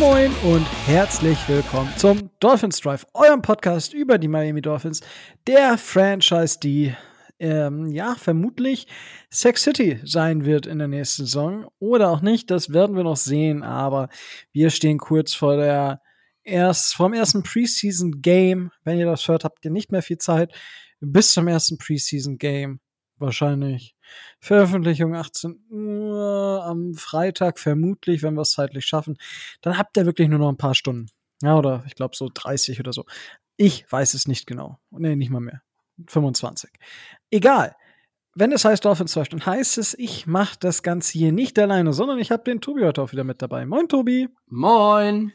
[0.00, 5.00] Moin und herzlich willkommen zum Dolphins Drive, eurem Podcast über die Miami Dolphins,
[5.48, 6.94] der Franchise, die
[7.40, 8.86] ähm, ja vermutlich
[9.28, 13.16] Sex City sein wird in der nächsten Saison oder auch nicht, das werden wir noch
[13.16, 14.08] sehen, aber
[14.52, 16.00] wir stehen kurz vor der
[16.44, 18.70] erst vom ersten Preseason Game.
[18.84, 20.52] Wenn ihr das hört, habt ihr nicht mehr viel Zeit
[21.00, 22.78] bis zum ersten Preseason Game
[23.16, 23.96] wahrscheinlich.
[24.40, 29.16] Veröffentlichung 18 Uhr am Freitag, vermutlich, wenn wir es zeitlich schaffen.
[29.62, 31.08] Dann habt ihr wirklich nur noch ein paar Stunden.
[31.42, 33.04] Ja, oder ich glaube so 30 oder so.
[33.56, 34.78] Ich weiß es nicht genau.
[34.90, 35.62] Nee, nicht mal mehr.
[36.06, 36.70] 25.
[37.30, 37.74] Egal.
[38.34, 41.92] Wenn es heißt Dolphins Talk, dann heißt es, ich mache das Ganze hier nicht alleine,
[41.92, 43.66] sondern ich habe den Tobi heute auch wieder mit dabei.
[43.66, 44.28] Moin, Tobi.
[44.46, 45.32] Moin.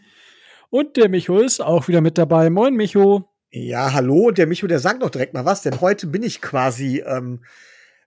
[0.69, 2.49] Und der Micho ist auch wieder mit dabei.
[2.49, 3.29] Moin, Micho.
[3.51, 4.31] Ja, hallo.
[4.31, 7.43] Der Micho, der sagt doch direkt mal was, denn heute bin ich quasi ähm,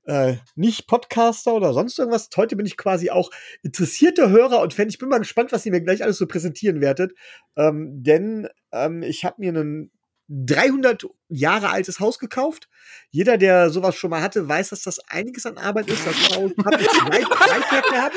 [0.07, 2.29] äh, nicht Podcaster oder sonst irgendwas.
[2.37, 3.31] Heute bin ich quasi auch
[3.63, 4.89] interessierter Hörer und Fan.
[4.89, 7.13] Ich bin mal gespannt, was ihr mir gleich alles so präsentieren werdet.
[7.57, 9.91] Ähm, denn ähm, ich habe mir ein
[10.29, 12.69] 300 Jahre altes Haus gekauft.
[13.11, 16.07] Jeder, der sowas schon mal hatte, weiß, dass das einiges an Arbeit ist.
[16.07, 18.17] Das Haus habe ich drei, drei gehabt.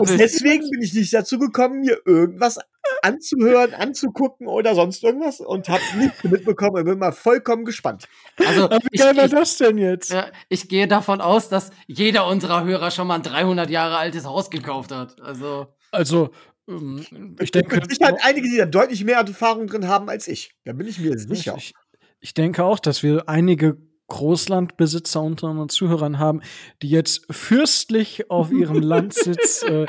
[0.00, 2.58] Und deswegen bin ich nicht dazu gekommen, mir irgendwas
[3.02, 8.08] anzuhören, anzugucken oder sonst irgendwas und habe nichts mitbekommen und bin mal vollkommen gespannt.
[8.38, 10.10] Also, wie geil war das denn jetzt?
[10.10, 14.24] Ja, ich gehe davon aus, dass jeder unserer Hörer schon mal ein 300 Jahre altes
[14.24, 15.20] Haus gekauft hat.
[15.20, 16.30] Also, also
[16.68, 17.04] ähm,
[17.40, 17.76] ich denke.
[17.76, 20.54] Mit Sicherheit einige, die da deutlich mehr Erfahrung drin haben als ich.
[20.64, 21.54] Da bin ich mir sicher.
[21.56, 21.74] Ich,
[22.20, 26.42] ich denke auch, dass wir einige Großlandbesitzer unter unseren Zuhörern haben,
[26.82, 29.86] die jetzt fürstlich auf ihrem Landsitz äh,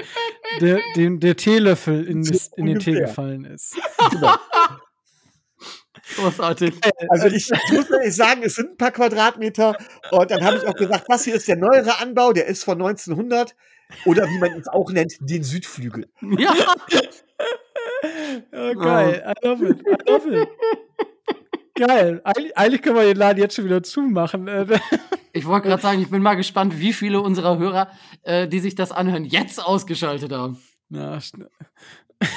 [0.61, 3.75] der, den, der Teelöffel in, das, in den Tee gefallen ist.
[4.11, 4.35] Genau.
[6.15, 6.73] Großartig.
[7.09, 9.75] Also ich, ich muss ehrlich sagen, es sind ein paar Quadratmeter
[10.11, 12.81] und dann habe ich auch gesagt, das hier ist der neuere Anbau, der ist von
[12.81, 13.55] 1900
[14.05, 16.09] oder wie man es auch nennt, den Südflügel.
[16.37, 16.53] Ja.
[18.51, 20.49] oh, geil, I love it, I love it.
[21.75, 22.21] Geil.
[22.23, 24.47] Eig eigentlich können wir den Laden jetzt schon wieder zumachen.
[24.47, 24.79] Äh,
[25.31, 27.91] ich wollte gerade sagen, ich bin mal gespannt, wie viele unserer Hörer,
[28.21, 30.61] äh, die sich das anhören, jetzt ausgeschaltet haben.
[30.89, 31.19] Ja,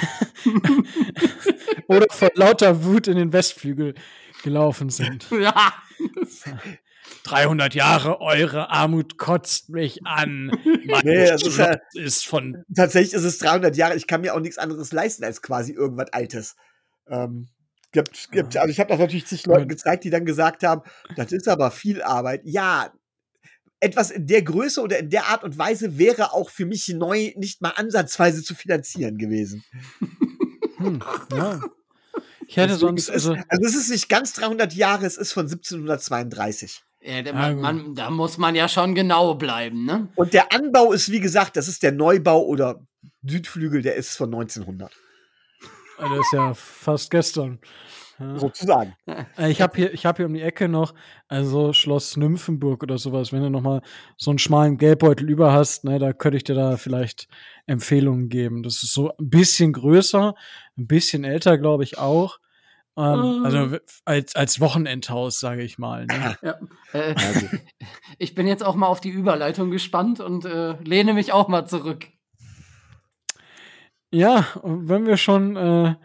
[1.87, 3.93] Oder vor lauter Wut in den Westflügel
[4.43, 5.27] gelaufen sind.
[5.39, 5.73] Ja.
[7.23, 10.51] 300 Jahre, eure Armut kotzt mich an.
[10.85, 12.63] Mein nee, das ist, ja, ist von.
[12.75, 13.95] Tatsächlich ist es 300 Jahre.
[13.95, 16.55] Ich kann mir auch nichts anderes leisten als quasi irgendwas Altes.
[17.07, 17.49] Ähm,
[17.91, 20.81] gibt, gibt, also ich habe das natürlich zig Leuten gezeigt, die dann gesagt haben,
[21.15, 22.41] das ist aber viel Arbeit.
[22.43, 22.91] Ja,
[23.79, 27.33] etwas in der Größe oder in der Art und Weise wäre auch für mich neu
[27.35, 29.63] nicht mal ansatzweise zu finanzieren gewesen.
[30.77, 31.01] Hm,
[31.33, 31.61] ja.
[32.47, 33.09] Ich hätte Deswegen sonst.
[33.09, 36.81] Also, also es ist nicht ganz 300 Jahre, es ist von 1732.
[37.01, 40.07] Ja, der, man, man, da muss man ja schon genau bleiben, ne?
[40.15, 42.81] Und der Anbau ist, wie gesagt, das ist der Neubau oder
[43.23, 44.91] Südflügel, der ist von 1900.
[45.97, 47.59] Das ist ja fast gestern.
[48.19, 48.39] Ja.
[48.39, 48.95] Sozusagen.
[49.37, 50.95] Äh, ich habe hier, hab hier um die Ecke noch,
[51.27, 53.81] also Schloss Nymphenburg oder sowas, wenn du noch mal
[54.17, 57.27] so einen schmalen Geldbeutel über hast, ne, da könnte ich dir da vielleicht
[57.67, 58.63] Empfehlungen geben.
[58.63, 60.33] Das ist so ein bisschen größer,
[60.77, 62.39] ein bisschen älter, glaube ich auch.
[62.97, 63.77] Ähm, also ah.
[64.05, 66.07] als, als Wochenendhaus, sage ich mal.
[66.07, 66.37] Ne?
[66.41, 66.55] Ja.
[66.93, 67.13] Äh,
[68.17, 71.67] ich bin jetzt auch mal auf die Überleitung gespannt und äh, lehne mich auch mal
[71.67, 72.07] zurück.
[74.11, 75.95] Ja, wenn wir schon äh,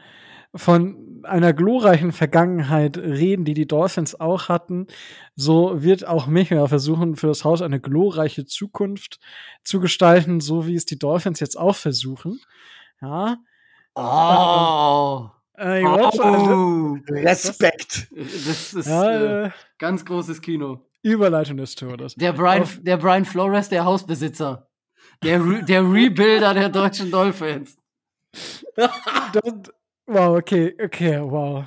[0.55, 4.87] von einer glorreichen Vergangenheit reden, die die Dolphins auch hatten,
[5.37, 9.19] so wird auch Michael versuchen, für das Haus eine glorreiche Zukunft
[9.62, 12.41] zu gestalten, so wie es die Dolphins jetzt auch versuchen.
[13.01, 13.39] Ja.
[13.95, 15.31] Oh.
[15.57, 16.99] Äh, oh.
[17.09, 18.09] Respekt.
[18.11, 20.81] Das ist ja, äh, ganz großes Kino.
[21.03, 22.15] Überleitung des Todes.
[22.15, 24.69] Der Brian, der Brian Flores, der Hausbesitzer.
[25.23, 27.76] Der, Re der Rebuilder der deutschen Dolphins.
[30.06, 31.64] Wow, okay, okay, wow.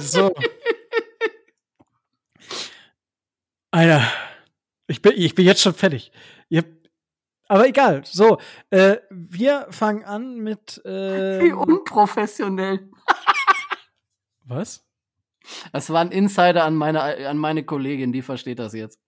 [0.00, 0.32] So.
[3.70, 4.02] Alter,
[4.86, 6.10] ich bin, ich bin jetzt schon fertig.
[6.48, 6.64] Ihr,
[7.48, 8.02] aber egal.
[8.04, 8.38] So,
[8.70, 10.84] äh, wir fangen an mit.
[10.84, 12.88] Äh, Wie unprofessionell.
[14.44, 14.84] Was?
[15.72, 19.00] Das war ein Insider an meine, an meine Kollegin, die versteht das jetzt.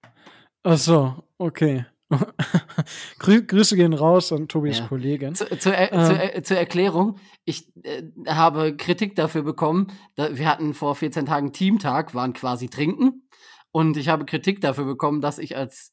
[0.62, 1.86] Ach so, okay.
[3.18, 4.86] Grü Grüße gehen raus an Tobis ja.
[4.86, 5.34] Kollegin.
[5.34, 6.04] Zu, zu, äh, ähm.
[6.04, 9.88] zu, äh, zur Erklärung, ich äh, habe Kritik dafür bekommen.
[10.14, 13.28] Da, wir hatten vor 14 Tagen Teamtag, waren quasi trinken.
[13.70, 15.92] Und ich habe Kritik dafür bekommen, dass ich als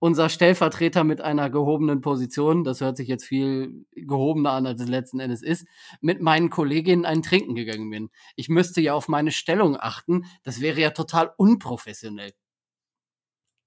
[0.00, 4.88] unser Stellvertreter mit einer gehobenen Position, das hört sich jetzt viel gehobener an, als es
[4.88, 5.66] letzten Endes ist,
[6.00, 8.08] mit meinen Kolleginnen ein Trinken gegangen bin.
[8.34, 10.24] Ich müsste ja auf meine Stellung achten.
[10.42, 12.32] Das wäre ja total unprofessionell.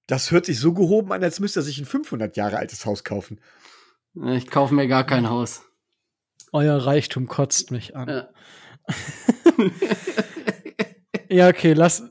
[0.08, 3.04] Das hört sich so gehoben an, als müsste er sich ein 500 Jahre altes Haus
[3.04, 3.40] kaufen.
[4.34, 5.64] Ich kaufe mir gar kein Haus.
[6.52, 8.10] Euer Reichtum kotzt mich an.
[8.10, 8.30] Ja.
[11.34, 12.04] Ja, okay, lass.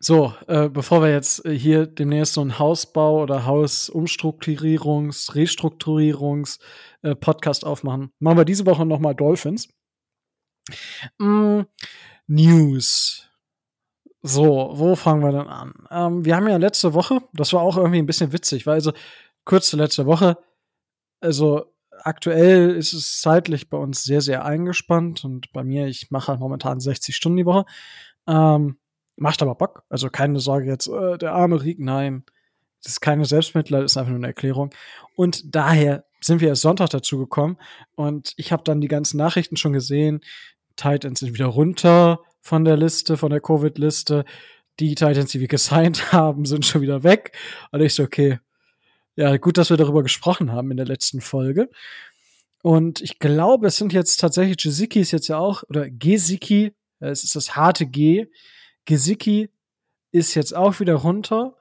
[0.00, 8.10] So, äh, bevor wir jetzt äh, hier demnächst so einen Hausbau oder Hausumstrukturierungs-, Restrukturierungs-Podcast aufmachen,
[8.18, 9.68] machen wir diese Woche nochmal Dolphins.
[11.18, 11.60] Mm,
[12.26, 13.25] News.
[14.28, 15.72] So, wo fangen wir denn an?
[15.88, 18.92] Ähm, wir haben ja letzte Woche, das war auch irgendwie ein bisschen witzig, weil also
[19.44, 20.36] kurze letzte Woche,
[21.20, 21.66] also
[22.02, 26.40] aktuell ist es zeitlich bei uns sehr, sehr eingespannt und bei mir, ich mache halt
[26.40, 27.66] momentan 60 Stunden die Woche.
[28.26, 28.78] Ähm,
[29.14, 29.84] macht aber Bock.
[29.90, 32.24] Also keine Sorge jetzt, äh, der arme Riek, nein.
[32.82, 34.70] Das ist keine Selbstmitleid, das ist einfach nur eine Erklärung.
[35.14, 37.58] Und daher sind wir erst Sonntag dazu gekommen
[37.94, 40.20] und ich habe dann die ganzen Nachrichten schon gesehen.
[40.74, 44.24] Titans sind wieder runter von der Liste, von der Covid-Liste.
[44.78, 47.36] Die Titans, die wir gesigned haben, sind schon wieder weg.
[47.72, 48.38] Und ich so, okay,
[49.16, 51.68] ja, gut, dass wir darüber gesprochen haben in der letzten Folge.
[52.62, 57.24] Und ich glaube, es sind jetzt tatsächlich, Gesicki ist jetzt ja auch, oder Gesicki, es
[57.24, 58.26] ist das harte G.
[58.84, 59.50] Gesicki
[60.12, 61.56] ist jetzt auch wieder runter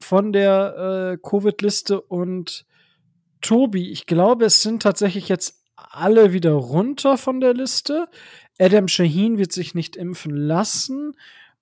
[0.00, 2.66] von der äh, Covid-Liste und
[3.40, 8.08] Tobi, ich glaube, es sind tatsächlich jetzt alle wieder runter von der Liste.
[8.58, 11.14] Adam Shaheen wird sich nicht impfen lassen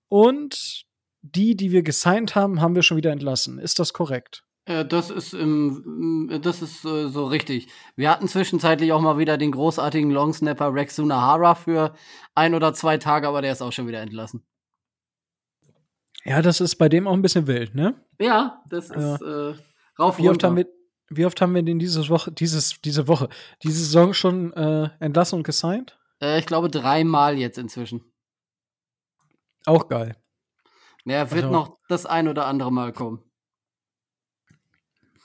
[0.09, 0.87] und
[1.23, 3.59] die, die wir gesigned haben, haben wir schon wieder entlassen.
[3.59, 4.45] Ist das korrekt?
[4.67, 7.69] Äh, das ist im, das ist äh, so richtig.
[7.95, 11.95] Wir hatten zwischenzeitlich auch mal wieder den großartigen Longsnapper Rex Sunahara für
[12.35, 14.45] ein oder zwei Tage, aber der ist auch schon wieder entlassen.
[16.25, 17.95] Ja, das ist bei dem auch ein bisschen wild, ne?
[18.19, 19.55] Ja, das ist äh,
[19.97, 20.67] rauf wie oft, haben wir,
[21.09, 23.29] wie oft haben wir den dieses Woche, dieses, diese Woche,
[23.63, 25.97] diese Saison schon äh, entlassen und gesigned?
[26.21, 28.13] Äh, ich glaube dreimal jetzt inzwischen.
[29.67, 30.17] Auch geil.
[31.05, 33.23] Ja, wird also, noch das ein oder andere Mal kommen.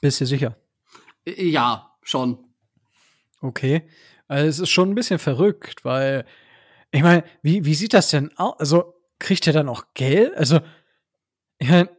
[0.02, 0.58] Bist du sicher?
[1.26, 2.54] Äh, ja, schon.
[3.42, 3.88] Okay.
[4.28, 6.26] Also es ist schon ein bisschen verrückt, weil
[6.92, 8.60] ich meine, wie, wie sieht das denn aus?
[8.60, 10.36] Also kriegt er dann auch Geld?
[10.36, 10.60] Also
[11.58, 11.90] ich mein,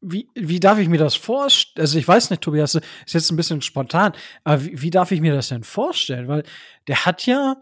[0.00, 1.82] wie, wie darf ich mir das vorstellen?
[1.82, 4.12] Also ich weiß nicht, Tobias, ist jetzt ein bisschen spontan,
[4.44, 6.28] aber wie, wie darf ich mir das denn vorstellen?
[6.28, 6.42] Weil
[6.88, 7.56] der hat ja,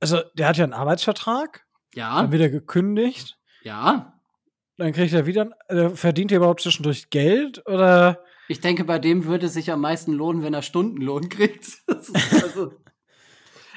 [0.00, 1.66] also der hat ja einen Arbeitsvertrag.
[1.94, 2.22] Ja.
[2.22, 3.38] Dann wird er gekündigt.
[3.62, 4.20] Ja.
[4.76, 8.24] Dann kriegt er wieder, äh, verdient er überhaupt zwischendurch Geld oder?
[8.48, 11.66] Ich denke, bei dem würde es sich am meisten lohnen, wenn er Stundenlohn kriegt.
[11.86, 12.72] also,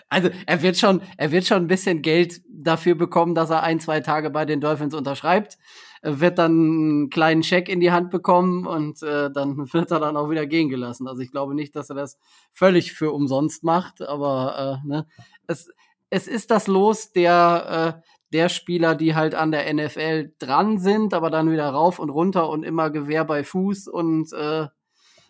[0.10, 3.80] also, er wird schon, er wird schon ein bisschen Geld dafür bekommen, dass er ein,
[3.80, 5.58] zwei Tage bei den Dolphins unterschreibt
[6.04, 10.18] wird dann einen kleinen Scheck in die Hand bekommen und äh, dann wird er dann
[10.18, 11.08] auch wieder gehen gelassen.
[11.08, 12.20] Also ich glaube nicht, dass er das
[12.52, 15.08] völlig für umsonst macht, aber äh, ne,
[15.48, 15.70] es,
[16.14, 21.12] es ist das Los der, äh, der Spieler, die halt an der NFL dran sind,
[21.14, 24.68] aber dann wieder rauf und runter und immer Gewehr bei Fuß und äh,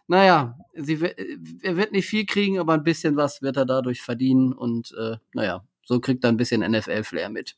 [0.08, 1.00] naja, sie,
[1.62, 5.16] er wird nicht viel kriegen, aber ein bisschen was wird er dadurch verdienen und äh,
[5.34, 7.56] naja, so kriegt er ein bisschen NFL-Flair mit.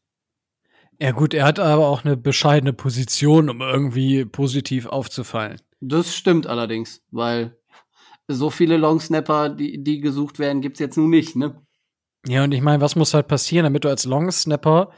[1.02, 5.60] Ja gut, er hat aber auch eine bescheidene Position, um irgendwie positiv aufzufallen.
[5.82, 7.58] Das stimmt allerdings, weil
[8.28, 11.66] so viele Longsnapper, die, die gesucht werden, gibt's jetzt nun nicht, ne?
[12.28, 14.92] Ja, und ich meine, was muss halt passieren, damit du als Longsnapper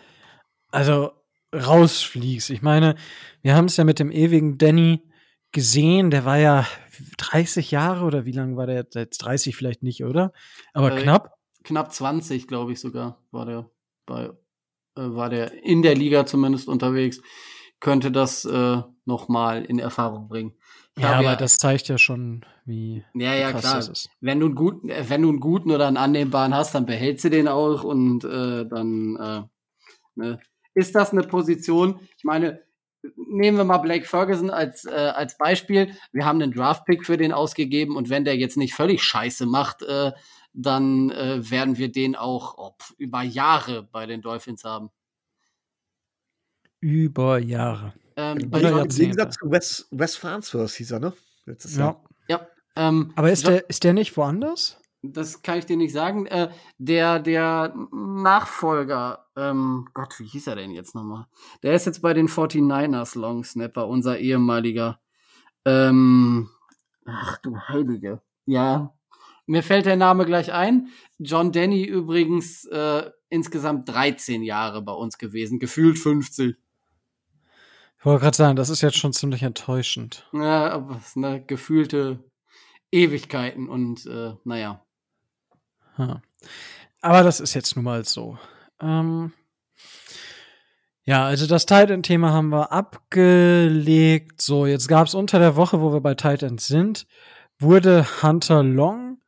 [0.72, 1.12] also
[1.54, 2.50] rausfliegst?
[2.50, 2.96] Ich meine,
[3.42, 5.04] wir haben es ja mit dem ewigen Danny
[5.52, 6.66] gesehen, der war ja
[7.18, 9.18] 30 Jahre oder wie lange war der jetzt?
[9.20, 10.34] 30 vielleicht nicht, oder?
[10.74, 11.34] Aber äh, knapp.
[11.64, 13.70] Knapp 20, glaube ich sogar, war der
[14.06, 14.30] bei
[14.98, 17.22] äh, war der in der Liga zumindest unterwegs,
[17.80, 20.58] könnte das äh, nochmal in Erfahrung bringen.
[20.98, 23.76] Ja, aber ja, das zeigt ja schon, wie ja, ja, krass klar.
[23.76, 24.10] das ist.
[24.20, 27.30] Wenn du, einen guten, wenn du einen guten oder einen annehmbaren hast, dann behältst du
[27.30, 29.42] den auch und äh, dann äh,
[30.16, 30.40] ne.
[30.74, 32.00] ist das eine Position.
[32.18, 32.62] Ich meine,
[33.16, 35.94] nehmen wir mal Blake Ferguson als, äh, als Beispiel.
[36.12, 39.84] Wir haben einen Draft-Pick für den ausgegeben und wenn der jetzt nicht völlig scheiße macht,
[39.84, 40.12] äh,
[40.54, 44.90] dann äh, werden wir den auch ob, über Jahre bei den Dolphins haben.
[46.80, 47.94] Über Jahre.
[48.18, 51.14] Ähm, bei Im Gegensatz zu Wes, Wes Farnsworth hieß er, ne?
[51.46, 51.86] Letztes ja.
[51.86, 52.04] Jahr.
[52.28, 52.48] Ja.
[52.76, 54.82] Ähm, Aber ist der, ist der nicht woanders?
[55.04, 56.26] Das kann ich dir nicht sagen.
[56.26, 61.28] Äh, der, der Nachfolger, ähm, Gott, wie hieß er denn jetzt nochmal?
[61.62, 65.00] Der ist jetzt bei den 49ers Long Snapper, unser ehemaliger.
[65.64, 66.50] Ähm,
[67.06, 68.22] ach du Heilige.
[68.46, 68.98] Ja,
[69.48, 70.90] mir fällt der Name gleich ein.
[71.20, 76.58] John Denny übrigens äh, insgesamt 13 Jahre bei uns gewesen, gefühlt 50.
[78.00, 80.28] Ich wollte gerade sagen, das ist jetzt schon ziemlich enttäuschend.
[80.32, 82.24] Ja, aber es ne, gefühlte
[82.92, 84.86] Ewigkeiten und äh, naja.
[85.98, 86.22] Ha.
[87.02, 88.38] Aber das ist jetzt nun mal so.
[88.80, 89.34] Ähm,
[91.04, 94.42] ja, also das Titan-Thema haben wir abgelegt.
[94.42, 97.08] So, jetzt gab es unter der Woche, wo wir bei Titans sind,
[97.60, 99.20] wurde Hunter Long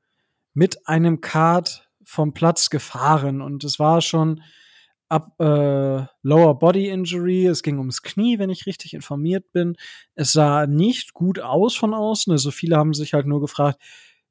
[0.54, 4.42] mit einem Kart vom Platz gefahren und es war schon
[5.10, 7.48] ab äh, Lower Body Injury.
[7.48, 9.76] Es ging ums Knie, wenn ich richtig informiert bin.
[10.16, 12.32] Es sah nicht gut aus von außen.
[12.32, 13.82] Also viele haben sich halt nur gefragt,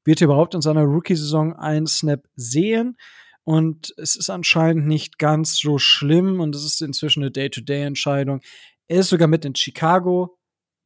[0.04, 2.96] wird er überhaupt in seiner Rookie-Saison einen Snap sehen?
[3.44, 8.40] Und es ist anscheinend nicht ganz so schlimm und es ist inzwischen eine Day-to-Day-Entscheidung.
[8.88, 10.38] Er ist sogar mit in Chicago,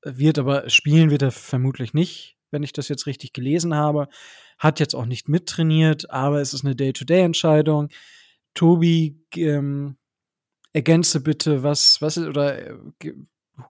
[0.05, 4.09] wird aber spielen wird er vermutlich nicht, wenn ich das jetzt richtig gelesen habe.
[4.59, 7.89] Hat jetzt auch nicht mittrainiert, aber es ist eine Day-to-Day-Entscheidung.
[8.54, 9.97] Tobi, ähm,
[10.73, 12.76] ergänze bitte, was, was ist, oder äh,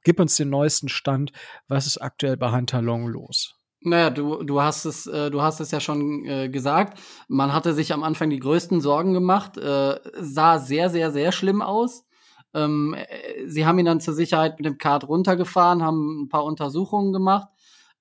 [0.04, 1.32] gib uns den neuesten Stand,
[1.68, 3.54] was ist aktuell bei Hunter Long los?
[3.84, 7.00] Naja, du, du hast es, äh, du hast es ja schon äh, gesagt.
[7.28, 9.58] Man hatte sich am Anfang die größten Sorgen gemacht.
[9.58, 12.04] Äh, sah sehr, sehr, sehr schlimm aus.
[12.54, 16.44] Ähm, äh, sie haben ihn dann zur Sicherheit mit dem Kart runtergefahren, haben ein paar
[16.44, 17.48] Untersuchungen gemacht.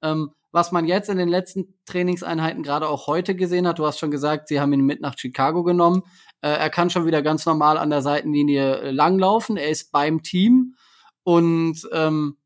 [0.04, 4.00] Ähm, was man jetzt in den letzten Trainingseinheiten gerade auch heute gesehen hat, du hast
[4.00, 6.04] schon gesagt, sie haben ihn mit nach Chicago genommen.
[6.42, 9.58] Äh, er kann schon wieder ganz normal an der Seitenlinie äh, langlaufen.
[9.58, 10.76] Er ist beim Team
[11.24, 12.38] und ähm,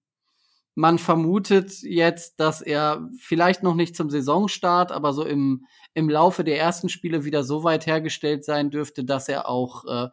[0.75, 6.43] man vermutet jetzt, dass er vielleicht noch nicht zum Saisonstart, aber so im, im Laufe
[6.43, 10.09] der ersten Spiele wieder so weit hergestellt sein dürfte, dass er auch äh,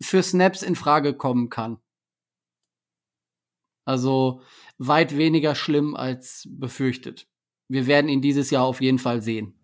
[0.00, 1.78] für Snaps in Frage kommen kann.
[3.86, 4.42] Also
[4.76, 7.26] weit weniger schlimm als befürchtet.
[7.68, 9.54] Wir werden ihn dieses Jahr auf jeden Fall sehen.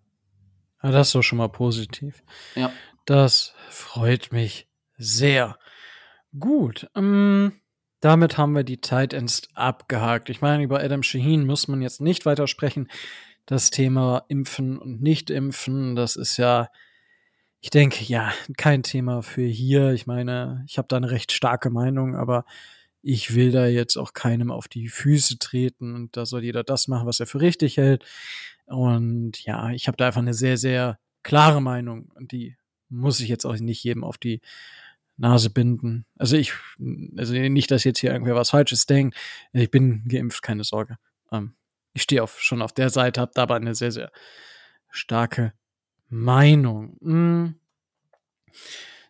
[0.83, 2.23] Ja, das ist doch schon mal positiv.
[2.55, 2.73] Ja.
[3.05, 5.59] Das freut mich sehr.
[6.39, 6.89] Gut.
[6.95, 7.61] Ähm,
[8.01, 10.31] damit haben wir die Tight Ends abgehakt.
[10.31, 12.89] Ich meine, über Adam Shaheen muss man jetzt nicht weiter sprechen.
[13.47, 16.69] Das Thema Impfen und Nicht-Impfen, das ist ja,
[17.61, 19.93] ich denke, ja, kein Thema für hier.
[19.93, 22.45] Ich meine, ich habe da eine recht starke Meinung, aber
[23.03, 26.87] ich will da jetzt auch keinem auf die Füße treten und da soll jeder das
[26.87, 28.05] machen, was er für richtig hält.
[28.67, 32.57] Und ja, ich habe da einfach eine sehr, sehr klare Meinung und die
[32.93, 34.41] muss ich jetzt auch nicht jedem auf die
[35.17, 36.07] Nase binden.
[36.17, 36.53] Also ich,
[37.17, 39.17] also nicht, dass jetzt hier irgendwer was Falsches denkt.
[39.53, 40.99] Ich bin geimpft, keine Sorge.
[41.31, 41.55] Ähm,
[41.95, 44.11] ich stehe auf, schon auf der Seite, habe da aber eine sehr, sehr
[44.91, 45.53] starke
[46.09, 46.97] Meinung.
[47.03, 47.55] Hm.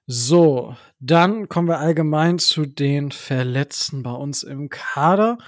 [0.06, 5.38] So, dann kommen wir allgemein zu den Verletzten bei uns im Kader.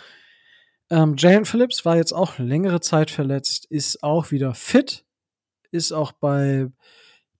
[0.90, 5.04] Ähm, Jalen Phillips war jetzt auch längere Zeit verletzt, ist auch wieder fit,
[5.70, 6.70] ist auch bei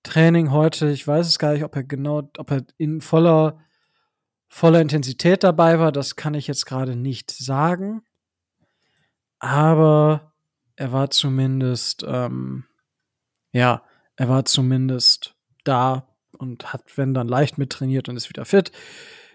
[0.05, 3.59] Training heute, ich weiß es gar nicht, ob er genau, ob er in voller,
[4.49, 8.03] voller Intensität dabei war, das kann ich jetzt gerade nicht sagen.
[9.41, 10.33] Aber
[10.77, 12.65] er war zumindest, ähm,
[13.53, 13.83] ja,
[14.17, 15.35] er war zumindest
[15.65, 18.73] da und hat, wenn dann leicht mittrainiert und ist wieder fit.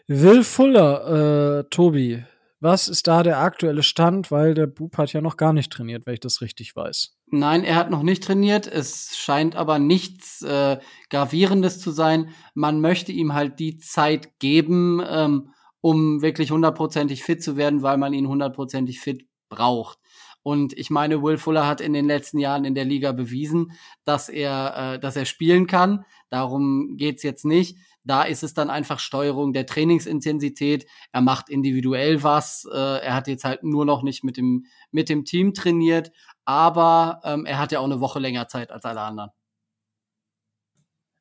[0.07, 2.23] Will Fuller, äh, Tobi,
[2.61, 4.31] was ist da der aktuelle Stand?
[4.31, 7.15] Weil der Bub hat ja noch gar nicht trainiert, wenn ich das richtig weiß.
[7.27, 8.67] Nein, er hat noch nicht trainiert.
[8.67, 10.77] Es scheint aber nichts äh,
[11.09, 12.29] Gravierendes zu sein.
[12.53, 17.97] Man möchte ihm halt die Zeit geben, ähm, um wirklich hundertprozentig fit zu werden, weil
[17.97, 19.97] man ihn hundertprozentig fit braucht.
[20.41, 23.73] Und ich meine, Will Fuller hat in den letzten Jahren in der Liga bewiesen,
[24.05, 26.05] dass er, äh, dass er spielen kann.
[26.29, 27.77] Darum geht's jetzt nicht.
[28.09, 30.87] Da ist es dann einfach Steuerung der Trainingsintensität.
[31.11, 32.65] Er macht individuell was.
[32.65, 36.11] Äh, er hat jetzt halt nur noch nicht mit dem, mit dem Team trainiert,
[36.43, 39.29] aber ähm, er hat ja auch eine Woche länger Zeit als alle anderen.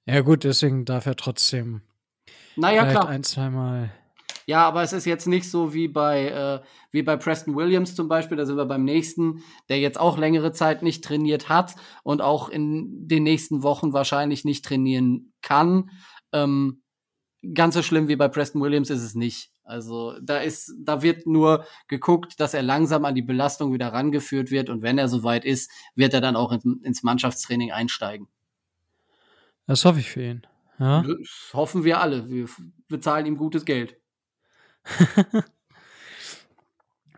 [0.07, 1.83] Ja, gut, deswegen darf er trotzdem
[2.57, 3.07] naja, klar.
[3.07, 3.91] ein, zweimal.
[4.47, 8.09] Ja, aber es ist jetzt nicht so wie bei, äh, wie bei Preston Williams zum
[8.09, 12.23] Beispiel, da sind wir beim nächsten, der jetzt auch längere Zeit nicht trainiert hat und
[12.23, 15.91] auch in den nächsten Wochen wahrscheinlich nicht trainieren kann.
[16.33, 16.83] Ähm,
[17.55, 19.51] ganz so schlimm wie bei Preston Williams ist es nicht.
[19.65, 24.51] Also da ist, da wird nur geguckt, dass er langsam an die Belastung wieder rangeführt
[24.51, 28.29] wird und wenn er soweit ist, wird er dann auch in, ins Mannschaftstraining einsteigen.
[29.67, 30.47] Das hoffe ich für ihn.
[30.79, 31.03] Ja?
[31.03, 32.31] Das hoffen wir alle.
[32.31, 32.49] Wir
[32.89, 33.97] bezahlen ihm gutes Geld.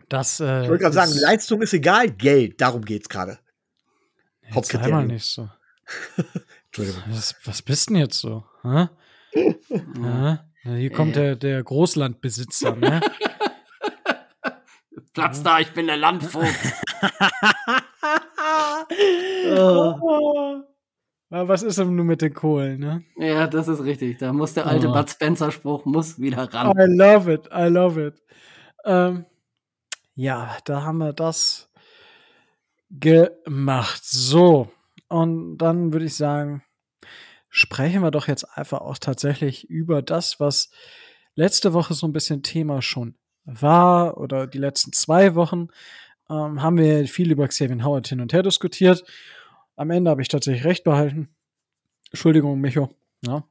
[0.09, 3.39] das, äh, ich wollte gerade sagen, Leistung ist egal, Geld, darum geht's gerade.
[4.61, 5.49] Sei mal nicht so.
[6.65, 7.03] Entschuldigung.
[7.07, 8.43] Was, was bist denn jetzt so?
[8.63, 8.89] Hä?
[9.33, 13.01] Ja, hier kommt der, der Großlandbesitzer, ne?
[15.13, 16.47] Platz da, ich bin der Landvogt.
[19.57, 20.61] oh.
[21.29, 23.05] Was ist denn nur mit den Kohlen, ne?
[23.15, 24.17] Ja, das ist richtig.
[24.17, 24.93] Da muss der alte oh.
[24.93, 26.77] Bud Spencer-Spruch muss wieder ran.
[26.77, 28.21] I love it, I love it.
[28.83, 29.25] Ähm,
[30.13, 31.69] ja, da haben wir das
[32.89, 34.03] gemacht.
[34.03, 34.69] So,
[35.07, 36.63] und dann würde ich sagen,
[37.51, 40.71] sprechen wir doch jetzt einfach auch tatsächlich über das, was
[41.35, 45.67] letzte Woche so ein bisschen Thema schon war oder die letzten zwei Wochen.
[46.29, 49.03] ähm, haben wir viel über Xavier Howard hin und her diskutiert.
[49.75, 51.29] Am Ende habe ich tatsächlich recht behalten.
[52.11, 52.89] Entschuldigung, Micho.
[53.25, 53.43] Ja.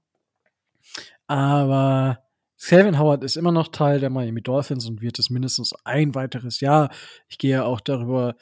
[1.26, 2.24] Aber
[2.56, 6.60] Xavier Howard ist immer noch Teil der Miami Dolphins und wird es mindestens ein weiteres
[6.60, 6.90] Jahr.
[7.28, 8.36] Ich gehe auch darüber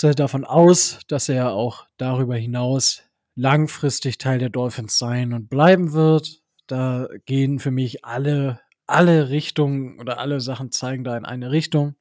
[0.00, 3.02] davon aus, dass er auch darüber hinaus
[3.34, 6.42] langfristig Teil der Dolphins sein und bleiben wird.
[6.66, 11.96] Da gehen für mich alle, alle Richtungen oder alle Sachen zeigen da in eine Richtung.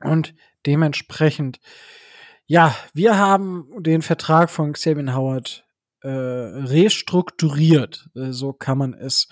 [0.00, 0.34] Und
[0.66, 1.60] dementsprechend,
[2.46, 5.64] ja, wir haben den Vertrag von Xavier Howard
[6.02, 8.10] äh, restrukturiert.
[8.14, 9.28] Äh, so kann man es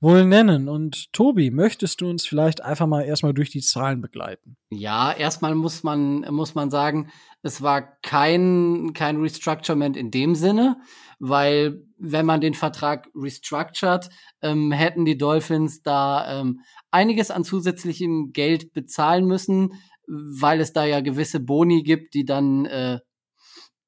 [0.00, 0.68] wohl nennen.
[0.68, 4.56] Und Tobi, möchtest du uns vielleicht einfach mal erstmal durch die Zahlen begleiten?
[4.70, 7.10] Ja, erstmal muss man, muss man sagen,
[7.42, 10.76] es war kein, kein Restructurement in dem Sinne,
[11.18, 14.08] weil wenn man den Vertrag restructured,
[14.42, 16.60] ähm, hätten die Dolphins da ähm,
[16.90, 19.74] einiges an zusätzlichem Geld bezahlen müssen,
[20.06, 22.98] weil es da ja gewisse Boni gibt, die dann äh,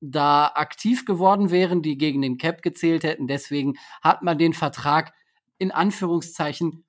[0.01, 3.27] da aktiv geworden wären, die gegen den Cap gezählt hätten.
[3.27, 5.13] Deswegen hat man den Vertrag
[5.59, 6.85] in Anführungszeichen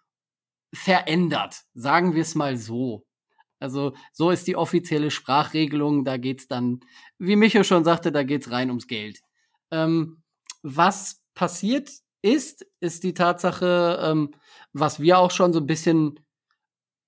[0.74, 1.64] verändert.
[1.74, 3.06] Sagen wir es mal so.
[3.60, 6.06] Also so ist die offizielle Sprachregelung.
[6.06, 6.80] Da geht's dann,
[7.18, 9.20] wie Micho schon sagte, da geht's rein ums Geld.
[9.72, 10.24] Ähm,
[10.62, 14.32] was passiert ist, ist die Tatsache, ähm,
[14.74, 16.20] was wir auch schon so ein bisschen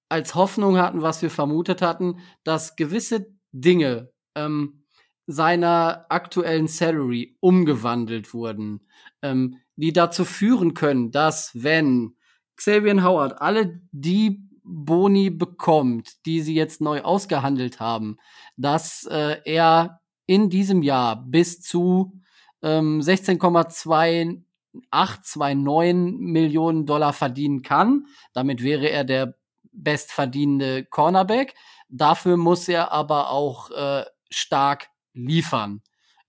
[0.10, 4.84] als Hoffnung hatten, was wir vermutet hatten, dass gewisse Dinge ähm,
[5.28, 8.88] seiner aktuellen Salary umgewandelt wurden.
[9.22, 12.16] Ähm, die dazu führen können, dass wenn
[12.56, 18.18] Xavier Howard alle die Boni bekommt, die sie jetzt neu ausgehandelt haben,
[18.58, 22.14] dass äh, er in diesem Jahr bis zu
[22.62, 28.06] ähm, 16,2829 Millionen Dollar verdienen kann.
[28.34, 29.34] Damit wäre er der
[29.72, 31.56] bestverdienende Cornerback.
[31.90, 35.82] Dafür muss er aber auch äh, stark liefern.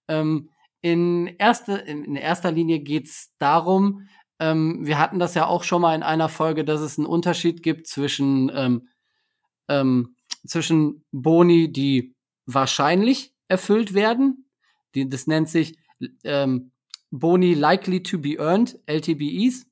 [0.09, 0.48] Ähm,
[0.83, 4.09] in, erste, in erster Linie geht's darum,
[4.42, 7.62] ähm, wir hatten das ja auch schon mal in einer Folge, dass es einen Unterschied
[7.62, 8.88] gibt zwischen, ähm,
[9.68, 12.14] ähm, zwischen Boni, die
[12.47, 14.51] wahrscheinlich erfüllt werden.
[14.97, 15.79] Die, das nennt sich
[16.25, 16.73] ähm,
[17.12, 19.66] Boni likely to be earned, LTBEs,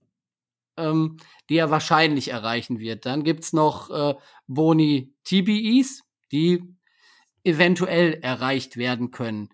[0.77, 1.17] ähm,
[1.49, 3.07] die er wahrscheinlich erreichen wird.
[3.07, 4.15] Dann gibt's noch äh,
[4.47, 6.63] Boni TBEs, die
[7.43, 9.49] eventuell erreicht werden können.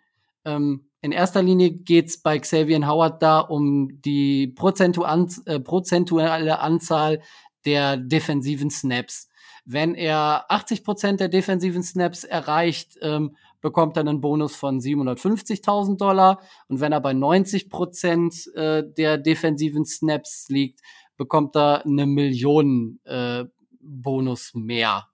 [0.45, 7.23] Ähm, in erster Linie geht's bei Xavier Howard da um die prozentuan äh, prozentuale Anzahl
[7.65, 9.29] der defensiven Snaps.
[9.65, 15.97] Wenn er 80 Prozent der defensiven Snaps erreicht, ähm, bekommt er einen Bonus von 750.000
[15.97, 16.41] Dollar.
[16.67, 20.81] Und wenn er bei 90 Prozent äh, der defensiven Snaps liegt,
[21.17, 23.45] bekommt er eine Million äh,
[23.79, 25.07] Bonus mehr.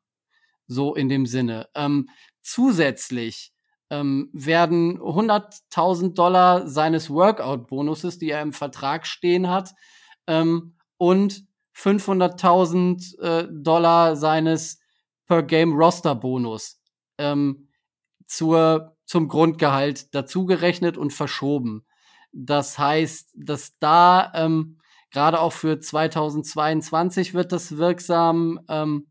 [0.66, 1.68] So in dem Sinne.
[1.74, 2.08] Ähm,
[2.40, 3.51] zusätzlich
[3.92, 9.74] ähm, werden 100.000 Dollar seines Workout-Bonuses, die er im Vertrag stehen hat,
[10.26, 11.44] ähm, und
[11.76, 14.80] 500.000 äh, Dollar seines
[15.26, 16.80] Per-Game-Roster-Bonus
[17.18, 17.68] ähm,
[18.26, 21.84] zur, zum Grundgehalt dazugerechnet und verschoben.
[22.32, 24.78] Das heißt, dass da ähm,
[25.10, 29.08] gerade auch für 2022 wird das wirksam ähm,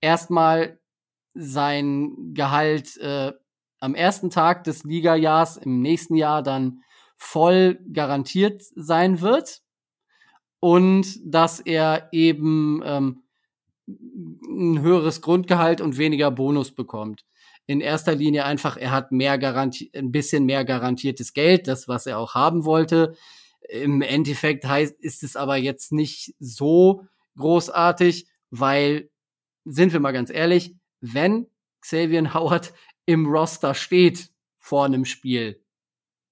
[0.00, 0.80] erstmal
[1.34, 3.32] sein Gehalt äh,
[3.80, 6.82] am ersten Tag des Ligajahrs im nächsten Jahr dann
[7.16, 9.62] voll garantiert sein wird
[10.60, 13.22] und dass er eben ähm,
[13.86, 17.24] ein höheres Grundgehalt und weniger Bonus bekommt.
[17.66, 22.06] In erster Linie einfach, er hat mehr garanti ein bisschen mehr garantiertes Geld, das was
[22.06, 23.14] er auch haben wollte.
[23.68, 27.02] Im Endeffekt heißt, ist es aber jetzt nicht so
[27.36, 29.10] großartig, weil,
[29.64, 31.46] sind wir mal ganz ehrlich, wenn
[31.80, 32.72] Xavier Howard
[33.08, 35.64] im Roster steht vor einem Spiel,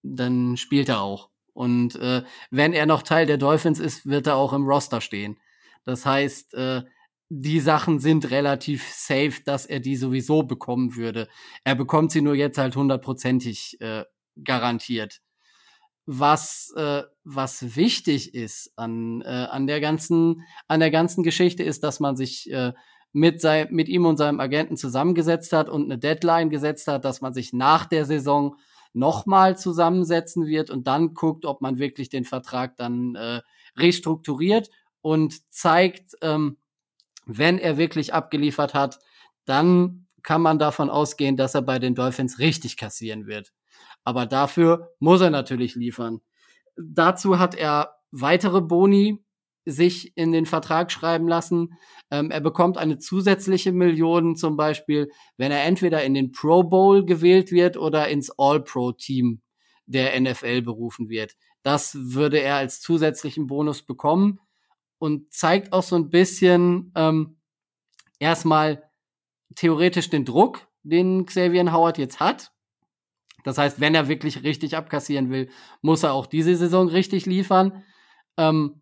[0.02, 1.30] dann spielt er auch.
[1.54, 5.38] Und äh, wenn er noch Teil der Dolphins ist, wird er auch im Roster stehen.
[5.84, 6.82] Das heißt, äh,
[7.30, 11.28] die Sachen sind relativ safe, dass er die sowieso bekommen würde.
[11.64, 14.04] Er bekommt sie nur jetzt halt hundertprozentig äh,
[14.44, 15.22] garantiert.
[16.04, 21.82] Was äh, was wichtig ist an äh, an der ganzen an der ganzen Geschichte ist,
[21.82, 22.74] dass man sich äh,
[23.16, 27.22] mit, sein, mit ihm und seinem Agenten zusammengesetzt hat und eine Deadline gesetzt hat, dass
[27.22, 28.56] man sich nach der Saison
[28.92, 33.40] nochmal zusammensetzen wird und dann guckt, ob man wirklich den Vertrag dann äh,
[33.74, 34.68] restrukturiert
[35.00, 36.58] und zeigt, ähm,
[37.24, 38.98] wenn er wirklich abgeliefert hat,
[39.46, 43.54] dann kann man davon ausgehen, dass er bei den Dolphins richtig kassieren wird.
[44.04, 46.20] Aber dafür muss er natürlich liefern.
[46.76, 49.24] Dazu hat er weitere Boni
[49.66, 51.74] sich in den Vertrag schreiben lassen.
[52.10, 57.04] Ähm, er bekommt eine zusätzliche Million zum Beispiel, wenn er entweder in den Pro Bowl
[57.04, 59.42] gewählt wird oder ins All-Pro-Team
[59.86, 61.34] der NFL berufen wird.
[61.62, 64.38] Das würde er als zusätzlichen Bonus bekommen
[64.98, 67.38] und zeigt auch so ein bisschen ähm,
[68.18, 68.88] erstmal
[69.56, 72.52] theoretisch den Druck, den Xavier Howard jetzt hat.
[73.44, 75.48] Das heißt, wenn er wirklich richtig abkassieren will,
[75.82, 77.84] muss er auch diese Saison richtig liefern.
[78.36, 78.80] Ähm,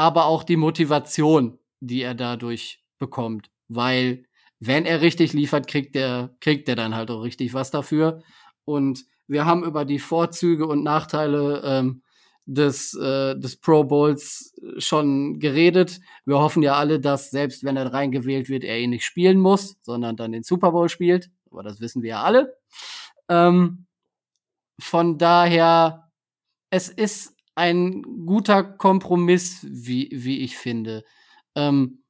[0.00, 3.50] aber auch die Motivation, die er dadurch bekommt.
[3.68, 4.24] Weil,
[4.58, 8.22] wenn er richtig liefert, kriegt er, kriegt er dann halt auch richtig was dafür.
[8.64, 12.02] Und wir haben über die Vorzüge und Nachteile ähm,
[12.46, 16.00] des, äh, des Pro Bowls schon geredet.
[16.24, 19.76] Wir hoffen ja alle, dass selbst wenn er reingewählt wird, er ihn nicht spielen muss,
[19.82, 21.30] sondern dann den Super Bowl spielt.
[21.50, 22.56] Aber das wissen wir ja alle.
[23.28, 23.86] Ähm,
[24.80, 26.10] von daher,
[26.70, 31.04] es ist ein guter Kompromiss, wie, wie ich finde.
[31.54, 32.02] Ähm,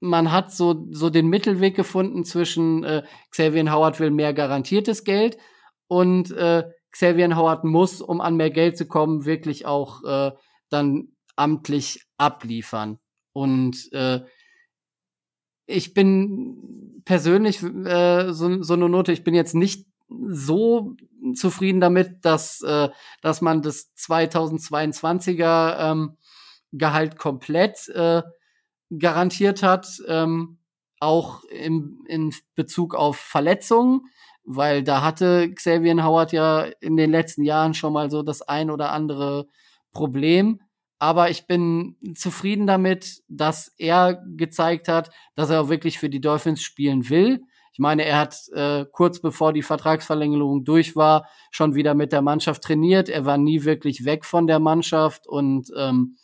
[0.00, 5.36] man hat so, so den Mittelweg gefunden zwischen äh, Xavier Howard will mehr garantiertes Geld
[5.88, 10.32] und äh, Xavier Howard muss, um an mehr Geld zu kommen, wirklich auch äh,
[10.70, 12.98] dann amtlich abliefern.
[13.34, 14.20] Und äh,
[15.66, 19.86] ich bin persönlich äh, so, so eine Note, ich bin jetzt nicht
[20.28, 20.96] so
[21.34, 22.88] zufrieden damit, dass, äh,
[23.20, 26.16] dass man das 2022er ähm,
[26.72, 28.22] Gehalt komplett äh,
[28.98, 30.58] garantiert hat, ähm,
[31.00, 34.02] auch im, in Bezug auf Verletzungen
[34.44, 38.70] weil da hatte Xavier Howard ja in den letzten Jahren schon mal so das ein
[38.70, 39.46] oder andere
[39.92, 40.60] Problem.
[40.98, 46.20] Aber ich bin zufrieden damit, dass er gezeigt hat, dass er auch wirklich für die
[46.20, 47.42] Dolphins spielen will.
[47.72, 52.22] Ich meine, er hat äh, kurz bevor die Vertragsverlängerung durch war, schon wieder mit der
[52.22, 53.08] Mannschaft trainiert.
[53.08, 56.16] Er war nie wirklich weg von der Mannschaft und ähm,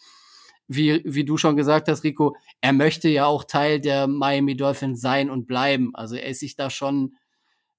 [0.68, 5.00] wie, wie du schon gesagt hast, Rico, er möchte ja auch Teil der Miami Dolphins
[5.00, 5.94] sein und bleiben.
[5.94, 7.16] Also er ist sich da schon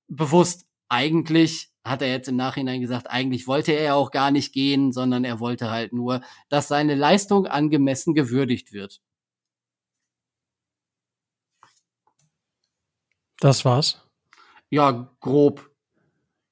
[0.07, 0.65] bewusst.
[0.89, 5.23] Eigentlich hat er jetzt im Nachhinein gesagt, eigentlich wollte er auch gar nicht gehen, sondern
[5.23, 9.01] er wollte halt nur, dass seine Leistung angemessen gewürdigt wird.
[13.39, 14.05] Das war's.
[14.69, 15.69] Ja, grob.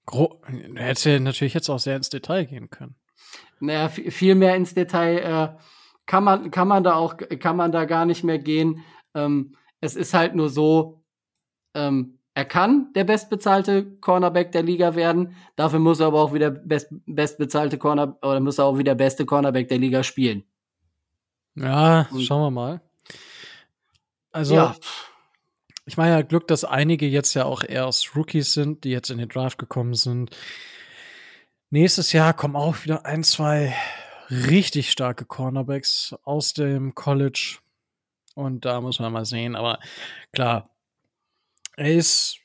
[0.05, 0.45] Grob.
[0.75, 2.95] Hätte natürlich jetzt auch sehr ins Detail gehen können.
[3.59, 5.57] Naja, viel mehr ins Detail äh,
[6.05, 8.83] kann man, kann man da auch, kann man da gar nicht mehr gehen.
[9.13, 11.03] Ähm, es ist halt nur so,
[11.73, 15.35] ähm, er kann der bestbezahlte Cornerback der Liga werden.
[15.55, 19.25] Dafür muss er aber auch wieder best, bestbezahlte Corner oder muss er auch wieder beste
[19.25, 20.43] Cornerback der Liga spielen.
[21.55, 22.81] Ja, Und, schauen wir mal.
[24.31, 24.75] Also, ja.
[25.87, 29.19] Ich meine ja Glück, dass einige jetzt ja auch erst Rookies sind, die jetzt in
[29.19, 30.35] den Draft gekommen sind.
[31.69, 33.73] Nächstes Jahr kommen auch wieder ein, zwei
[34.29, 37.59] richtig starke Cornerbacks aus dem College.
[38.35, 39.55] Und da muss man mal sehen.
[39.55, 39.79] Aber
[40.33, 40.69] klar,
[41.77, 42.37] er ist,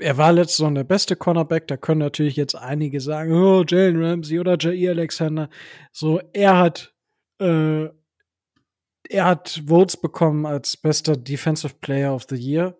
[0.00, 1.68] er war letztes Jahr der beste Cornerback.
[1.68, 5.48] Da können natürlich jetzt einige sagen, oh, Jalen Ramsey oder Jair Alexander.
[5.92, 6.92] So, er hat,
[7.40, 7.84] äh,
[9.08, 12.79] er hat Votes bekommen als bester Defensive Player of the Year.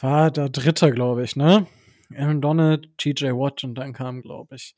[0.00, 1.66] War der Dritte, glaube ich, ne?
[2.14, 4.74] Aaron Donald, TJ Watt und dann kam, glaube ich,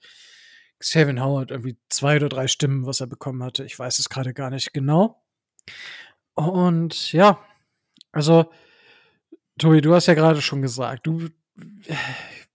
[0.78, 3.64] Xavier Howard irgendwie zwei oder drei Stimmen, was er bekommen hatte.
[3.64, 5.22] Ich weiß es gerade gar nicht genau.
[6.34, 7.38] Und ja,
[8.10, 8.50] also
[9.58, 11.28] Tobi, du hast ja gerade schon gesagt, du,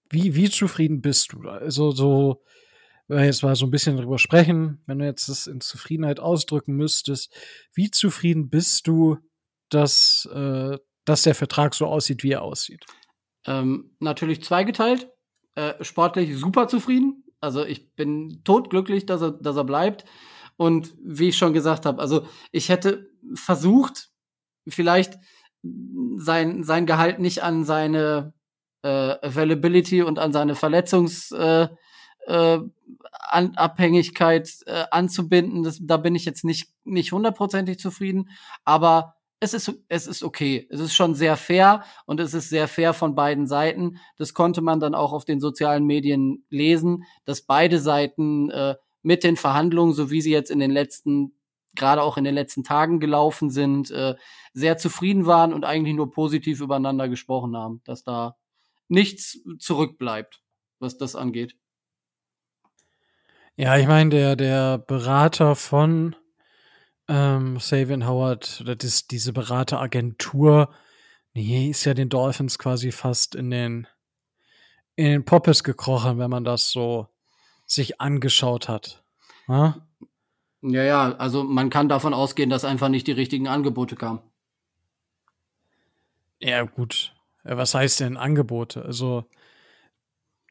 [0.10, 1.48] wie, wie zufrieden bist du?
[1.48, 2.44] Also, so,
[3.08, 6.20] wenn wir jetzt mal so ein bisschen darüber sprechen, wenn du jetzt das in Zufriedenheit
[6.20, 7.34] ausdrücken müsstest,
[7.74, 9.18] wie zufrieden bist du,
[9.70, 12.86] dass, äh, dass der Vertrag so aussieht, wie er aussieht?
[13.46, 15.10] Ähm, natürlich zweigeteilt.
[15.56, 17.24] Äh, sportlich super zufrieden.
[17.39, 20.04] Also ich bin totglücklich, dass er, dass er bleibt.
[20.58, 24.10] Und wie ich schon gesagt habe, also ich hätte versucht,
[24.67, 25.17] vielleicht
[26.17, 28.34] sein, sein Gehalt nicht an seine
[28.82, 31.78] äh, Availability und an seine Verletzungsabhängigkeit
[32.28, 35.63] äh, äh, Abhängigkeit, äh, anzubinden.
[35.63, 38.30] Das, da bin ich jetzt nicht, nicht hundertprozentig zufrieden,
[38.65, 40.67] aber es ist, es ist okay.
[40.69, 44.00] Es ist schon sehr fair und es ist sehr fair von beiden Seiten.
[44.17, 49.23] Das konnte man dann auch auf den sozialen Medien lesen, dass beide Seiten äh, mit
[49.23, 51.34] den Verhandlungen, so wie sie jetzt in den letzten
[51.76, 54.15] gerade auch in den letzten Tagen gelaufen sind, äh,
[54.54, 58.36] sehr zufrieden waren und eigentlich nur positiv übereinander gesprochen haben, dass da
[58.88, 60.41] nichts zurückbleibt,
[60.80, 61.56] was das angeht.
[63.56, 66.15] Ja, ich meine, der, der Berater von
[67.08, 70.70] ähm, Savian Howard, oder das, diese Berateragentur,
[71.34, 73.88] nee, ist ja den Dolphins quasi fast in den,
[74.96, 77.08] in den Poppes gekrochen, wenn man das so
[77.65, 79.04] sich angeschaut hat.
[79.48, 79.88] Ja?
[80.62, 84.20] Ja, ja, also man kann davon ausgehen, dass einfach nicht die richtigen Angebote kamen.
[86.39, 87.13] Ja, gut.
[87.43, 88.84] Was heißt denn Angebote?
[88.84, 89.26] Also,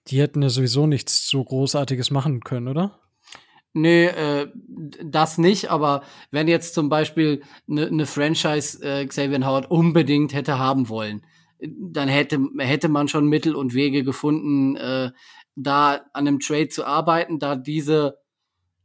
[0.07, 2.99] die hätten ja sowieso nichts so Großartiges machen können, oder?
[3.79, 4.49] Nee, äh,
[5.05, 10.59] das nicht, aber wenn jetzt zum Beispiel eine ne Franchise äh, Xavier Howard unbedingt hätte
[10.59, 11.27] haben wollen,
[11.61, 15.11] dann hätte, hätte man schon Mittel und Wege gefunden, äh,
[15.57, 18.19] da an einem Trade zu arbeiten, da diese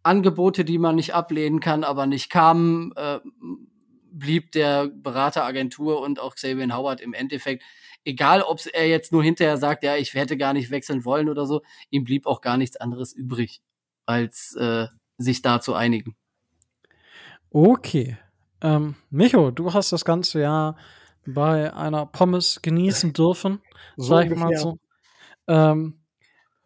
[0.04, 3.22] Angebote, die man nicht ablehnen kann, aber nicht kamen, äh,
[4.12, 7.64] blieb der Berateragentur und auch Xavier Howard im Endeffekt,
[8.04, 11.46] egal ob er jetzt nur hinterher sagt, ja, ich hätte gar nicht wechseln wollen oder
[11.46, 13.62] so, ihm blieb auch gar nichts anderes übrig,
[14.12, 16.16] als äh, sich da zu einigen.
[17.50, 18.18] Okay.
[18.62, 20.78] Ähm, Micho, du hast das ganze Jahr
[21.26, 23.62] bei einer Pommes genießen dürfen,
[23.98, 24.80] so sag ich mal so.
[25.48, 26.02] Ähm,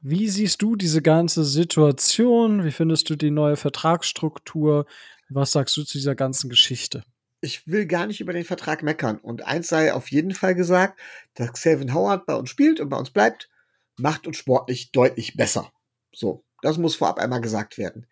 [0.01, 2.63] wie siehst du diese ganze Situation?
[2.63, 4.85] Wie findest du die neue Vertragsstruktur?
[5.29, 7.03] Was sagst du zu dieser ganzen Geschichte?
[7.41, 9.17] Ich will gar nicht über den Vertrag meckern.
[9.17, 10.99] Und eins sei auf jeden Fall gesagt,
[11.33, 13.49] dass Xavier Howard bei uns spielt und bei uns bleibt,
[13.97, 15.71] macht uns sportlich deutlich besser.
[16.13, 18.07] So, das muss vorab einmal gesagt werden.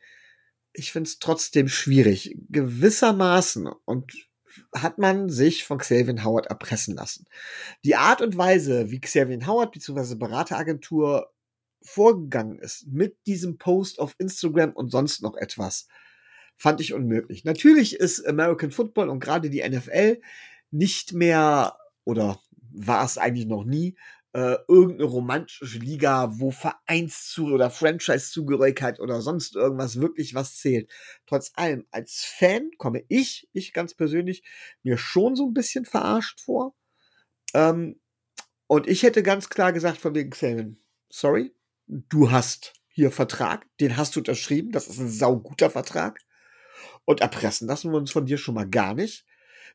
[0.74, 2.38] Ich finde es trotzdem schwierig.
[2.50, 4.14] Gewissermaßen und
[4.76, 7.26] hat man sich von Xavier Howard erpressen lassen.
[7.84, 10.14] Die Art und Weise, wie Xavier Howard bzw.
[10.16, 11.34] Berateragentur
[11.82, 15.88] vorgegangen ist mit diesem Post auf Instagram und sonst noch etwas,
[16.56, 17.46] fand ich unmöglich.
[17.46, 20.22] Natürlich ist American Football und gerade die NFL
[20.70, 22.40] nicht mehr oder
[22.72, 23.98] war es eigentlich noch nie
[24.34, 30.92] äh, irgendeine romantische Liga, wo Vereinszug oder Franchise-Zugehörigkeit oder sonst irgendwas wirklich was zählt.
[31.28, 34.44] Trotz allem, als Fan komme ich, ich ganz persönlich,
[34.82, 36.76] mir schon so ein bisschen verarscht vor.
[37.54, 38.00] Ähm,
[38.66, 40.76] und ich hätte ganz klar gesagt von wegen Xavier,
[41.10, 41.54] sorry,
[41.86, 46.20] du hast hier Vertrag, den hast du unterschrieben, das ist ein sauguter Vertrag.
[47.06, 49.26] Und erpressen lassen wir uns von dir schon mal gar nicht.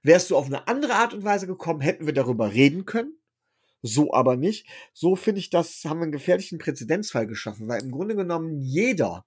[0.03, 3.18] Wärst du auf eine andere Art und Weise gekommen, hätten wir darüber reden können.
[3.83, 4.67] So aber nicht.
[4.93, 9.25] So finde ich, das haben wir einen gefährlichen Präzedenzfall geschaffen, weil im Grunde genommen jeder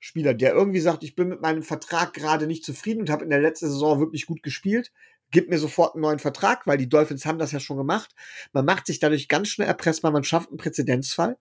[0.00, 3.30] Spieler, der irgendwie sagt, ich bin mit meinem Vertrag gerade nicht zufrieden und habe in
[3.30, 4.92] der letzten Saison wirklich gut gespielt,
[5.30, 8.14] gibt mir sofort einen neuen Vertrag, weil die Dolphins haben das ja schon gemacht.
[8.52, 11.36] Man macht sich dadurch ganz schnell erpressbar, man schafft einen Präzedenzfall.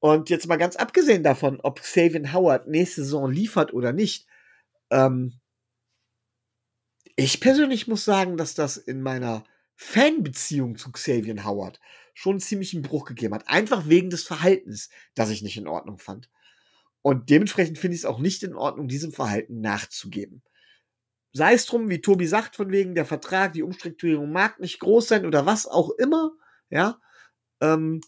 [0.00, 4.26] Und jetzt mal ganz abgesehen davon, ob Xavier Howard nächste Saison liefert oder nicht,
[4.90, 5.40] ähm,
[7.16, 9.42] ich persönlich muss sagen, dass das in meiner
[9.80, 11.78] Fanbeziehung zu Xavier Howard
[12.12, 13.48] schon ziemlich einen Bruch gegeben hat.
[13.48, 16.28] Einfach wegen des Verhaltens, das ich nicht in Ordnung fand.
[17.00, 20.42] Und dementsprechend finde ich es auch nicht in Ordnung, diesem Verhalten nachzugeben.
[21.32, 25.06] Sei es drum, wie Tobi sagt, von wegen der Vertrag, die Umstrukturierung mag nicht groß
[25.06, 26.32] sein oder was auch immer,
[26.70, 26.98] ja.
[27.60, 28.00] Ähm,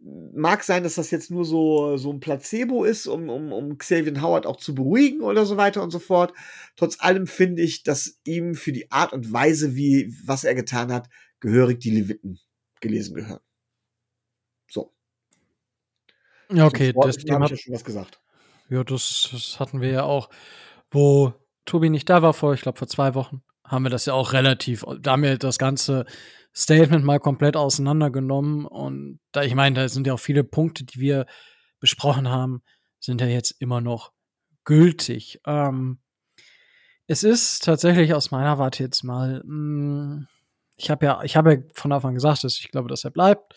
[0.00, 4.20] mag sein, dass das jetzt nur so, so ein Placebo ist, um, um, um Xavier
[4.22, 6.32] Howard auch zu beruhigen oder so weiter und so fort.
[6.76, 10.92] Trotz allem finde ich, dass ihm für die Art und Weise, wie, was er getan
[10.92, 11.08] hat,
[11.40, 12.38] gehörig die Leviten
[12.80, 13.40] gelesen gehören.
[14.70, 14.94] So.
[16.50, 18.20] Ja, okay, das Thema ich ja schon was gesagt.
[18.68, 20.28] Ja, das, das hatten wir ja auch,
[20.90, 21.32] wo
[21.64, 24.32] Tobi nicht da war vor, ich glaube vor zwei Wochen, haben wir das ja auch
[24.32, 26.04] relativ, da haben wir das Ganze
[26.54, 28.66] Statement mal komplett auseinandergenommen.
[28.66, 31.26] Und da, ich meine, da sind ja auch viele Punkte, die wir
[31.78, 32.62] besprochen haben,
[32.98, 34.12] sind ja jetzt immer noch
[34.64, 35.40] gültig.
[35.46, 35.98] Ähm,
[37.06, 40.28] es ist tatsächlich aus meiner Warte jetzt mal, mh, mm,
[40.76, 43.10] ich habe ja, ich habe ja von Anfang an gesagt, dass ich glaube, dass er
[43.10, 43.54] bleibt.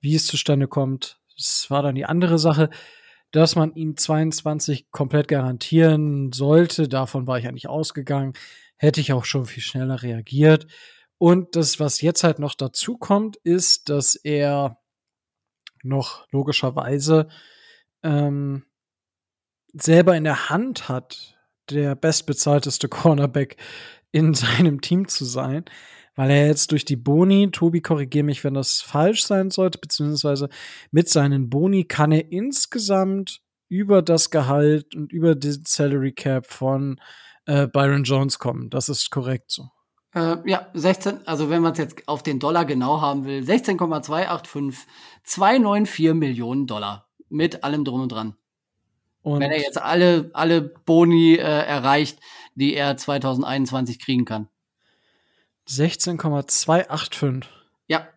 [0.00, 2.70] Wie es zustande kommt, das war dann die andere Sache.
[3.32, 8.32] Dass man ihm 22 komplett garantieren sollte, davon war ich eigentlich ausgegangen.
[8.80, 10.66] Hätte ich auch schon viel schneller reagiert.
[11.18, 14.78] Und das, was jetzt halt noch dazu kommt, ist, dass er
[15.82, 17.28] noch logischerweise
[18.02, 18.64] ähm,
[19.74, 21.38] selber in der Hand hat,
[21.68, 23.58] der bestbezahlteste Cornerback
[24.12, 25.66] in seinem Team zu sein,
[26.14, 30.48] weil er jetzt durch die Boni, Tobi, korrigiere mich, wenn das falsch sein sollte, beziehungsweise
[30.90, 36.98] mit seinen Boni kann er insgesamt über das Gehalt und über den Salary Cap von
[37.46, 38.70] äh, Byron Jones kommen.
[38.70, 39.70] Das ist korrekt so.
[40.14, 44.86] Äh, ja, 16, also wenn man es jetzt auf den Dollar genau haben will, 16,285,
[45.24, 47.06] 294 Millionen Dollar.
[47.28, 48.34] Mit allem drum und dran.
[49.22, 52.18] Und wenn er jetzt alle, alle Boni äh, erreicht,
[52.54, 54.48] die er 2021 kriegen kann.
[55.66, 57.48] 16,285.
[57.86, 58.08] Ja,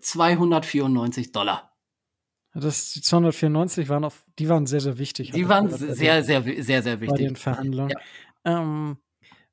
[0.00, 1.72] 294 Dollar.
[2.54, 5.30] Das, die 294 waren auf, die waren sehr, sehr wichtig.
[5.32, 7.08] Die waren sehr, sehr, sehr, sehr, sehr wichtig.
[7.08, 7.90] Bei den Verhandlungen.
[7.90, 7.98] Ja.
[8.44, 8.98] Ähm,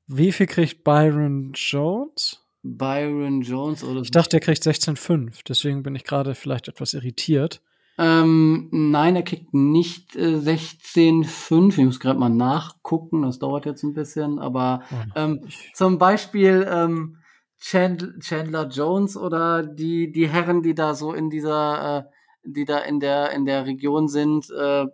[0.06, 2.44] wie viel kriegt Byron Jones?
[2.62, 5.40] Byron Jones oder Ich dachte, er kriegt 16,5.
[5.48, 7.62] Deswegen bin ich gerade vielleicht etwas irritiert.
[8.00, 11.78] Ähm, nein, er kriegt nicht äh, 16,5.
[11.78, 15.40] Ich muss gerade mal nachgucken, das dauert jetzt ein bisschen, aber Oh, ähm,
[15.74, 17.18] zum Beispiel ähm,
[17.60, 22.02] Chandler, Chandler Jones oder die, die Herren, die da so in dieser, äh,
[22.44, 24.86] die da in der, in der Region sind, äh,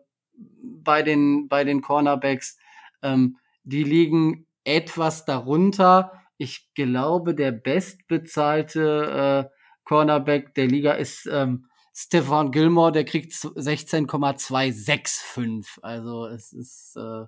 [0.82, 2.58] bei den, bei den Cornerbacks,
[3.02, 6.12] ähm, die liegen etwas darunter.
[6.38, 15.78] Ich glaube, der bestbezahlte äh, Cornerback der Liga ist ähm, Stefan Gilmore, der kriegt 16,265.
[15.82, 17.24] Also es ist äh,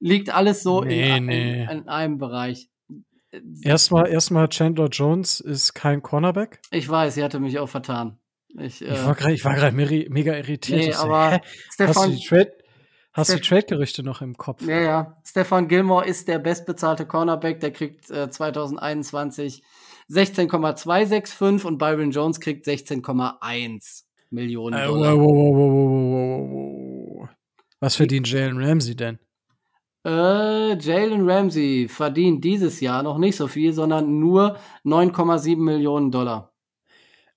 [0.00, 1.62] liegt alles so Nee, in, nee.
[1.62, 2.68] in, in einem Bereich.
[3.62, 6.60] Erstmal, erstmal Chandler Jones ist kein Cornerback.
[6.70, 8.18] Ich weiß, sie hatte mich auch vertan.
[8.56, 10.80] Ich, äh, Ich war gerade, mega irritiert.
[10.80, 11.40] nee, aber hä?
[11.42, 12.52] hast du Stefan, die Trade,
[13.14, 14.62] hast du die Steph- Trade-Gerüchte noch im Kopf?
[14.66, 19.62] ja, ja, Stefan Gilmore ist der bestbezahlte Cornerback, der kriegt äh, 2021
[20.08, 25.16] 16,265 und Byron Jones kriegt 16,1 Millionen Äh, Dollar.
[25.16, 27.28] wow, wow, wow.
[27.80, 29.18] Was verdient Jalen Ramsey denn?
[30.06, 36.52] Äh, Jalen Ramsey verdient dieses Jahr noch nicht so viel, sondern nur 9,7 Millionen Dollar.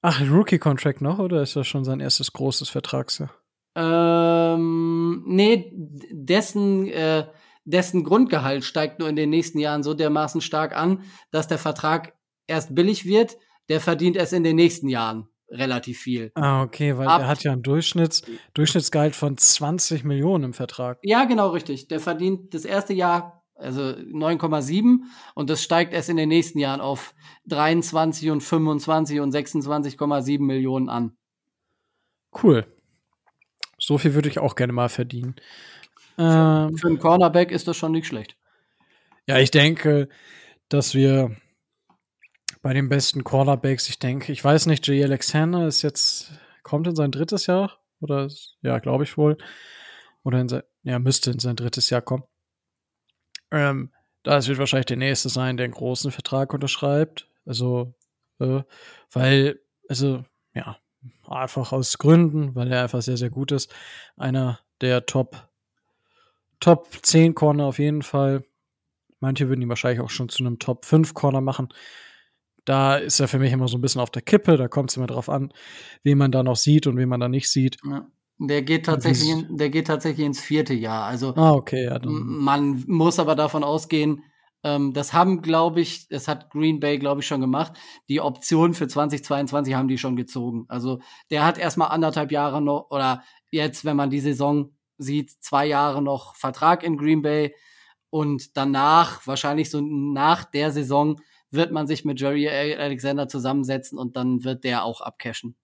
[0.01, 3.31] Ach, Rookie-Contract noch oder ist das schon sein erstes großes Vertragsjahr?
[3.79, 5.71] Ähm, nee,
[6.11, 7.27] dessen, äh,
[7.63, 12.13] dessen Grundgehalt steigt nur in den nächsten Jahren so dermaßen stark an, dass der Vertrag
[12.47, 13.37] erst billig wird.
[13.69, 16.31] Der verdient erst in den nächsten Jahren relativ viel.
[16.35, 20.99] Ah, okay, weil Ab- er hat ja ein Durchschnitts, Durchschnittsgehalt von 20 Millionen im Vertrag.
[21.03, 21.87] Ja, genau richtig.
[21.87, 25.03] Der verdient das erste Jahr, also 9,7
[25.35, 27.13] und das steigt erst in den nächsten Jahren auf
[27.45, 31.17] 23 und 25 und 26,7 Millionen an.
[32.41, 32.65] Cool.
[33.88, 35.36] So viel würde ich auch gerne mal verdienen.
[36.17, 38.36] Ähm, Für einen Cornerback ist das schon nicht schlecht.
[39.28, 40.10] ja, ich denke,
[40.67, 41.38] dass wir
[42.62, 46.97] bei den besten Cornerbacks, ich denke, ich weiß nicht, Jay Alexander ist jetzt, kommt in
[46.97, 47.80] sein drittes Jahr?
[48.02, 49.38] Oder, ist- ja, glaube ich wohl.
[50.26, 52.23] Oder in sein, ja, müsste in sein drittes Jahr kommen.
[53.52, 57.30] Ähm, das wird wahrscheinlich der nächste sein, der einen großen Vertrag unterschreibt.
[57.45, 57.93] Also,
[58.39, 58.63] äh,
[59.13, 60.78] weil, also, ja,
[61.27, 63.73] einfach aus Gründen, weil er einfach sehr, sehr gut ist.
[64.15, 65.47] Einer der Top,
[66.60, 68.43] Top 10 Corner auf jeden Fall.
[69.19, 71.69] Manche würden ihn wahrscheinlich auch schon zu einem Top 5 Corner machen.
[72.65, 74.57] Da ist er für mich immer so ein bisschen auf der Kippe.
[74.57, 75.53] Da kommt es immer drauf an,
[76.03, 77.77] wen man da noch sieht und wen man da nicht sieht.
[77.89, 78.07] Ja.
[78.39, 81.05] Der geht tatsächlich, in, der geht tatsächlich ins vierte Jahr.
[81.05, 84.23] Also Ah, okay, ja, Man muss aber davon ausgehen,
[84.67, 87.73] ähm, das haben, glaube ich, das hat Green Bay, glaube ich, schon gemacht.
[88.10, 90.65] Die Option für 2022 haben die schon gezogen.
[90.67, 90.99] Also
[91.30, 96.01] der hat erstmal anderthalb Jahre noch, oder jetzt, wenn man die Saison sieht, zwei Jahre
[96.01, 97.56] noch Vertrag in Green Bay.
[98.10, 104.17] Und danach, wahrscheinlich so nach der Saison, wird man sich mit Jerry Alexander zusammensetzen und
[104.17, 105.56] dann wird der auch abcashen.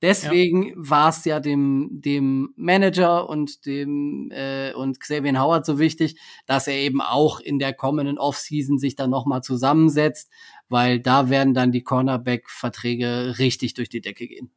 [0.00, 6.18] Deswegen war es ja dem, dem Manager und dem äh, und Xavier Howard so wichtig,
[6.46, 10.30] dass er eben auch in der kommenden Offseason sich dann nochmal zusammensetzt,
[10.68, 14.50] weil da werden dann die Cornerback-Verträge richtig durch die Decke gehen.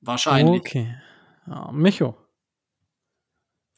[0.00, 0.60] Wahrscheinlich.
[0.60, 0.94] Okay.
[1.46, 2.16] Ja, Micho.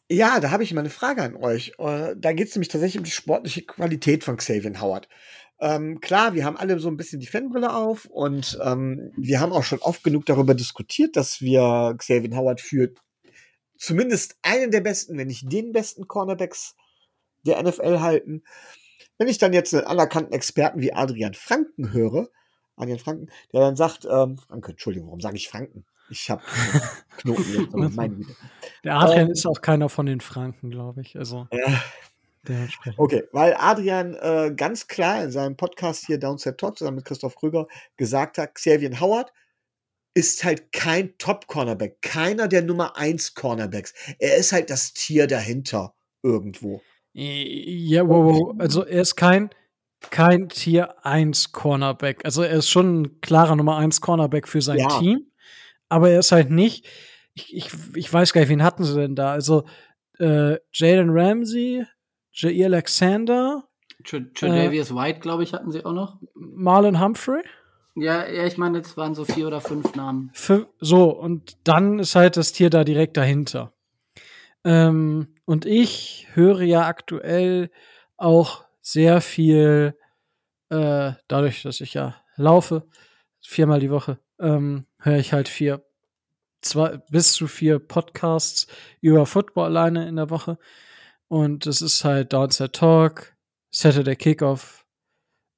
[0.09, 1.73] Ja, da habe ich mal eine Frage an euch.
[1.79, 5.09] Äh, Da geht es nämlich tatsächlich um die sportliche Qualität von Xavier Howard.
[5.59, 9.53] Ähm, klar, wir haben alle so ein bisschen die Fanbrille auf und ähm, wir haben
[9.53, 12.93] auch schon oft genug darüber diskutiert, dass wir Xavier Howard für
[13.79, 16.75] zumindest einen der besten, wenn nicht den besten Cornerbacks
[17.47, 18.43] der NFL halten.
[19.19, 22.29] Wenn ich dann jetzt einen anerkannten Experten wie Adrian Franken höre,
[22.77, 25.87] Adrian Franken, der dann sagt, ähm, Franke, Entschuldigung, warum sage ich Franken?
[26.11, 26.43] Ich habe
[27.17, 28.37] Knoten jetzt, meine Güte.
[28.85, 31.17] Der Adrian Ähm, ist auch keiner von den Franken, glaube ich.
[31.17, 31.83] Also Ja,
[32.49, 32.99] dementsprechend.
[32.99, 37.37] Okay, weil Adrian äh, ganz klar in seinem Podcast hier Downset Talk zusammen mit Christoph
[37.37, 39.33] Krüger gesagt hat, Xavier Howard
[40.15, 43.93] ist halt kein Top-Cornerback, keiner der Nummer 1 Cornerbacks.
[44.19, 46.81] Er ist halt das Tier dahinter irgendwo.
[47.13, 48.55] Ja, wow, wow.
[48.59, 49.51] Also er ist kein,
[50.11, 52.25] kein Tier 1 Cornerback.
[52.25, 54.99] Also er ist schon ein klarer Nummer 1 Cornerback für sein Ja.
[54.99, 55.31] Team.
[55.89, 56.87] Aber er ist halt nicht.
[57.35, 59.33] Ich, ich, ich weiß gar nicht, wen hatten sie denn da?
[59.33, 59.65] Also
[60.19, 61.85] äh, Jalen Ramsey,
[62.37, 63.65] Jair Alexander,
[64.05, 66.19] Tr- Tredavious White, glaube ich, hatten sie auch noch.
[66.35, 67.43] Marlon Humphrey.
[67.95, 70.31] Ja, ja, ich meine, es waren so vier oder fünf Namen.
[70.35, 73.73] Fü- So, und dann ist halt das Tier da direkt dahinter.
[74.65, 77.71] Ähm, und ich höre ja aktuell
[78.19, 79.97] auch sehr viel,
[80.69, 82.87] äh, dadurch, dass ich ja laufe,
[83.41, 85.83] viermal die Woche, ähm, höre ich halt vier,
[86.61, 88.67] zwei, bis zu vier Podcasts
[89.01, 90.59] über Football alleine in der Woche.
[91.29, 93.37] Und es ist halt Downside Talk,
[93.71, 94.87] Saturday Kickoff,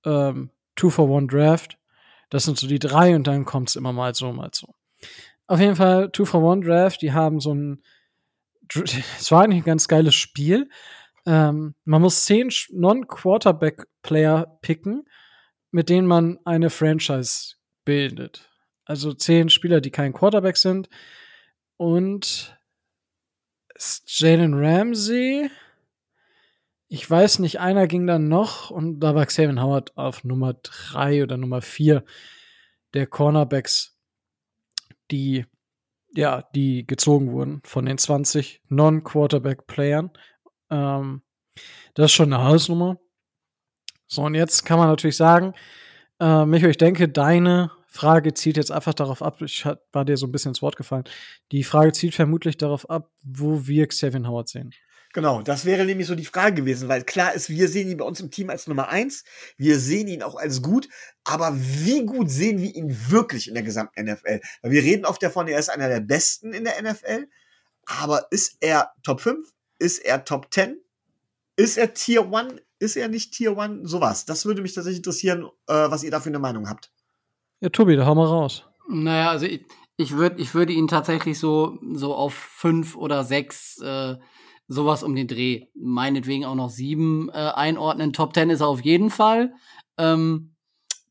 [0.05, 1.79] ähm, Two for One Draft.
[2.31, 4.75] Das sind so die drei und dann kommt es immer mal so, mal so.
[5.47, 7.83] Auf jeden Fall, Two for One Draft, die haben so ein,
[8.75, 10.69] es war eigentlich ein ganz geiles Spiel.
[11.27, 15.09] Ähm, man muss zehn Non-Quarterback-Player picken,
[15.71, 18.49] mit denen man eine Franchise bildet.
[18.85, 20.89] Also zehn Spieler, die kein Quarterback sind.
[21.77, 22.57] Und
[24.07, 25.51] Jalen Ramsey.
[26.89, 31.22] Ich weiß nicht, einer ging dann noch und da war Xavier Howard auf Nummer drei
[31.22, 32.05] oder Nummer vier
[32.95, 33.97] der Cornerbacks,
[35.11, 35.45] die
[36.14, 40.11] ja, die gezogen wurden von den 20 Non-Quarterback-Playern.
[40.70, 41.22] Ähm,
[41.95, 42.99] das ist schon eine Hausnummer.
[44.07, 45.53] So, und jetzt kann man natürlich sagen,
[46.18, 50.26] äh, Micho, ich denke, deine Frage zielt jetzt einfach darauf ab, ich war dir so
[50.26, 51.03] ein bisschen ins Wort gefallen.
[51.51, 54.72] Die Frage zielt vermutlich darauf ab, wo wir Xavier Howard sehen.
[55.14, 58.05] Genau, das wäre nämlich so die Frage gewesen, weil klar ist, wir sehen ihn bei
[58.05, 59.24] uns im Team als Nummer eins,
[59.57, 60.88] wir sehen ihn auch als gut,
[61.24, 64.42] aber wie gut sehen wir ihn wirklich in der gesamten NFL?
[64.62, 67.26] Weil wir reden oft davon, er ist einer der besten in der NFL,
[67.86, 69.44] aber ist er Top 5?
[69.80, 70.78] Ist er Top 10?
[71.57, 72.61] Ist er Tier 1?
[72.78, 73.90] Ist er nicht Tier 1?
[73.90, 74.24] Sowas.
[74.24, 76.92] Das würde mich tatsächlich interessieren, äh, was ihr dafür eine Meinung habt.
[77.61, 78.64] Ja, Tobi, da hau mal raus.
[78.88, 79.64] Naja, also ich,
[79.96, 84.16] ich würde ich würde ihn tatsächlich so, so auf fünf oder sechs äh,
[84.68, 88.12] sowas um den Dreh, meinetwegen auch noch sieben äh, einordnen.
[88.12, 89.54] Top 10 ist er auf jeden Fall.
[89.96, 90.54] Ähm,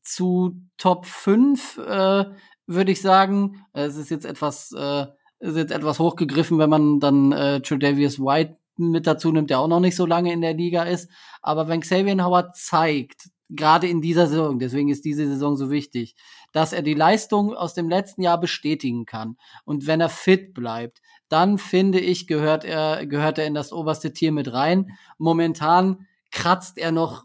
[0.02, 2.24] zu Top 5 äh,
[2.66, 5.06] würde ich sagen, es ist jetzt etwas, äh,
[5.40, 9.68] ist jetzt etwas hochgegriffen, wenn man dann äh, Tredavious White mit dazu nimmt, der auch
[9.68, 11.10] noch nicht so lange in der Liga ist.
[11.42, 16.14] Aber wenn Xavier Howard zeigt, gerade in dieser Saison, deswegen ist diese Saison so wichtig,
[16.52, 19.36] dass er die Leistung aus dem letzten Jahr bestätigen kann.
[19.64, 24.12] Und wenn er fit bleibt, dann finde ich, gehört er, gehört er in das oberste
[24.12, 24.96] Tier mit rein.
[25.18, 27.24] Momentan kratzt er noch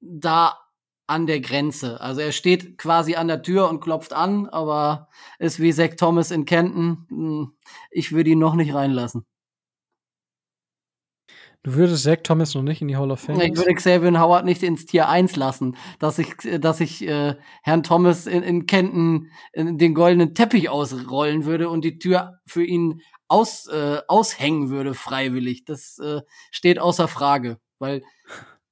[0.00, 0.58] da
[1.06, 2.00] an der Grenze.
[2.00, 6.30] Also er steht quasi an der Tür und klopft an, aber ist wie Zach Thomas
[6.30, 7.06] in Kenton.
[7.08, 7.52] Hm,
[7.90, 9.24] ich würde ihn noch nicht reinlassen.
[11.64, 13.40] Du würdest Zach Thomas noch nicht in die Hall of Fame?
[13.40, 17.82] Ich würde Xavier Howard nicht ins Tier 1 lassen, dass ich, dass ich äh, Herrn
[17.82, 23.02] Thomas in, in Kenton in den goldenen Teppich ausrollen würde und die Tür für ihn
[23.26, 25.64] aus, äh, aushängen würde, freiwillig.
[25.64, 28.02] Das äh, steht außer Frage, weil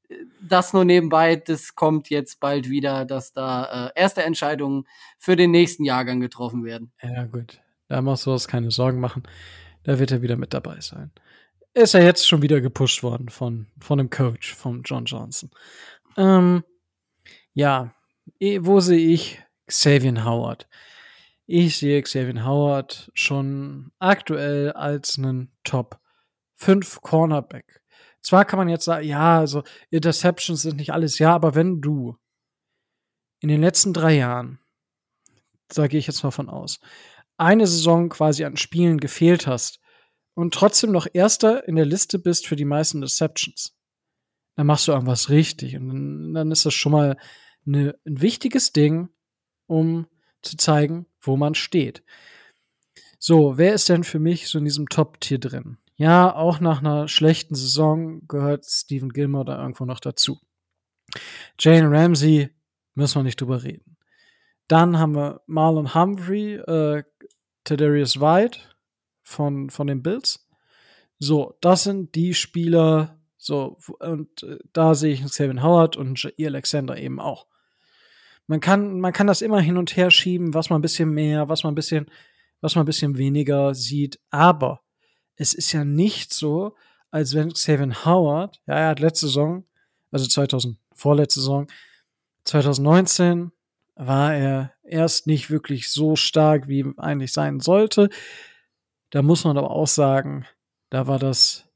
[0.09, 4.85] äh, das nur nebenbei, das kommt jetzt bald wieder, dass da äh, erste Entscheidungen
[5.19, 6.93] für den nächsten Jahrgang getroffen werden.
[7.03, 7.61] Ja, gut.
[7.89, 9.25] Da musst du uns keine Sorgen machen.
[9.83, 11.11] Da wird er wieder mit dabei sein
[11.77, 15.51] ist er jetzt schon wieder gepusht worden von, von dem Coach, von John Johnson.
[16.17, 16.65] Ähm,
[17.53, 17.95] ja,
[18.61, 20.67] wo sehe ich Xavier Howard?
[21.45, 26.01] Ich sehe Xavier Howard schon aktuell als einen Top
[26.55, 27.83] 5 Cornerback.
[28.23, 32.17] Zwar kann man jetzt sagen, ja, also Interceptions sind nicht alles, ja, aber wenn du
[33.41, 34.61] in den letzten drei Jahren,
[35.69, 36.81] da gehe ich jetzt mal von aus,
[37.37, 39.79] eine Saison quasi an Spielen gefehlt hast,
[40.37, 43.75] und trotzdem noch Erster in der Liste bist für die meisten Deceptions,
[44.55, 45.77] dann machst du irgendwas richtig.
[45.77, 47.17] Und dann, dann ist das schon mal
[47.67, 49.09] eine, ein wichtiges Ding,
[49.67, 50.07] um
[50.43, 52.05] zu zeigen, wo man steht.
[53.19, 55.79] So, wer ist denn für mich so in diesem Top-Tier drin?
[55.97, 60.39] Ja, auch nach einer schlechten Saison gehört Stephen Gilmore da irgendwo noch dazu.
[61.59, 62.51] Jane Ramsey
[62.95, 63.97] müssen wir nicht drüber reden.
[64.69, 67.05] Dann haben wir Marlon Humphrey, äh,
[67.65, 68.61] Tedarius White,
[69.27, 70.47] von, von den Bills.
[71.19, 76.49] So, das sind die Spieler, so, und äh, da sehe ich Kevin Howard und Jair
[76.49, 77.47] Alexander eben auch.
[78.47, 81.49] Man kann, man kann das immer hin und her schieben, was man ein bisschen mehr,
[81.49, 82.07] was man ein bisschen,
[82.61, 84.83] was man ein bisschen weniger sieht, aber
[85.35, 86.77] es ist ja nicht so,
[87.11, 89.65] als wenn Kevin Howard, ja, er hat letzte Saison,
[90.13, 91.67] also 2000, vorletzte Saison,
[92.45, 93.51] 2019
[93.97, 98.09] war er erst nicht wirklich so stark, wie eigentlich sein sollte.
[99.11, 100.47] Da muss man aber auch sagen,
[100.91, 101.69] da war das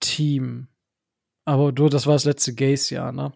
[0.00, 0.68] Team.
[1.44, 3.32] Aber du, das war das letzte Gaze-Jahr, ne?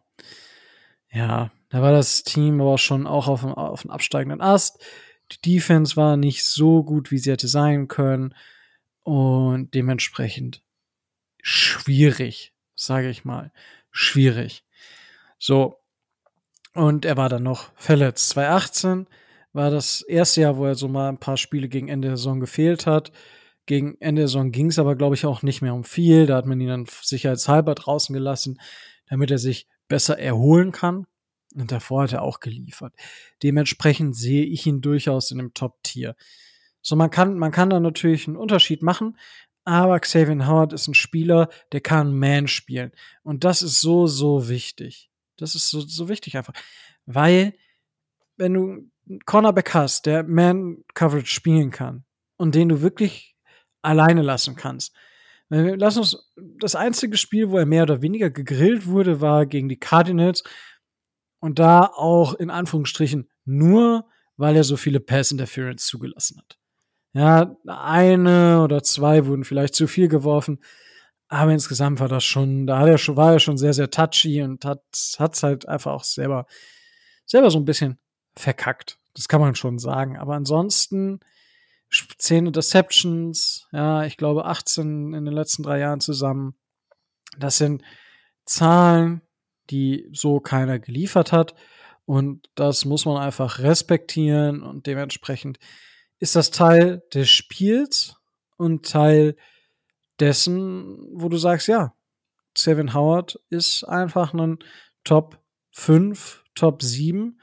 [1.13, 4.85] Ja, da war das Team aber schon auch auf dem, auf dem absteigenden Ast.
[5.33, 8.35] Die Defense war nicht so gut, wie sie hätte sein können.
[9.03, 10.63] Und dementsprechend
[11.43, 13.53] schwierig, sage ich mal.
[13.91, 14.65] Schwierig.
[15.39, 15.77] So.
[16.75, 18.31] Und er war dann noch verletzt.
[18.31, 19.07] 2018
[19.53, 22.41] war das erste Jahr, wo er so mal ein paar Spiele gegen Ende der Saison
[22.41, 23.13] gefehlt hat.
[23.67, 26.27] Gegen Ende der Saison ging es aber, glaube ich, auch nicht mehr um viel.
[26.27, 28.61] Da hat man ihn dann sicherheitshalber draußen gelassen,
[29.09, 31.07] damit er sich besser erholen kann.
[31.55, 32.95] Und davor hat er auch geliefert.
[33.43, 36.15] Dementsprechend sehe ich ihn durchaus in dem Top-Tier.
[36.81, 39.19] So, man kann, man kann da natürlich einen Unterschied machen,
[39.65, 42.93] aber Xavier Howard ist ein Spieler, der kann Man spielen.
[43.23, 45.11] Und das ist so, so wichtig.
[45.37, 46.55] Das ist so, so wichtig einfach.
[47.05, 47.55] Weil,
[48.37, 48.91] wenn du
[49.27, 52.05] Cornerback hast, der Man-Coverage spielen kann
[52.37, 53.37] und den du wirklich
[53.83, 54.95] alleine lassen kannst.
[55.49, 59.81] Lass uns, das einzige Spiel, wo er mehr oder weniger gegrillt wurde, war gegen die
[59.81, 60.45] Cardinals.
[61.41, 66.59] Und da auch in Anführungsstrichen nur, weil er so viele Pass Interference zugelassen hat.
[67.13, 70.61] Ja, eine oder zwei wurden vielleicht zu viel geworfen.
[71.29, 74.65] Aber insgesamt war das schon, da er schon, war er schon sehr, sehr touchy und
[74.65, 74.83] hat,
[75.19, 76.47] hat's halt einfach auch selber,
[77.27, 77.99] selber so ein bisschen
[78.37, 79.00] verkackt.
[79.15, 80.17] Das kann man schon sagen.
[80.17, 81.21] Aber ansonsten,
[82.19, 86.55] zehn Interceptions, ja, ich glaube 18 in den letzten drei Jahren zusammen.
[87.39, 87.83] Das sind
[88.45, 89.23] Zahlen,
[89.71, 91.55] die so keiner geliefert hat.
[92.05, 95.59] Und das muss man einfach respektieren und dementsprechend
[96.19, 98.17] ist das Teil des Spiels
[98.57, 99.37] und Teil
[100.19, 101.95] dessen, wo du sagst, ja,
[102.57, 104.59] Seven Howard ist einfach ein
[105.05, 105.39] Top
[105.71, 107.41] 5, Top 7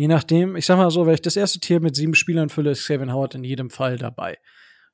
[0.00, 2.70] Je nachdem, ich sag mal so, wenn ich das erste Tier mit sieben Spielern fülle,
[2.70, 4.38] ist Kevin Howard in jedem Fall dabei.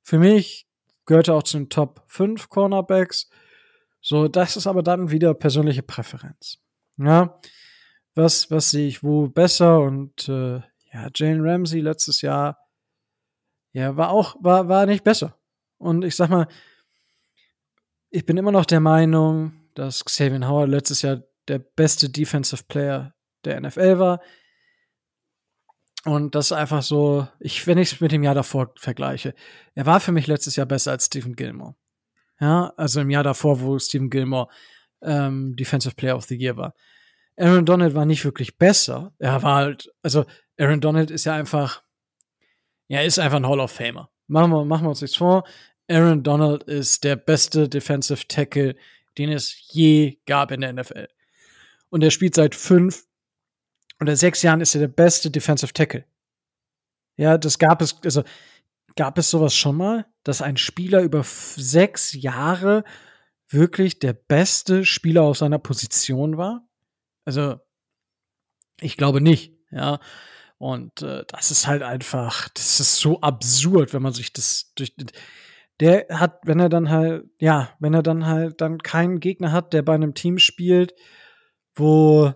[0.02, 0.66] Für mich
[1.04, 3.30] gehört er auch zu den Top 5 Cornerbacks.
[4.00, 6.58] So, das ist aber dann wieder persönliche Präferenz.
[6.96, 7.38] Ja,
[8.16, 10.56] was, was sehe ich wo besser und äh,
[10.92, 12.58] ja, Jane Ramsey letztes Jahr,
[13.74, 15.38] ja, war auch, war, war nicht besser.
[15.78, 16.48] Und ich sag mal,
[18.10, 23.14] ich bin immer noch der Meinung, dass Xavier Howard letztes Jahr der beste Defensive Player
[23.44, 24.20] der NFL war.
[26.06, 29.34] Und das ist einfach so, ich, wenn ich es mit dem Jahr davor vergleiche,
[29.74, 31.74] er war für mich letztes Jahr besser als Stephen Gilmore.
[32.40, 34.46] Ja, also im Jahr davor, wo Stephen Gilmore
[35.02, 36.74] ähm, Defensive Player of the Year war.
[37.36, 39.14] Aaron Donald war nicht wirklich besser.
[39.18, 40.24] Er war halt, also
[40.56, 41.82] Aaron Donald ist ja einfach,
[42.86, 44.08] ja, ist einfach ein Hall of Famer.
[44.28, 45.42] Machen wir, machen wir uns nichts vor.
[45.88, 48.76] Aaron Donald ist der beste Defensive Tackle,
[49.18, 51.08] den es je gab in der NFL.
[51.90, 53.06] Und er spielt seit fünf
[54.00, 56.04] oder sechs Jahren ist er der beste Defensive Tackle.
[57.16, 58.22] Ja, das gab es, also
[58.94, 62.84] gab es sowas schon mal, dass ein Spieler über sechs Jahre
[63.48, 66.68] wirklich der beste Spieler auf seiner Position war?
[67.24, 67.56] Also,
[68.80, 70.00] ich glaube nicht, ja.
[70.58, 74.94] Und äh, das ist halt einfach, das ist so absurd, wenn man sich das durch.
[75.80, 79.74] Der hat, wenn er dann halt, ja, wenn er dann halt dann keinen Gegner hat,
[79.74, 80.94] der bei einem Team spielt,
[81.74, 82.32] wo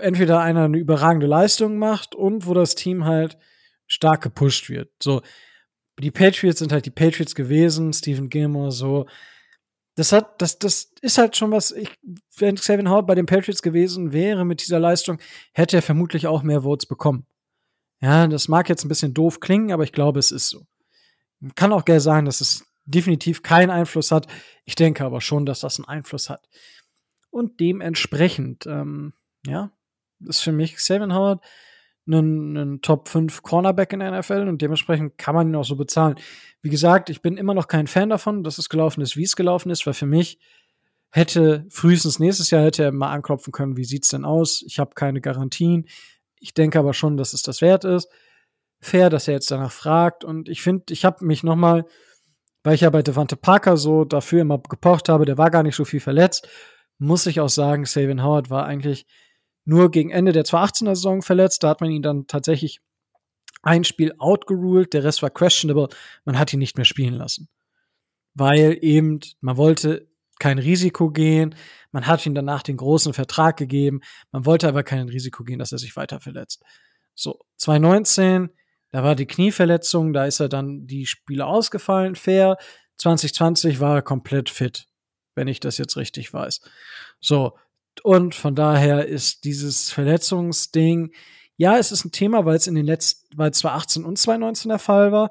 [0.00, 3.38] entweder einer eine überragende Leistung macht und wo das Team halt
[3.86, 4.90] stark gepusht wird.
[5.02, 5.22] So,
[5.98, 9.06] die Patriots sind halt die Patriots gewesen, Stephen Gilmore so.
[9.96, 11.90] Das hat, das, das ist halt schon was, ich,
[12.38, 15.18] wenn Xavier Howard bei den Patriots gewesen wäre mit dieser Leistung,
[15.52, 17.26] hätte er vermutlich auch mehr Votes bekommen.
[18.00, 20.66] Ja, das mag jetzt ein bisschen doof klingen, aber ich glaube, es ist so.
[21.54, 24.26] Kann auch gerne sagen, dass es definitiv keinen Einfluss hat.
[24.64, 26.48] Ich denke aber schon, dass das einen Einfluss hat.
[27.30, 29.12] Und dementsprechend, ähm,
[29.46, 29.70] ja,
[30.26, 31.42] ist für mich Xavier Howard
[32.06, 35.76] ein, ein Top 5 Cornerback in der NFL und dementsprechend kann man ihn auch so
[35.76, 36.16] bezahlen.
[36.62, 39.36] Wie gesagt, ich bin immer noch kein Fan davon, dass es gelaufen ist, wie es
[39.36, 40.38] gelaufen ist, weil für mich
[41.10, 44.62] hätte frühestens nächstes Jahr hätte er mal anklopfen können, wie sieht's denn aus?
[44.66, 45.86] Ich habe keine Garantien.
[46.38, 48.08] Ich denke aber schon, dass es das wert ist.
[48.80, 51.84] Fair, dass er jetzt danach fragt und ich finde, ich habe mich noch mal
[52.62, 55.76] weil ich ja bei Devante Parker so dafür immer gepocht habe, der war gar nicht
[55.76, 56.48] so viel verletzt,
[56.98, 59.06] muss ich auch sagen, Savian Howard war eigentlich
[59.70, 61.62] nur gegen Ende der 2018er Saison verletzt.
[61.62, 62.80] Da hat man ihn dann tatsächlich
[63.62, 65.88] ein Spiel outgeruled, der Rest war questionable.
[66.24, 67.48] Man hat ihn nicht mehr spielen lassen.
[68.34, 70.08] Weil eben, man wollte
[70.40, 71.54] kein Risiko gehen.
[71.92, 74.00] Man hat ihm danach den großen Vertrag gegeben.
[74.32, 76.64] Man wollte aber kein Risiko gehen, dass er sich weiter verletzt.
[77.14, 78.50] So, 2019,
[78.90, 82.56] da war die Knieverletzung, da ist er dann die Spiele ausgefallen, fair.
[82.96, 84.86] 2020 war er komplett fit,
[85.36, 86.60] wenn ich das jetzt richtig weiß.
[87.20, 87.56] So,
[88.02, 91.12] und von daher ist dieses Verletzungsding,
[91.56, 94.78] ja, es ist ein Thema, weil es in den letzten, weil 2018 und 2019 der
[94.78, 95.30] Fall war,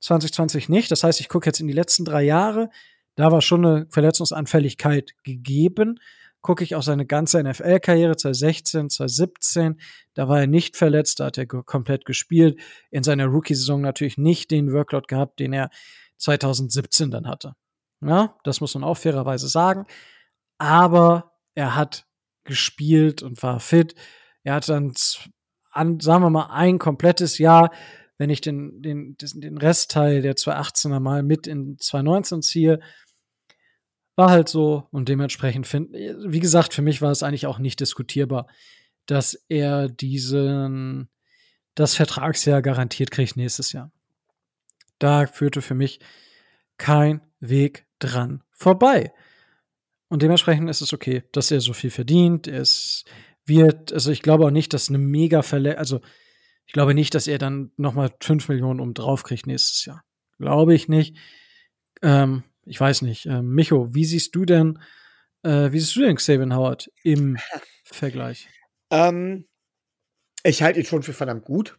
[0.00, 0.90] 2020 nicht.
[0.90, 2.70] Das heißt, ich gucke jetzt in die letzten drei Jahre,
[3.14, 6.00] da war schon eine Verletzungsanfälligkeit gegeben.
[6.40, 9.80] Gucke ich auch seine ganze NFL-Karriere 2016, 2017,
[10.14, 12.60] da war er nicht verletzt, da hat er komplett gespielt.
[12.90, 15.70] In seiner Rookie-Saison natürlich nicht den Workload gehabt, den er
[16.16, 17.54] 2017 dann hatte.
[18.00, 19.86] Ja, das muss man auch fairerweise sagen.
[20.58, 22.06] Aber er hat
[22.44, 23.96] gespielt und war fit.
[24.44, 24.94] Er hat dann,
[25.72, 27.72] an, sagen wir mal, ein komplettes Jahr,
[28.16, 32.80] wenn ich den, den, den Restteil der 2018er mal mit in 2019 ziehe,
[34.14, 37.80] war halt so und dementsprechend finde, wie gesagt, für mich war es eigentlich auch nicht
[37.80, 38.46] diskutierbar,
[39.06, 41.08] dass er diesen,
[41.74, 43.90] das Vertragsjahr garantiert kriegt nächstes Jahr.
[45.00, 45.98] Da führte für mich
[46.76, 49.12] kein Weg dran vorbei.
[50.08, 52.48] Und dementsprechend ist es okay, dass er so viel verdient.
[52.48, 53.04] Es
[53.44, 56.00] wird, also ich glaube auch nicht, dass eine mega Verletzung, also
[56.66, 60.04] Ich glaube nicht, dass er dann nochmal 5 Millionen um drauf kriegt nächstes Jahr.
[60.38, 61.16] Glaube ich nicht.
[62.02, 63.26] Ähm, ich weiß nicht.
[63.26, 64.78] Ähm, Micho, wie siehst du denn,
[65.42, 67.38] äh, wie siehst du denn Xavier Howard im
[67.84, 68.48] Vergleich?
[68.90, 69.46] Ähm,
[70.42, 71.78] ich halte ihn schon für verdammt gut.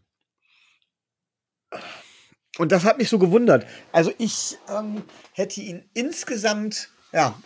[2.57, 3.65] Und das hat mich so gewundert.
[3.91, 5.03] Also ich ähm,
[5.33, 7.39] hätte ihn insgesamt, ja,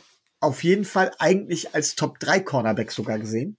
[0.44, 3.58] auf jeden Fall eigentlich als Top 3 Cornerback sogar gesehen.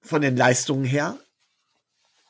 [0.00, 1.18] Von den Leistungen her.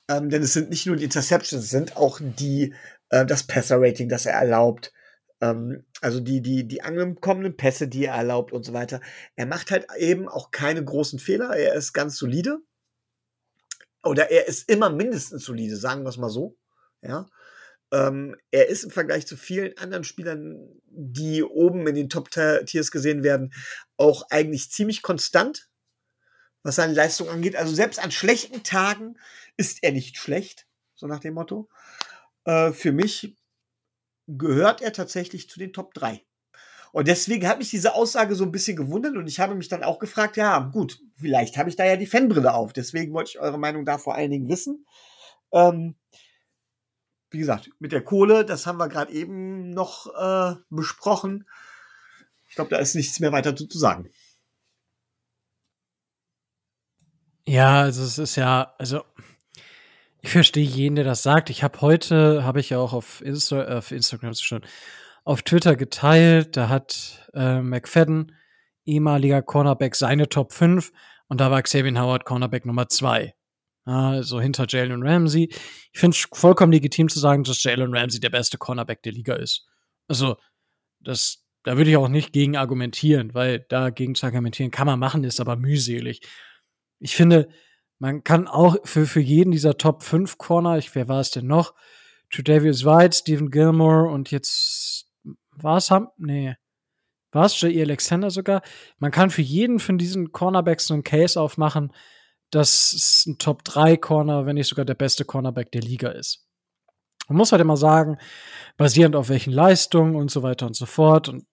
[0.09, 2.75] Ähm, denn es sind nicht nur die Interceptions, es sind auch die,
[3.11, 4.93] äh, das Passer-Rating, das er erlaubt.
[5.41, 9.01] Ähm, also die, die, die angekommenen Pässe, die er erlaubt und so weiter.
[9.35, 11.57] Er macht halt eben auch keine großen Fehler.
[11.57, 12.59] Er ist ganz solide.
[14.05, 16.57] Oder er ist immer mindestens solide, sagen wir es mal so.
[17.03, 17.27] Ja.
[17.93, 23.23] Ähm, er ist im Vergleich zu vielen anderen Spielern, die oben in den Top-Tiers gesehen
[23.23, 23.53] werden,
[23.97, 25.69] auch eigentlich ziemlich konstant,
[26.63, 27.57] was seine Leistung angeht.
[27.57, 29.19] Also selbst an schlechten Tagen
[29.57, 31.69] ist er nicht schlecht, so nach dem Motto.
[32.45, 33.37] Äh, für mich
[34.27, 36.23] gehört er tatsächlich zu den Top 3.
[36.93, 39.85] Und deswegen hat mich diese Aussage so ein bisschen gewundert und ich habe mich dann
[39.85, 42.73] auch gefragt, ja, gut, vielleicht habe ich da ja die Fanbrille auf.
[42.73, 44.87] Deswegen wollte ich eure Meinung da vor allen Dingen wissen.
[45.53, 45.97] Ähm,
[47.31, 51.47] wie gesagt, mit der Kohle, das haben wir gerade eben noch äh, besprochen.
[52.49, 54.11] Ich glaube, da ist nichts mehr weiter zu, zu sagen.
[57.47, 59.05] Ja, also es ist ja, also
[60.21, 61.51] ich verstehe jeden, der das sagt.
[61.51, 64.65] Ich habe heute, habe ich ja auch auf, Insta auf Instagram schon,
[65.23, 66.57] auf Twitter geteilt.
[66.57, 68.35] Da hat äh, McFadden,
[68.85, 70.91] ehemaliger Cornerback, seine Top 5
[71.29, 73.36] und da war Xavier Howard Cornerback Nummer 2.
[73.87, 75.49] Also hinter Jalen Ramsey.
[75.93, 79.37] Ich finde es vollkommen legitim zu sagen, dass Jalen Ramsey der beste Cornerback der Liga
[79.37, 79.65] ist.
[80.09, 80.37] Also,
[80.99, 85.23] das, da würde ich auch nicht gegen argumentieren, weil dagegen zu argumentieren kann man machen,
[85.23, 86.21] ist aber mühselig.
[86.99, 87.49] Ich finde,
[88.01, 91.47] man kann auch für, für jeden dieser Top 5 Corner, ich, wer war es denn
[91.47, 91.73] noch?
[92.33, 95.07] Tredavious White, Stephen Gilmore und jetzt
[95.53, 96.09] war es Ham?
[96.17, 96.57] Nee.
[97.31, 97.83] War es J.E.
[97.83, 98.63] Alexander sogar?
[98.99, 101.93] Man kann für jeden von diesen Cornerbacks so einen Case aufmachen,
[102.51, 106.47] dass es ein Top 3 Corner, wenn nicht sogar der beste Cornerback der Liga ist.
[107.29, 108.19] Man muss halt immer sagen,
[108.77, 111.29] basierend auf welchen Leistungen und so weiter und so fort.
[111.29, 111.45] Und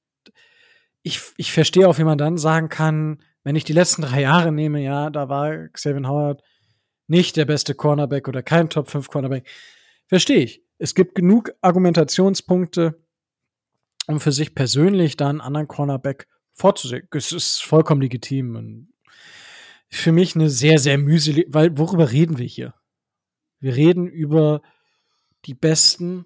[1.02, 4.52] ich, ich verstehe auch, wie man dann sagen kann, wenn ich die letzten drei Jahre
[4.52, 6.42] nehme, ja, da war Xavier Howard
[7.08, 9.48] nicht der beste Cornerback oder kein Top 5 Cornerback.
[10.08, 10.64] Verstehe ich.
[10.78, 13.02] Es gibt genug Argumentationspunkte,
[14.08, 17.08] um für sich persönlich da einen anderen Cornerback vorzusehen.
[17.12, 18.93] Es ist vollkommen legitim und
[19.96, 22.74] für mich eine sehr, sehr mühselig, weil worüber reden wir hier?
[23.60, 24.62] Wir reden über
[25.46, 26.26] die besten,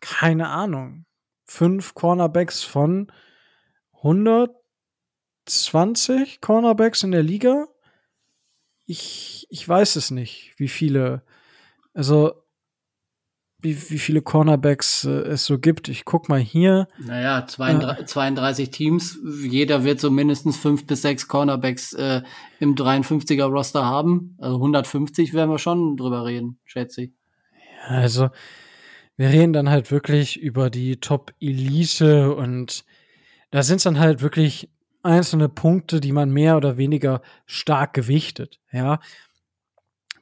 [0.00, 1.04] keine Ahnung,
[1.44, 3.12] fünf Cornerbacks von
[3.94, 7.68] 120 Cornerbacks in der Liga.
[8.86, 11.22] Ich, ich weiß es nicht, wie viele.
[11.94, 12.41] Also
[13.62, 15.88] wie, wie viele Cornerbacks äh, es so gibt.
[15.88, 16.88] Ich guck mal hier.
[16.98, 19.18] Naja, 32, äh, 32 Teams.
[19.48, 22.22] Jeder wird so mindestens fünf bis sechs Cornerbacks äh,
[22.58, 24.36] im 53er Roster haben.
[24.38, 27.12] Also 150 werden wir schon drüber reden, schätze ich.
[27.88, 28.30] Ja, also
[29.16, 32.84] wir reden dann halt wirklich über die Top-Elite und
[33.50, 34.70] da sind es dann halt wirklich
[35.02, 39.00] einzelne Punkte, die man mehr oder weniger stark gewichtet, ja.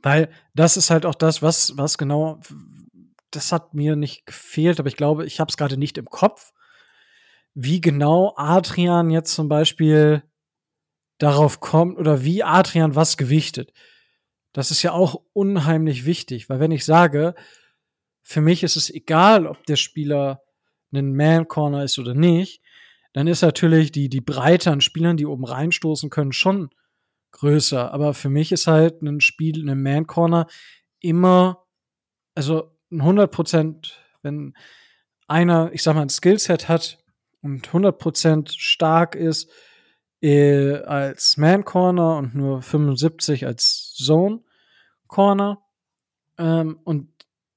[0.02, 2.40] Weil das ist halt auch das, was, was genau
[3.30, 6.52] das hat mir nicht gefehlt, aber ich glaube, ich habe es gerade nicht im Kopf,
[7.54, 10.22] wie genau Adrian jetzt zum Beispiel
[11.18, 13.72] darauf kommt oder wie Adrian was gewichtet.
[14.52, 17.34] Das ist ja auch unheimlich wichtig, weil wenn ich sage,
[18.22, 20.42] für mich ist es egal, ob der Spieler
[20.92, 22.62] ein Man-Corner ist oder nicht,
[23.12, 26.70] dann ist natürlich die, die Breite an Spielern, die oben reinstoßen können, schon
[27.32, 27.92] größer.
[27.92, 30.46] Aber für mich ist halt ein Spiel, ein Man-Corner
[31.00, 31.64] immer,
[32.34, 34.54] also 100 Prozent, wenn
[35.28, 36.98] einer, ich sag mal, ein Skillset hat
[37.42, 39.50] und 100 Prozent stark ist
[40.22, 44.40] äh, als Man Corner und nur 75 als Zone
[45.06, 45.62] Corner.
[46.38, 47.08] Ähm, und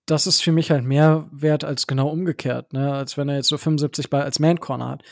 [0.06, 2.94] das ist für mich halt mehr wert als genau umgekehrt, ne?
[2.94, 5.04] als wenn er jetzt so 75 bei als Man Corner hat.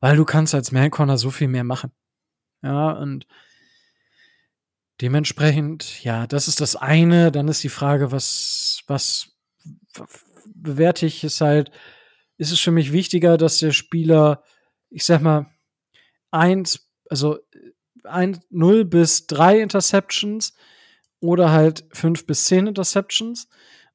[0.00, 1.92] Weil du kannst als Man Corner so viel mehr machen.
[2.62, 3.26] Ja, und
[5.00, 7.32] dementsprechend, ja, das ist das eine.
[7.32, 9.29] Dann ist die Frage, was, was
[10.54, 11.70] bewerte ich es halt,
[12.36, 14.42] ist es für mich wichtiger, dass der Spieler,
[14.88, 15.46] ich sag mal,
[16.30, 17.38] eins, also
[18.04, 20.54] ein, 0 bis drei Interceptions
[21.20, 23.48] oder halt fünf bis zehn Interceptions.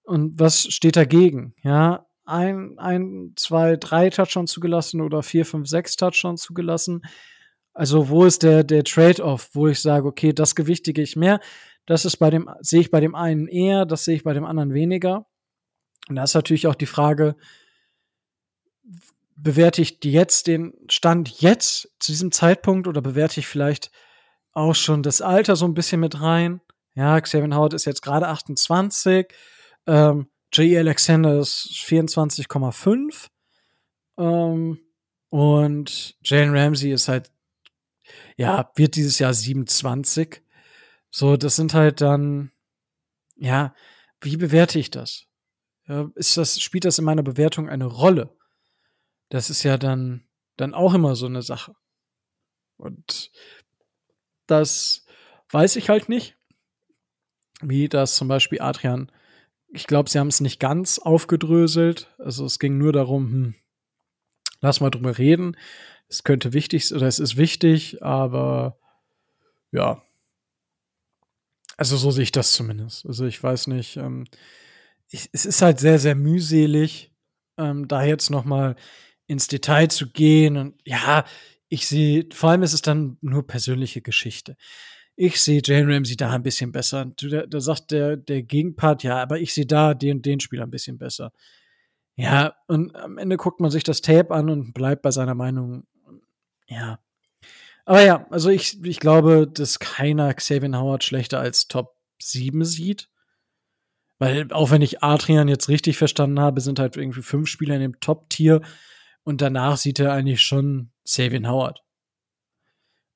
[0.04, 1.56] Und was steht dagegen?
[1.64, 7.02] Ja, ein, ein, zwei, drei Touchdowns zugelassen oder vier, fünf, sechs Touchdowns zugelassen.
[7.74, 11.40] Also, wo ist der, der Trade-off, wo ich sage, okay, das gewichtige ich mehr?
[11.86, 14.46] Das ist bei dem, sehe ich bei dem einen eher, das sehe ich bei dem
[14.46, 15.28] anderen weniger.
[16.08, 17.36] Und da ist natürlich auch die Frage,
[19.36, 23.92] bewerte ich jetzt den Stand jetzt zu diesem Zeitpunkt oder bewerte ich vielleicht
[24.54, 26.62] auch schon das Alter so ein bisschen mit rein?
[26.94, 29.28] Ja, Xavier Howard ist jetzt gerade 28,
[29.88, 30.78] ähm, J.E.
[30.78, 33.28] Alexander ist 24,5
[34.18, 34.80] ähm,
[35.30, 37.32] und Jane Ramsey ist halt,
[38.38, 40.42] ja, wird dieses Jahr 27.
[41.12, 42.52] So, das sind halt dann,
[43.36, 43.74] ja,
[44.22, 45.25] wie bewerte ich das?
[46.16, 48.36] Ist das, spielt das in meiner Bewertung eine Rolle?
[49.30, 50.28] Das ist ja dann,
[50.58, 51.76] dann auch immer so eine Sache.
[52.78, 53.32] Und
[54.48, 55.06] das
[55.50, 56.36] weiß ich halt nicht,
[57.62, 59.12] wie das zum Beispiel Adrian,
[59.68, 62.14] ich glaube, sie haben es nicht ganz aufgedröselt.
[62.18, 63.56] Also es ging nur darum, hm,
[64.62, 65.58] lass mal drüber reden.
[66.08, 68.80] Es könnte wichtig oder es ist wichtig, aber
[69.72, 70.02] ja.
[71.78, 73.06] Also so sehe ich das zumindest.
[73.06, 73.98] Also ich weiß nicht.
[73.98, 74.26] Ähm,
[75.10, 77.12] ich, es ist halt sehr, sehr mühselig,
[77.58, 78.76] ähm, da jetzt noch mal
[79.28, 80.58] ins Detail zu gehen.
[80.58, 81.26] Und ja,
[81.70, 84.56] ich sehe, vor allem ist es dann nur persönliche Geschichte.
[85.16, 87.06] Ich sehe Jane Ramsey da ein bisschen besser.
[87.06, 90.72] Da, da sagt der, der Gegenpart, ja, aber ich sehe da den, den Spieler ein
[90.72, 91.32] bisschen besser.
[92.18, 95.86] Ja, und am Ende guckt man sich das Tape an und bleibt bei seiner Meinung.
[96.68, 97.00] Ja.
[97.86, 103.10] Aber ja, also ich, ich glaube, dass keiner Xavier Howard schlechter als Top 7 sieht.
[104.18, 107.82] Weil, auch wenn ich Adrian jetzt richtig verstanden habe, sind halt irgendwie fünf Spieler in
[107.82, 108.62] dem Top-Tier
[109.24, 111.84] und danach sieht er eigentlich schon Xavier Howard.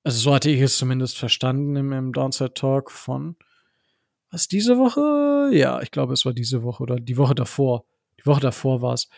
[0.03, 3.35] Also so hatte ich es zumindest verstanden im, im Downside Talk von
[4.31, 5.55] was diese Woche?
[5.55, 7.85] Ja, ich glaube, es war diese Woche oder die Woche davor.
[8.19, 9.09] Die Woche davor war es.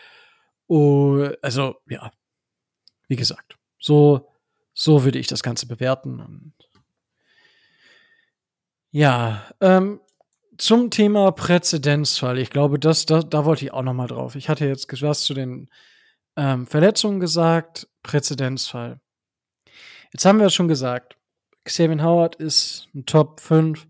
[0.68, 2.10] Oh, also, ja.
[3.08, 4.28] Wie gesagt, so,
[4.72, 6.20] so würde ich das Ganze bewerten.
[6.20, 6.54] Und
[8.90, 10.00] ja, ähm,
[10.58, 12.38] zum Thema Präzedenzfall.
[12.38, 14.34] Ich glaube, das, da, da wollte ich auch noch mal drauf.
[14.34, 15.68] Ich hatte jetzt was zu den
[16.36, 17.88] ähm, Verletzungen gesagt.
[18.02, 19.00] Präzedenzfall.
[20.12, 21.16] Jetzt haben wir schon gesagt,
[21.64, 23.86] Xavier Howard ist ein Top 5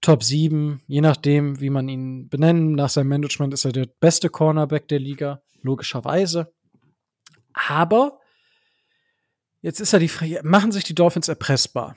[0.00, 2.72] Top 7, je nachdem, wie man ihn benennen.
[2.72, 6.52] Nach seinem Management ist er der beste Cornerback der Liga, logischerweise.
[7.52, 8.20] Aber
[9.60, 11.96] jetzt ist ja die Frage, machen sich die Dolphins erpressbar?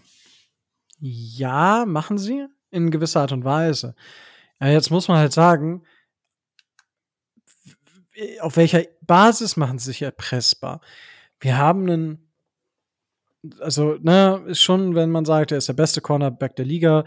[0.97, 3.95] Ja, machen sie in gewisser Art und Weise.
[4.59, 5.83] Ja, jetzt muss man halt sagen,
[8.39, 10.81] auf welcher Basis machen sie sich erpressbar?
[11.39, 12.31] Wir haben einen,
[13.59, 17.05] also, ne, ist schon, wenn man sagt, er ist der beste Cornerback der Liga,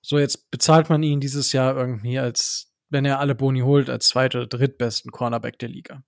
[0.00, 4.08] so, jetzt bezahlt man ihn dieses Jahr irgendwie als, wenn er alle Boni holt, als
[4.08, 6.04] zweit- oder drittbesten Cornerback der Liga.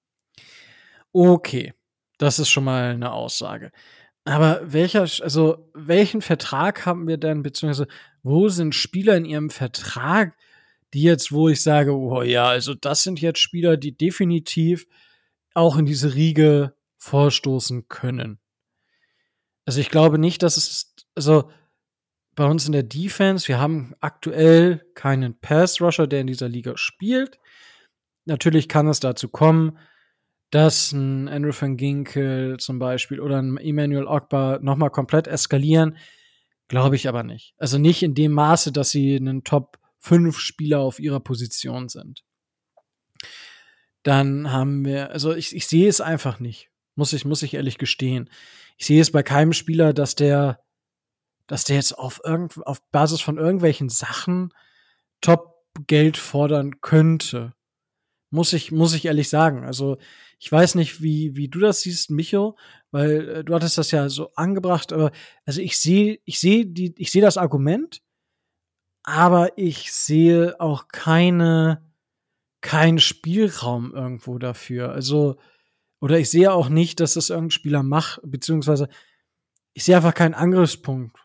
[1.13, 1.75] Okay,
[2.19, 3.73] das ist schon mal eine Aussage.
[4.29, 7.89] Aber welcher, also welchen Vertrag haben wir denn, beziehungsweise
[8.23, 10.37] wo sind Spieler in ihrem Vertrag,
[10.93, 14.87] die jetzt, wo ich sage, oh ja, also das sind jetzt Spieler, die definitiv
[15.55, 18.39] auch in diese Riege vorstoßen können.
[19.65, 21.51] Also ich glaube nicht, dass es, also
[22.35, 23.49] bei uns in der Defense.
[23.49, 27.39] Wir haben aktuell keinen Pass-Rusher, der in dieser Liga spielt.
[28.27, 29.79] Natürlich kann es dazu kommen,
[30.51, 35.97] dass ein Andrew van Ginkel zum Beispiel oder ein Emmanuel Ogba nochmal komplett eskalieren.
[36.69, 37.55] Glaube ich aber nicht.
[37.59, 42.25] Also nicht in dem Maße, dass sie einen Top 5 Spieler auf ihrer Position sind.
[44.03, 46.71] Dann haben wir, also ich, ich sehe es einfach nicht.
[46.95, 48.31] Muss ich, muss ich ehrlich gestehen.
[48.77, 50.61] Ich sehe es bei keinem Spieler, dass der
[51.49, 54.53] dass der jetzt auf, irgend, auf Basis von irgendwelchen Sachen
[55.21, 57.55] Top-Geld fordern könnte.
[58.31, 59.65] Muss ich, muss ich ehrlich sagen.
[59.65, 59.97] Also,
[60.39, 62.57] ich weiß nicht, wie, wie du das siehst, Micho,
[62.91, 65.11] weil äh, du hattest das ja so angebracht, aber
[65.45, 68.01] also ich sehe, ich sehe die, ich sehe das Argument,
[69.03, 71.83] aber ich sehe auch keine,
[72.61, 74.93] keinen Spielraum irgendwo dafür.
[74.93, 75.39] Also,
[76.01, 78.89] oder ich sehe auch nicht, dass das irgendein Spieler macht, beziehungsweise
[79.73, 81.17] ich sehe einfach keinen Angriffspunkt.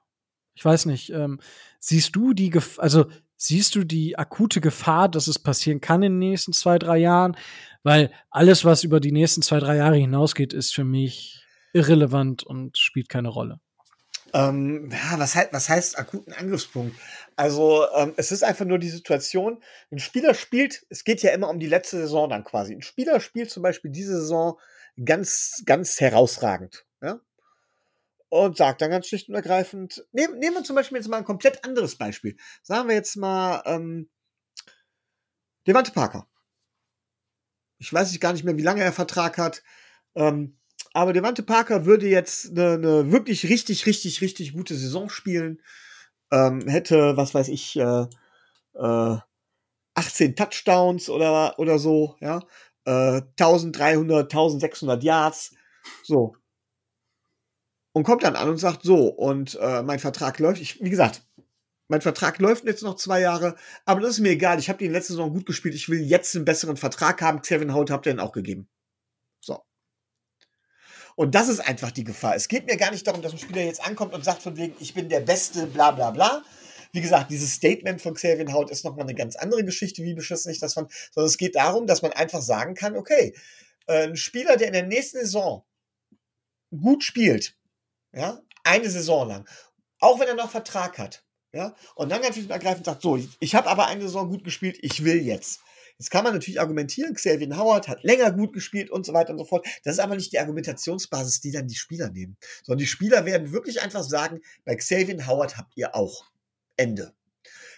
[0.55, 1.09] Ich weiß nicht.
[1.09, 1.39] Ähm,
[1.79, 3.05] siehst du die, Gef also
[3.45, 7.35] siehst du die akute Gefahr, dass es passieren kann in den nächsten zwei, drei Jahren?
[7.83, 12.77] Weil alles, was über die nächsten zwei, drei Jahre hinausgeht, ist für mich irrelevant und
[12.77, 13.59] spielt keine Rolle.
[14.33, 16.95] Ähm, ja, was, heißt, was heißt akuten Angriffspunkt?
[17.35, 21.49] Also, ähm, es ist einfach nur die Situation, ein Spieler spielt, es geht ja immer
[21.49, 22.73] um die letzte Saison dann quasi.
[22.73, 24.57] Ein Spieler spielt zum Beispiel diese Saison
[25.03, 26.85] ganz, ganz herausragend.
[27.01, 27.19] Ja?
[28.41, 31.25] Und sagt dann ganz schlicht und ergreifend, nehmen, nehmen wir zum Beispiel jetzt mal ein
[31.25, 32.35] komplett anderes Beispiel.
[32.63, 34.09] Sagen wir jetzt mal ähm,
[35.67, 36.27] Devante Parker.
[37.77, 39.63] Ich weiß gar nicht mehr, wie lange er Vertrag hat.
[40.15, 40.57] Ähm,
[40.93, 45.61] aber Devante Parker würde jetzt eine, eine wirklich richtig, richtig, richtig gute Saison spielen.
[46.31, 48.07] ähm, hätte, was weiß ich, äh,
[48.75, 49.17] äh,
[49.95, 52.41] 18 Touchdowns oder, oder so, ja,
[52.85, 55.55] äh, 1300, 1600 Yards,
[56.03, 56.35] so.
[57.93, 61.23] Und kommt dann an und sagt, so, und äh, mein Vertrag läuft, ich, wie gesagt,
[61.87, 64.57] mein Vertrag läuft jetzt noch zwei Jahre, aber das ist mir egal.
[64.57, 65.75] Ich habe die letzte Saison gut gespielt.
[65.75, 67.41] Ich will jetzt einen besseren Vertrag haben.
[67.41, 68.67] Kevin Hout habt ihr ihn auch gegeben.
[69.41, 69.61] So.
[71.15, 72.35] Und das ist einfach die Gefahr.
[72.35, 74.75] Es geht mir gar nicht darum, dass ein Spieler jetzt ankommt und sagt von wegen,
[74.79, 76.43] ich bin der Beste, bla bla bla.
[76.93, 80.51] Wie gesagt, dieses Statement von Xavier Hout ist nochmal eine ganz andere Geschichte, wie beschissen
[80.51, 80.91] ich das fand.
[81.11, 83.35] Sondern es geht darum, dass man einfach sagen kann, okay,
[83.87, 85.63] äh, ein Spieler, der in der nächsten Saison
[86.71, 87.55] gut spielt,
[88.13, 89.49] ja, eine Saison lang,
[89.99, 93.69] auch wenn er noch Vertrag hat, ja, und dann natürlich ergreifend sagt, so, ich habe
[93.69, 95.61] aber eine Saison gut gespielt, ich will jetzt.
[95.99, 99.37] Jetzt kann man natürlich argumentieren, Xavier Howard hat länger gut gespielt und so weiter und
[99.37, 99.65] so fort.
[99.83, 102.35] Das ist aber nicht die Argumentationsbasis, die dann die Spieler nehmen.
[102.63, 106.25] Sondern die Spieler werden wirklich einfach sagen, bei Xavier Howard habt ihr auch.
[106.75, 107.13] Ende.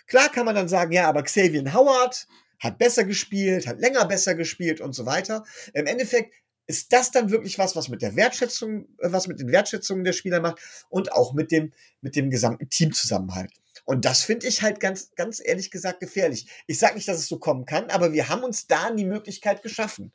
[0.08, 2.28] Klar kann man dann sagen, ja, aber Xavier Howard
[2.60, 5.44] hat besser gespielt, hat länger besser gespielt und so weiter.
[5.74, 6.34] Im Endeffekt
[6.68, 10.14] ist das dann wirklich was, was mit der Wertschätzung, äh, was mit den Wertschätzungen der
[10.14, 10.60] Spieler macht
[10.90, 13.52] und auch mit dem, mit dem gesamten Teamzusammenhalt.
[13.84, 16.48] Und das finde ich halt ganz, ganz ehrlich gesagt gefährlich.
[16.66, 19.62] Ich sage nicht, dass es so kommen kann, aber wir haben uns da die Möglichkeit
[19.62, 20.12] geschaffen.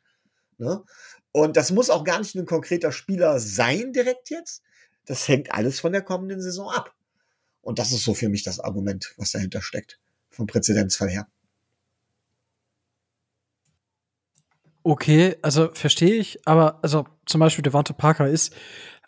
[0.59, 0.83] Ne?
[1.33, 4.63] Und das muss auch gar nicht ein konkreter Spieler sein direkt jetzt.
[5.07, 6.95] Das hängt alles von der kommenden Saison ab.
[7.63, 11.29] Und das ist so für mich das Argument, was dahinter steckt, vom Präzedenzfall her.
[14.91, 18.55] Okay, also verstehe ich, aber also zum Beispiel Devante Parker ist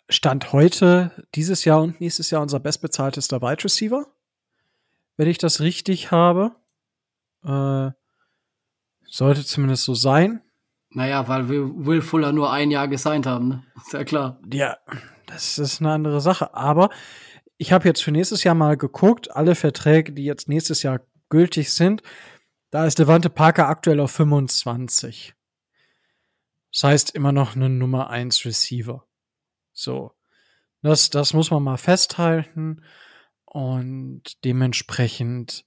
[0.09, 4.05] Stand heute dieses Jahr und nächstes Jahr unser bestbezahltester Wide Receiver
[5.17, 6.55] wenn ich das richtig habe.
[7.43, 7.91] Äh,
[9.05, 10.41] sollte zumindest so sein.
[10.89, 13.63] Naja, weil wir Will Fuller nur ein Jahr gesigned haben, ne?
[13.77, 14.39] Ist ja klar.
[14.51, 14.77] Ja,
[15.25, 16.53] das ist eine andere Sache.
[16.53, 16.89] Aber
[17.57, 21.73] ich habe jetzt für nächstes Jahr mal geguckt, alle Verträge, die jetzt nächstes Jahr gültig
[21.73, 22.01] sind,
[22.69, 25.35] da ist Devante Parker aktuell auf 25.
[26.73, 29.05] Das heißt immer noch eine Nummer 1 Receiver.
[29.71, 30.11] So.
[30.81, 32.83] Das, das muss man mal festhalten.
[33.45, 35.65] Und dementsprechend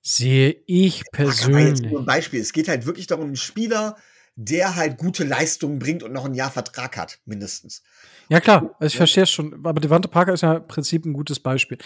[0.00, 1.80] sehe ich persönlich.
[1.80, 2.40] Ja, nur ein Beispiel.
[2.40, 3.96] Es geht halt wirklich darum, einen Spieler,
[4.34, 7.82] der halt gute Leistungen bringt und noch ein Jahr Vertrag hat, mindestens.
[8.30, 9.66] Ja, klar, also ich verstehe es schon.
[9.66, 11.76] Aber Devante Parker ist ja im Prinzip ein gutes Beispiel.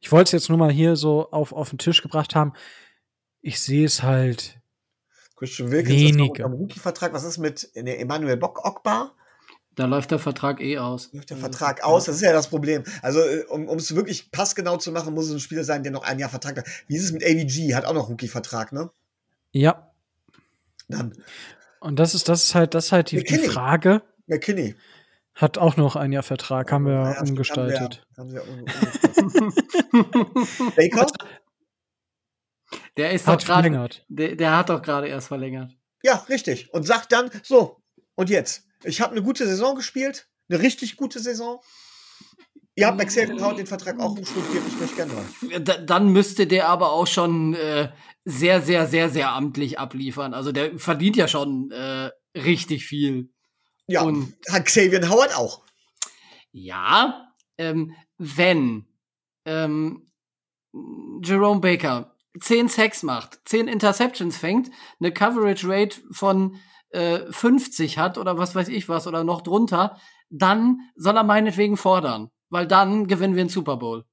[0.00, 2.52] Ich wollte es jetzt nur mal hier so auf, auf den Tisch gebracht haben.
[3.40, 4.60] Ich sehe es halt.
[5.44, 6.44] Christian Wilkins weniger.
[6.44, 7.12] ist noch Rookie-Vertrag.
[7.12, 9.14] Was ist mit Emanuel Bock Ogbar?
[9.74, 11.12] Da läuft der Vertrag eh aus.
[11.12, 12.84] Läuft der Vertrag aus, das ist ja das Problem.
[13.02, 16.04] Also, äh, um es wirklich passgenau zu machen, muss es ein Spieler sein, der noch
[16.04, 16.66] ein Jahr Vertrag hat.
[16.86, 17.74] Wie ist es mit AVG?
[17.74, 18.90] Hat auch noch Rookie-Vertrag, ne?
[19.52, 19.90] Ja.
[20.88, 21.12] Dann.
[21.80, 24.02] Und das ist, das ist halt, das ist halt die, die Frage.
[24.26, 24.76] McKinney.
[25.34, 28.06] Hat auch noch ein Jahr Vertrag, haben wir ja, umgestaltet.
[28.16, 28.64] Haben wir, haben
[29.52, 31.06] wir Baker?
[32.96, 35.72] Der ist hat doch gerade, der, der hat doch gerade erst verlängert.
[36.02, 36.72] Ja, richtig.
[36.72, 37.82] Und sagt dann, so,
[38.14, 38.66] und jetzt?
[38.84, 41.60] Ich habe eine gute Saison gespielt, eine richtig gute Saison.
[42.76, 46.90] Ihr habt McSaven Haut den Vertrag auch umstudiert, ich möchte gerne Dann müsste der aber
[46.90, 47.90] auch schon äh,
[48.24, 50.34] sehr, sehr, sehr, sehr amtlich abliefern.
[50.34, 53.30] Also der verdient ja schon äh, richtig viel.
[53.86, 55.62] Ja, und hat Xavier Howard auch.
[56.50, 58.86] Ja, ähm, wenn
[59.44, 60.10] ähm,
[61.22, 64.70] Jerome Baker 10 Sacks macht, 10 Interceptions fängt,
[65.00, 66.56] eine Coverage Rate von
[66.92, 69.98] 50 äh, hat oder was weiß ich was oder noch drunter,
[70.30, 74.04] dann soll er meinetwegen fordern, weil dann gewinnen wir einen Super Bowl.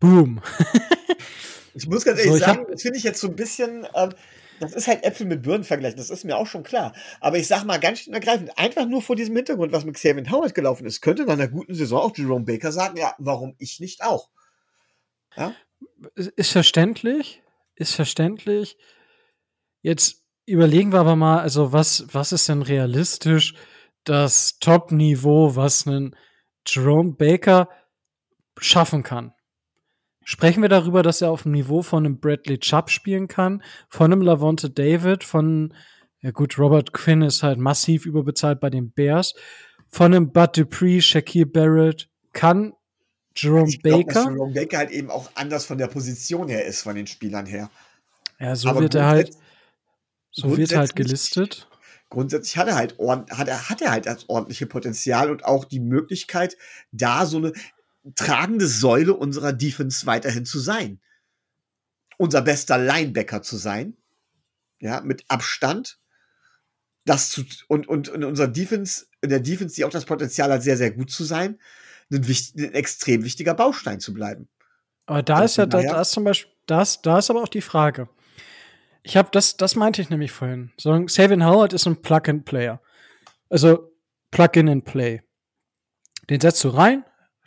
[0.00, 0.40] Boom.
[1.74, 4.10] ich muss ganz ehrlich so, sagen, das finde ich jetzt so ein bisschen, ähm,
[4.60, 6.94] das ist halt Äpfel mit Birnen vergleichen, das ist mir auch schon klar.
[7.20, 10.30] Aber ich sag mal ganz schön ergreifend, einfach nur vor diesem Hintergrund, was mit Xavier
[10.30, 13.80] Howard gelaufen ist, könnte nach einer guten Saison auch Jerome Baker sagen, ja, warum ich
[13.80, 14.30] nicht auch?
[15.38, 15.54] Ja?
[16.14, 17.42] Ist verständlich,
[17.76, 18.76] ist verständlich.
[19.80, 23.54] Jetzt überlegen wir aber mal, also was, was ist denn realistisch
[24.04, 26.16] das Top-Niveau, was ein
[26.66, 27.68] Jerome Baker
[28.58, 29.32] schaffen kann?
[30.24, 34.12] Sprechen wir darüber, dass er auf dem Niveau von einem Bradley Chubb spielen kann, von
[34.12, 35.72] einem Lavonte David, von,
[36.20, 39.34] ja gut, Robert Quinn ist halt massiv überbezahlt bei den Bears,
[39.88, 42.74] von einem Bud Dupree, Shaquille Barrett, kann
[43.40, 44.24] Jerome ich glaub, Baker.
[44.24, 47.46] Dass Jerome Baker halt eben auch anders von der Position her ist, von den Spielern
[47.46, 47.70] her.
[48.40, 49.36] Ja, so Aber wird er halt
[50.30, 51.68] so wird halt gelistet.
[52.10, 55.80] Grundsätzlich hat er halt hat er, hat er halt das ordentliche Potenzial und auch die
[55.80, 56.56] Möglichkeit,
[56.92, 57.52] da so eine
[58.14, 61.00] tragende Säule unserer Defense weiterhin zu sein.
[62.16, 63.96] Unser bester Linebacker zu sein.
[64.80, 65.98] Ja, mit Abstand.
[67.04, 70.62] Das zu, und, und in unserer Defense, in der Defense, die auch das Potenzial hat,
[70.62, 71.58] sehr, sehr gut zu sein.
[72.10, 74.48] Ein, ein extrem wichtiger Baustein zu bleiben.
[75.06, 77.62] Aber da ist ja, da, da ist zum Beispiel, das, da ist aber auch die
[77.62, 78.08] Frage.
[79.02, 80.72] Ich habe das, das meinte ich nämlich vorhin.
[80.76, 82.80] So, Savin Howard ist ein Plug-and-Player.
[83.48, 83.92] Also
[84.30, 85.22] Plug-in and Play.
[86.28, 87.04] Den setzt du rein,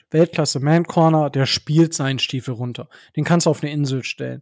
[0.09, 2.89] Weltklasse Man Corner, der spielt seinen Stiefel runter.
[3.15, 4.41] Den kannst du auf eine Insel stellen.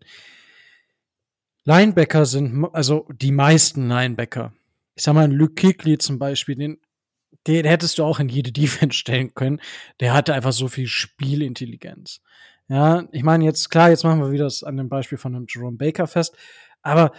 [1.66, 4.54] Linebacker sind, also die meisten Linebacker.
[4.96, 6.82] Ich sag mal, Luke Kuechly zum Beispiel, den,
[7.48, 9.62] den hättest du auch in jede Defense stellen können.
[10.00, 12.22] Der hatte einfach so viel Spielintelligenz.
[12.68, 15.48] Ja, ich meine jetzt, klar, jetzt machen wir wieder das an dem Beispiel von einem
[15.50, 16.36] Jerome Baker fest,
[16.84, 17.12] aber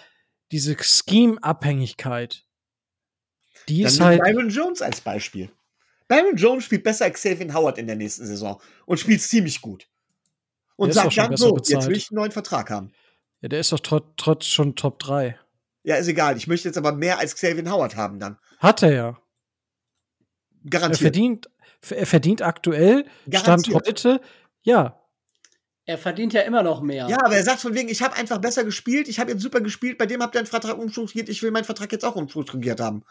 [0.53, 2.45] diese Scheme-Abhängigkeit,
[3.69, 4.23] die Dann ist halt.
[4.23, 5.51] Byron Jones als Beispiel.
[6.07, 9.89] Byron Jones spielt besser als Xavier Howard in der nächsten Saison und spielt ziemlich gut.
[10.77, 12.93] Und sagt dann so, jetzt will ich einen neuen Vertrag haben.
[13.43, 15.39] Ja, der ist doch trotz, trotz schon Top 3.
[15.83, 16.37] Ja, ist egal.
[16.37, 18.39] Ich möchte jetzt aber mehr als Xavier Howard haben dann.
[18.59, 19.19] Hat er ja.
[20.69, 21.01] Garantiert.
[21.01, 21.51] Er verdient,
[21.91, 23.83] er verdient aktuell, Garantiert.
[23.83, 24.21] Stand heute,
[24.63, 25.01] ja.
[25.87, 27.09] Er verdient ja immer noch mehr.
[27.09, 29.61] Ja, aber er sagt von wegen, ich habe einfach besser gespielt, ich habe jetzt super
[29.61, 32.81] gespielt, bei dem habt ihr einen Vertrag umstrukturiert, ich will meinen Vertrag jetzt auch umstrukturiert
[32.81, 33.05] haben.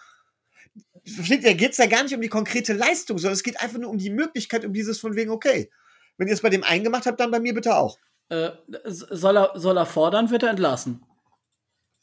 [1.05, 3.79] Versteht ihr, geht es ja gar nicht um die konkrete Leistung, sondern es geht einfach
[3.79, 5.71] nur um die Möglichkeit, um dieses von wegen, okay,
[6.17, 7.97] wenn ihr es bei dem eingemacht habt, dann bei mir bitte auch.
[8.29, 8.51] Äh,
[8.85, 11.03] soll, er, soll er fordern, wird er entlassen.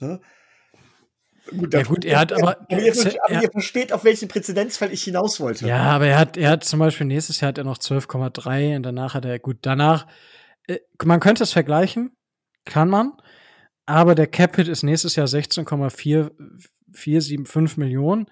[0.01, 0.21] Ja?
[1.51, 2.61] Gut, ja, gut, er hat aber.
[2.61, 5.67] aber, ihr, versteht, aber ihr versteht, auf welchen Präzedenzfall ich hinaus wollte.
[5.67, 8.83] Ja, aber er hat, er hat zum Beispiel nächstes Jahr hat er noch 12,3 und
[8.83, 10.09] danach hat er, gut, danach,
[10.67, 12.17] äh, man könnte es vergleichen,
[12.65, 13.13] kann man,
[13.87, 18.27] aber der Capit ist nächstes Jahr 16,475 Millionen.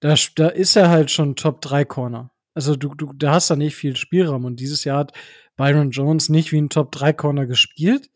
[0.00, 2.32] Da, da ist er halt schon Top 3 Corner.
[2.54, 5.12] Also du, du, da hast da nicht viel Spielraum und dieses Jahr hat
[5.56, 8.10] Byron Jones nicht wie ein Top 3 Corner gespielt.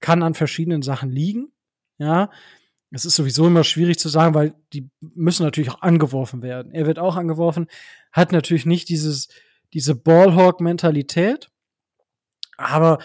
[0.00, 1.52] Kann an verschiedenen Sachen liegen.
[1.98, 2.30] Ja,
[2.94, 6.72] es ist sowieso immer schwierig zu sagen, weil die müssen natürlich auch angeworfen werden.
[6.72, 7.66] Er wird auch angeworfen,
[8.12, 9.28] hat natürlich nicht dieses,
[9.72, 11.50] diese Ballhawk-Mentalität.
[12.56, 13.00] Aber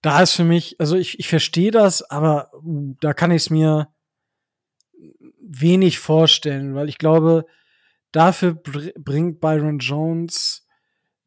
[0.00, 3.50] da ist für mich, also ich, ich verstehe das, aber uh, da kann ich es
[3.50, 3.88] mir
[5.40, 7.44] wenig vorstellen, weil ich glaube,
[8.12, 10.66] dafür br bringt Byron Jones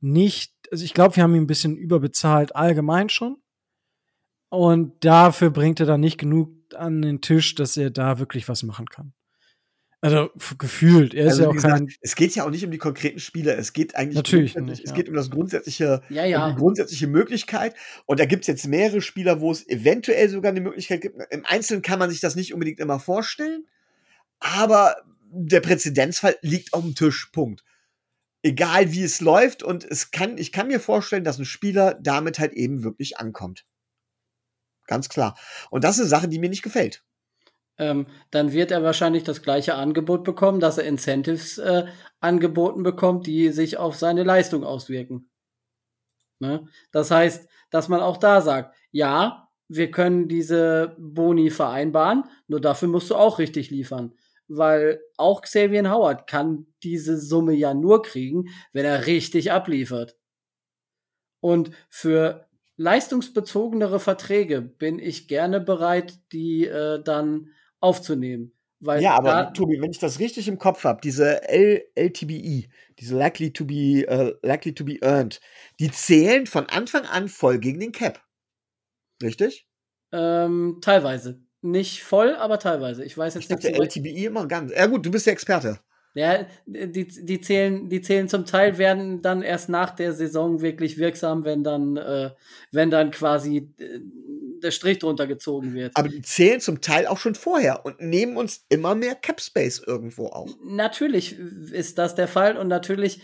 [0.02, 3.38] nicht, also ich glaube, wir haben ihn ein bisschen überbezahlt allgemein schon.
[4.50, 8.64] Und dafür bringt er dann nicht genug an den Tisch, dass er da wirklich was
[8.64, 9.14] machen kann.
[10.02, 11.94] Also gefühlt, er also, ist ja auch gesagt, kein.
[12.00, 14.82] Es geht ja auch nicht um die konkreten Spieler, es geht eigentlich Natürlich um, nicht,
[14.82, 14.96] es ja.
[14.96, 16.46] geht um das grundsätzliche, ja, ja.
[16.46, 17.76] Um die grundsätzliche Möglichkeit.
[18.06, 21.18] Und da gibt es jetzt mehrere Spieler, wo es eventuell sogar eine Möglichkeit gibt.
[21.32, 23.68] Im Einzelnen kann man sich das nicht unbedingt immer vorstellen,
[24.40, 24.96] aber
[25.32, 27.30] der Präzedenzfall liegt auf dem Tisch.
[27.34, 27.66] Punkt.
[28.42, 32.40] Egal wie es läuft, und es kann, ich kann mir vorstellen, dass ein Spieler damit
[32.40, 33.66] halt eben wirklich ankommt.
[34.90, 35.38] Ganz klar.
[35.70, 37.04] Und das ist eine Sache, die mir nicht gefällt.
[37.78, 41.86] Ähm, dann wird er wahrscheinlich das gleiche Angebot bekommen, dass er Incentives äh,
[42.20, 45.30] angeboten bekommt, die sich auf seine Leistung auswirken.
[46.40, 46.68] Ne?
[46.92, 52.88] Das heißt, dass man auch da sagt, ja, wir können diese Boni vereinbaren, nur dafür
[52.88, 54.16] musst du auch richtig liefern.
[54.48, 60.18] Weil auch Xavier Howard kann diese Summe ja nur kriegen, wenn er richtig abliefert.
[61.42, 62.49] Und für
[62.80, 67.50] leistungsbezogenere Verträge bin ich gerne bereit, die äh, dann
[67.82, 68.54] aufzunehmen.
[68.80, 73.18] Weil ja, aber Tobi, wenn ich das richtig im Kopf habe, diese L LTBE, diese
[73.18, 75.42] likely to be uh, likely to be earned,
[75.82, 78.24] die zählen von Anfang an voll gegen den Cap.
[79.22, 79.68] Richtig?
[80.14, 81.42] Ähm, teilweise.
[81.62, 83.04] Nicht voll, aber teilweise.
[83.04, 83.66] Ich weiß jetzt ich nicht.
[83.66, 84.72] Ich LTBE immer ganz.
[84.72, 85.82] Ja gut, du bist der Experte.
[86.20, 90.98] Ja, die, die, zählen, die zählen zum Teil, werden dann erst nach der Saison wirklich
[90.98, 92.32] wirksam, wenn dann, äh,
[92.74, 94.02] wenn dann quasi äh,
[94.62, 95.94] der Strich drunter gezogen wird.
[95.96, 99.82] Aber die zählen zum Teil auch schon vorher und nehmen uns immer mehr Cap Space
[99.88, 100.52] irgendwo auf.
[100.62, 101.40] Natürlich
[101.72, 103.22] ist das der Fall und natürlich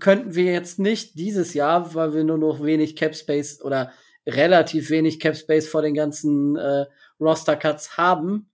[0.00, 3.92] könnten wir jetzt nicht dieses Jahr, weil wir nur noch wenig Cap Space oder
[4.26, 6.86] relativ wenig Cap Space vor den ganzen äh,
[7.20, 8.48] Roster Cuts haben,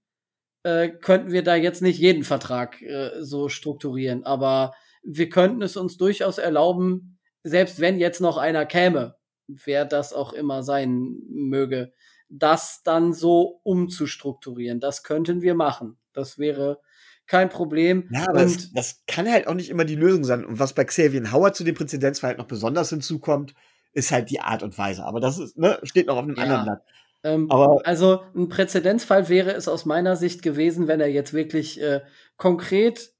[0.64, 4.24] äh, könnten wir da jetzt nicht jeden Vertrag äh, so strukturieren.
[4.24, 10.12] Aber wir könnten es uns durchaus erlauben, selbst wenn jetzt noch einer käme, wer das
[10.12, 11.92] auch immer sein möge,
[12.28, 14.80] das dann so umzustrukturieren.
[14.80, 15.98] Das könnten wir machen.
[16.14, 16.80] Das wäre
[17.26, 18.08] kein Problem.
[18.10, 20.44] Ja, aber das, das, kann halt auch nicht immer die Lösung sein.
[20.44, 23.54] Und was bei Xavier Howard zu dem Präzedenzfall halt noch besonders hinzukommt,
[23.92, 25.04] ist halt die Art und Weise.
[25.04, 26.42] Aber das ist, ne, steht noch auf einem ja.
[26.42, 26.82] anderen Blatt.
[27.24, 31.80] Ähm, Aber also ein Präzedenzfall wäre es aus meiner Sicht gewesen, wenn er jetzt wirklich
[31.80, 32.02] äh,
[32.36, 33.12] konkret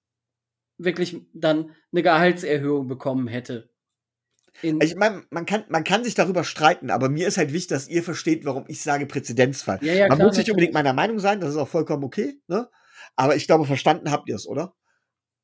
[0.76, 3.70] wirklich dann eine Gehaltserhöhung bekommen hätte.
[4.62, 7.68] In ich meine, man kann, man kann sich darüber streiten, aber mir ist halt wichtig,
[7.68, 9.78] dass ihr versteht, warum ich sage Präzedenzfall.
[9.82, 12.40] Ja, ja, man klar, muss nicht unbedingt meiner Meinung sein, das ist auch vollkommen okay,
[12.46, 12.68] ne?
[13.16, 14.74] Aber ich glaube, verstanden habt ihr es, oder?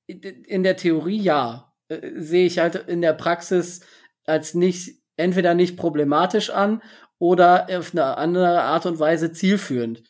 [0.07, 1.73] In der Theorie ja.
[1.89, 3.81] äh, sehe ich halt in der Praxis
[4.25, 6.83] als nicht, entweder nicht problematisch an
[7.21, 10.03] oder auf eine andere Art und Weise zielführend.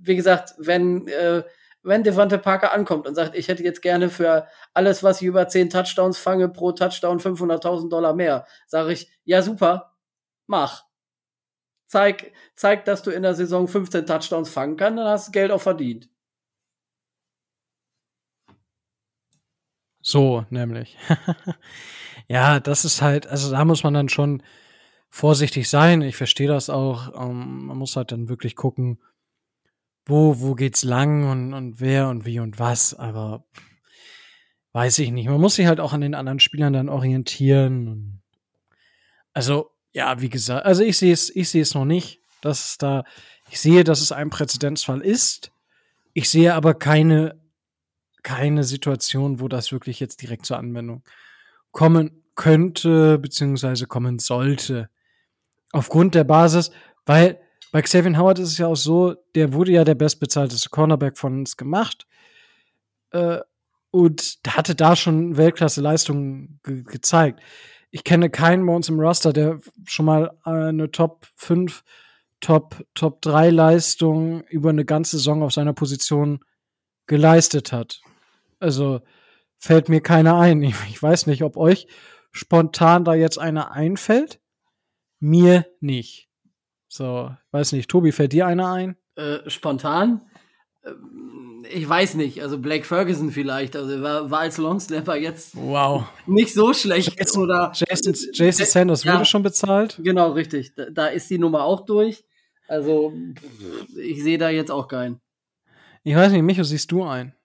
[0.00, 1.44] Wie gesagt, wenn, äh,
[1.82, 5.46] wenn Devante Parker ankommt und sagt, ich hätte jetzt gerne für alles, was ich über
[5.46, 9.94] 10 Touchdowns fange, pro Touchdown 500.000 Dollar mehr, sage ich, ja super,
[10.46, 10.84] mach.
[11.86, 15.50] Zeig, zeig, dass du in der Saison 15 Touchdowns fangen kannst, dann hast du Geld
[15.52, 16.08] auch verdient.
[20.00, 20.96] So, nämlich.
[22.28, 24.42] ja, das ist halt, also da muss man dann schon
[25.10, 26.02] vorsichtig sein.
[26.02, 27.14] Ich verstehe das auch.
[27.20, 28.98] Ähm, man muss halt dann wirklich gucken,
[30.04, 33.44] wo, wo geht's lang und, und wer und wie und was, aber
[34.72, 35.28] weiß ich nicht.
[35.28, 38.22] Man muss sich halt auch an den anderen Spielern dann orientieren.
[39.32, 42.78] Also, ja, wie gesagt, also ich sehe es, ich sehe es noch nicht, dass es
[42.78, 43.04] da,
[43.50, 45.50] ich sehe, dass es ein Präzedenzfall ist.
[46.12, 47.40] Ich sehe aber keine
[48.26, 51.04] keine Situation, wo das wirklich jetzt direkt zur Anwendung
[51.70, 54.90] kommen könnte, beziehungsweise kommen sollte.
[55.76, 56.70] Aufgrund der Basis,
[57.04, 57.38] weil
[57.70, 61.40] bei Xavier Howard ist es ja auch so, der wurde ja der bestbezahlteste Cornerback von
[61.40, 62.06] uns gemacht.
[63.10, 63.40] Äh,
[63.90, 67.40] und hatte da schon Weltklasse-Leistungen ge gezeigt.
[67.90, 71.84] Ich kenne keinen bei uns im Roster, der schon mal eine Top 5,
[72.40, 76.40] Top, Top 3 Leistung über eine ganze Saison auf seiner Position
[77.06, 78.00] geleistet hat.
[78.60, 79.02] Also
[79.58, 80.62] fällt mir keiner ein.
[80.62, 81.86] Ich, ich weiß nicht, ob euch
[82.32, 84.40] spontan da jetzt einer einfällt.
[85.20, 86.28] Mir nicht.
[86.88, 88.96] So, weiß nicht, Tobi, fällt dir einer ein?
[89.16, 90.22] Äh, spontan?
[90.84, 96.04] Ähm, ich weiß nicht, also Blake Ferguson vielleicht, also war, war als Longsnapper jetzt wow.
[96.26, 97.14] nicht so schlecht.
[97.18, 99.98] Jason, oder Jason, Jason Sanders ja, wurde schon bezahlt.
[100.02, 100.74] Genau, richtig.
[100.74, 102.24] Da, da, ist die Nummer auch durch.
[102.68, 103.12] Also
[103.96, 105.20] ich sehe da jetzt auch keinen.
[106.04, 107.35] Ich weiß nicht, Micho, siehst du ein?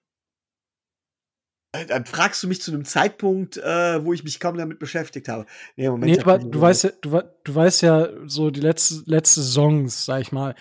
[1.87, 5.45] Dann fragst du mich zu einem Zeitpunkt, äh, wo ich mich kaum damit beschäftigt habe.
[5.77, 9.41] Nee, Moment, nee aber du weißt, ja, du, du weißt ja, so die letzte, letzte
[9.41, 10.53] Saisons, sag ich mal,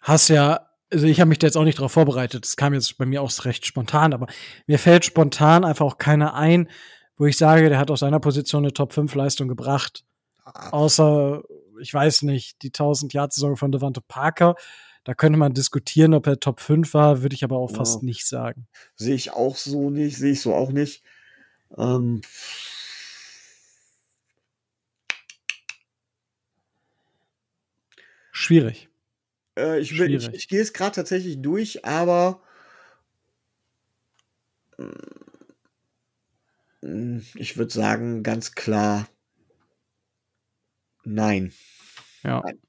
[0.00, 2.98] hast ja, also ich habe mich da jetzt auch nicht darauf vorbereitet, das kam jetzt
[2.98, 4.26] bei mir auch recht spontan, aber
[4.66, 6.68] mir fällt spontan einfach auch keiner ein,
[7.16, 10.04] wo ich sage, der hat aus seiner Position eine Top-5-Leistung gebracht.
[10.44, 10.70] Ah.
[10.70, 11.42] Außer,
[11.80, 14.56] ich weiß nicht, die 1000-Yard-Saison von Devante Parker
[15.04, 17.76] da könnte man diskutieren, ob er Top 5 war, würde ich aber auch ja.
[17.76, 18.66] fast nicht sagen.
[18.96, 21.02] Sehe ich auch so nicht, sehe ich so auch nicht.
[21.76, 22.20] Ähm
[28.32, 28.88] Schwierig.
[29.58, 30.28] Äh, ich, Schwierig.
[30.28, 32.40] ich, ich gehe es gerade tatsächlich durch, aber
[36.82, 39.08] mm, ich würde sagen, ganz klar
[41.04, 41.52] nein.
[42.22, 42.42] Ja.
[42.44, 42.60] Nein.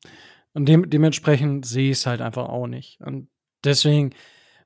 [0.53, 2.99] Und dem, dementsprechend sehe ich es halt einfach auch nicht.
[3.01, 3.29] Und
[3.63, 4.11] deswegen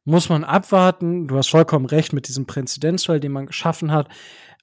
[0.05, 1.27] muss man abwarten.
[1.27, 4.09] Du hast vollkommen recht mit diesem Präzedenzfall, den man geschaffen hat.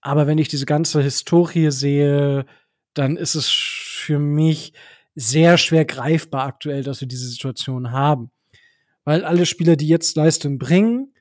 [0.00, 2.46] Aber wenn ich diese ganze Historie sehe,
[2.94, 4.72] dann ist es für mich
[5.14, 8.30] sehr schwer greifbar aktuell, dass wir diese Situation haben.
[9.04, 11.14] Weil alle Spieler, die jetzt Leistung bringen,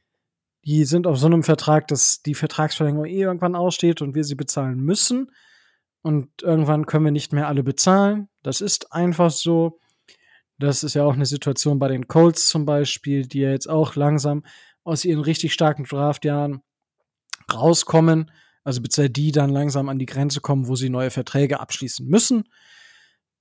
[0.66, 4.36] die sind auf so einem Vertrag, dass die Vertragsverlängerung eh irgendwann aussteht und wir sie
[4.36, 5.32] bezahlen müssen.
[6.02, 8.30] Und irgendwann können wir nicht mehr alle bezahlen.
[8.43, 9.80] Das ist einfach so.
[10.60, 13.95] Das ist ja auch eine Situation bei den Colts zum Beispiel, die ja jetzt auch
[13.95, 14.44] langsam
[14.84, 16.61] aus ihren richtig starken Draftjahren
[17.52, 18.31] rauskommen.
[18.64, 22.44] Also beziehungsweise die dann langsam an die Grenze kommen, wo sie neue Verträge abschließen müssen.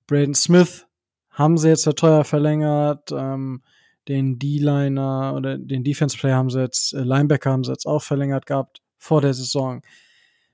[0.07, 0.87] Braden Smith
[1.31, 3.11] haben sie jetzt ja teuer verlängert.
[3.13, 3.63] Ähm,
[4.09, 8.47] den D-Liner oder den Defense-Player haben sie jetzt, äh, Linebacker haben sie jetzt auch verlängert
[8.47, 9.83] gehabt vor der Saison.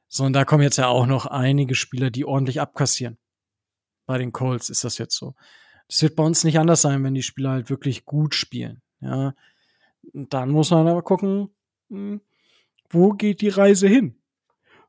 [0.09, 3.19] So, und da kommen jetzt ja auch noch einige Spieler, die ordentlich abkassieren.
[4.07, 5.35] Bei den Colts ist das jetzt so.
[5.89, 8.83] Das wird bei uns nicht anders sein, wenn die Spieler halt wirklich gut spielen.
[9.01, 9.35] Ja,
[10.13, 11.51] dann muss man aber gucken,
[11.91, 12.21] hm,
[12.91, 14.17] wo geht die Reise hin?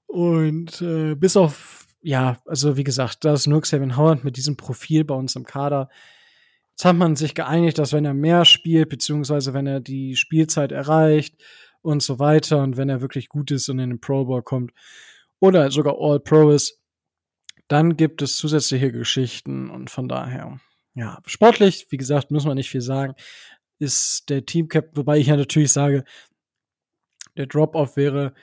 [0.06, 4.56] Und äh, bis auf, ja, also wie gesagt, da ist nur Xavier Howard mit diesem
[4.56, 5.90] Profil bei uns im Kader.
[6.72, 10.72] Jetzt hat man sich geeinigt, dass wenn er mehr spielt, beziehungsweise wenn er die Spielzeit
[10.72, 11.42] erreicht
[11.82, 14.72] und so weiter und wenn er wirklich gut ist und in den Pro Bowl kommt
[15.40, 16.82] oder sogar All Pro ist,
[17.68, 20.60] dann gibt es zusätzliche Geschichten und von daher
[20.96, 23.16] ja, sportlich, wie gesagt, muss man nicht viel sagen,
[23.80, 26.06] ist der Teamcap, wobei ich ja natürlich sage,
[27.36, 28.34] der Drop-Off wäre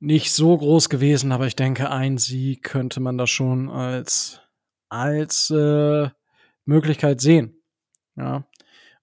[0.00, 4.40] nicht so groß gewesen, aber ich denke, ein Sieg könnte man da schon als,
[4.88, 6.08] als äh,
[6.64, 7.62] Möglichkeit sehen.
[8.16, 8.44] Ja.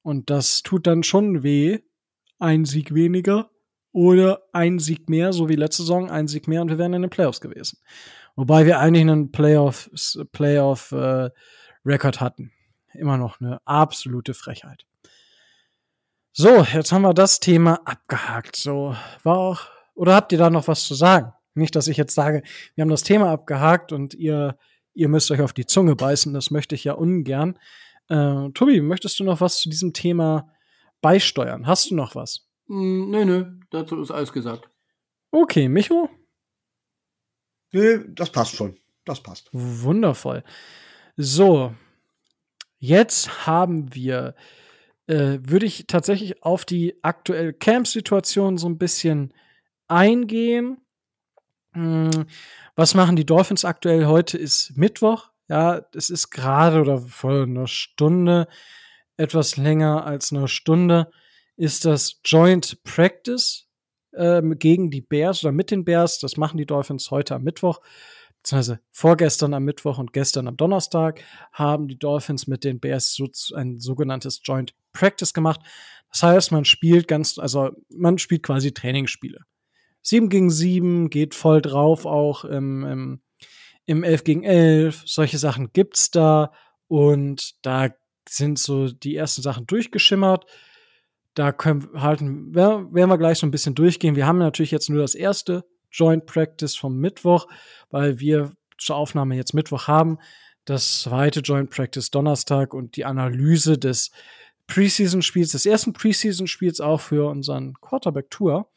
[0.01, 1.79] Und das tut dann schon weh.
[2.39, 3.51] Ein Sieg weniger
[3.93, 7.03] oder ein Sieg mehr, so wie letzte Saison, ein Sieg mehr und wir wären in
[7.03, 7.79] den Playoffs gewesen.
[8.35, 9.89] Wobei wir eigentlich einen Playoff,
[10.31, 11.29] Playoff äh,
[11.85, 12.51] Record hatten
[12.93, 14.85] immer noch eine absolute Frechheit.
[16.33, 18.55] So, jetzt haben wir das Thema abgehakt.
[18.55, 19.61] So, war auch,
[19.95, 21.33] oder habt ihr da noch was zu sagen?
[21.53, 22.43] Nicht, dass ich jetzt sage,
[22.75, 24.57] wir haben das Thema abgehakt und ihr,
[24.93, 26.33] ihr müsst euch auf die Zunge beißen.
[26.33, 27.59] Das möchte ich ja ungern.
[28.07, 30.49] Äh, Tobi, möchtest du noch was zu diesem Thema
[31.01, 31.67] beisteuern?
[31.67, 32.47] Hast du noch was?
[32.67, 34.69] Mm, nö, nö, dazu ist alles gesagt.
[35.31, 36.09] Okay, Micho?
[37.73, 38.77] Nö, das passt schon.
[39.03, 39.49] Das passt.
[39.51, 40.43] Wundervoll.
[41.17, 41.73] So,
[42.81, 44.35] jetzt haben wir,
[45.07, 49.33] äh, würde ich tatsächlich auf die aktuelle Camp-Situation so ein bisschen
[49.87, 50.77] eingehen.
[51.73, 52.25] Hm,
[52.75, 54.07] was machen die Dolphins aktuell?
[54.07, 55.29] Heute ist Mittwoch.
[55.47, 58.47] Ja, es ist gerade oder vor einer Stunde,
[59.15, 61.11] etwas länger als eine Stunde,
[61.57, 63.67] ist das Joint Practice
[64.15, 66.19] ähm, gegen die Bears oder mit den Bears.
[66.19, 67.79] Das machen die Dolphins heute am Mittwoch
[68.41, 73.27] beziehungsweise vorgestern am Mittwoch und gestern am Donnerstag haben die Dolphins mit den Bears so
[73.55, 75.61] ein sogenanntes Joint Practice gemacht.
[76.11, 79.39] Das heißt, man spielt ganz, also man spielt quasi Trainingsspiele.
[80.01, 83.21] 7 gegen 7 geht voll drauf, auch im, im,
[83.85, 85.03] im 11 gegen 11.
[85.05, 86.51] Solche Sachen gibt's da
[86.87, 87.89] und da
[88.27, 90.45] sind so die ersten Sachen durchgeschimmert.
[91.35, 94.15] Da können halten, werden wir gleich so ein bisschen durchgehen.
[94.15, 97.47] Wir haben natürlich jetzt nur das erste Joint Practice vom Mittwoch,
[97.89, 100.17] weil wir zur Aufnahme jetzt Mittwoch haben.
[100.65, 104.11] Das zweite Joint Practice Donnerstag und die Analyse des
[104.67, 108.69] Preseason-Spiels, des ersten Preseason-Spiels auch für unseren Quarterback-Tour,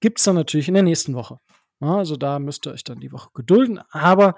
[0.00, 1.38] gibt es dann natürlich in der nächsten Woche.
[1.80, 3.80] also da müsst ihr euch dann die Woche gedulden.
[3.90, 4.36] Aber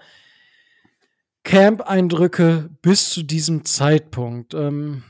[1.44, 4.54] Camp-Eindrücke bis zu diesem Zeitpunkt.
[4.54, 5.02] Ähm,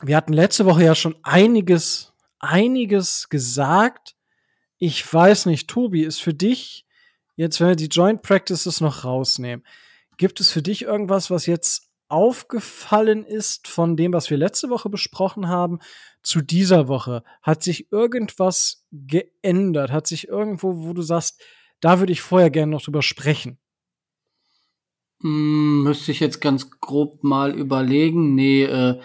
[0.00, 4.14] wir hatten letzte Woche ja schon einiges, einiges gesagt
[4.80, 6.86] ich weiß nicht, Tobi, ist für dich,
[7.36, 9.64] jetzt wenn wir die Joint Practices noch rausnehmen,
[10.16, 14.88] gibt es für dich irgendwas, was jetzt aufgefallen ist von dem, was wir letzte Woche
[14.88, 15.78] besprochen haben,
[16.22, 17.22] zu dieser Woche?
[17.42, 19.92] Hat sich irgendwas geändert?
[19.92, 21.40] Hat sich irgendwo, wo du sagst,
[21.80, 23.58] da würde ich vorher gerne noch drüber sprechen?
[25.20, 28.34] Hm, müsste ich jetzt ganz grob mal überlegen.
[28.34, 28.98] Nee, äh,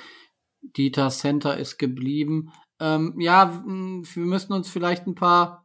[0.62, 2.54] Dieter Center ist geblieben.
[2.80, 5.65] Ähm, ja, wir müssten uns vielleicht ein paar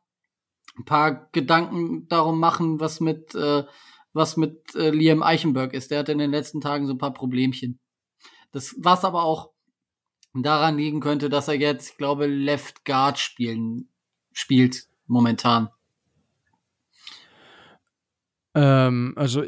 [0.79, 3.65] ein paar Gedanken darum machen, was mit, äh,
[4.13, 5.91] was mit äh, Liam Eichenberg ist.
[5.91, 7.79] Der hat in den letzten Tagen so ein paar Problemchen.
[8.53, 9.51] Das, was aber auch
[10.35, 13.89] daran liegen könnte, dass er jetzt, ich glaube, Left Guard spielen,
[14.33, 15.71] spielt momentan.
[18.55, 19.45] Ähm, also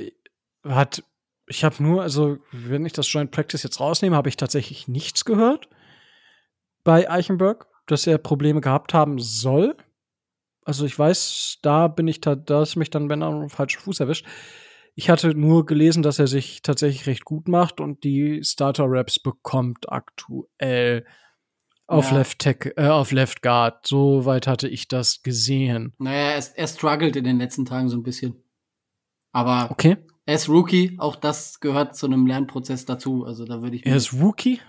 [0.65, 1.05] hat,
[1.47, 5.25] ich habe nur, also wenn ich das Joint Practice jetzt rausnehme, habe ich tatsächlich nichts
[5.25, 5.69] gehört
[6.85, 9.77] bei Eichenberg, dass er Probleme gehabt haben soll
[10.65, 13.81] also ich weiß, da bin ich da, da ist mich dann, wenn er auf falschen
[13.81, 14.27] Fuß erwischt.
[14.95, 19.91] Ich hatte nur gelesen, dass er sich tatsächlich recht gut macht und die Starter-Raps bekommt
[19.91, 21.07] aktuell
[21.87, 22.19] auf ja.
[22.19, 23.87] Left Tech, äh, auf Left Guard.
[23.87, 25.95] So weit hatte ich das gesehen.
[25.99, 28.37] Naja, er, er struggelt in den letzten Tagen so ein bisschen.
[29.33, 29.97] Aber okay.
[30.27, 33.25] er ist Rookie, auch das gehört zu einem Lernprozess dazu.
[33.25, 33.87] Also da würde ich.
[33.87, 34.61] Er ist Rookie?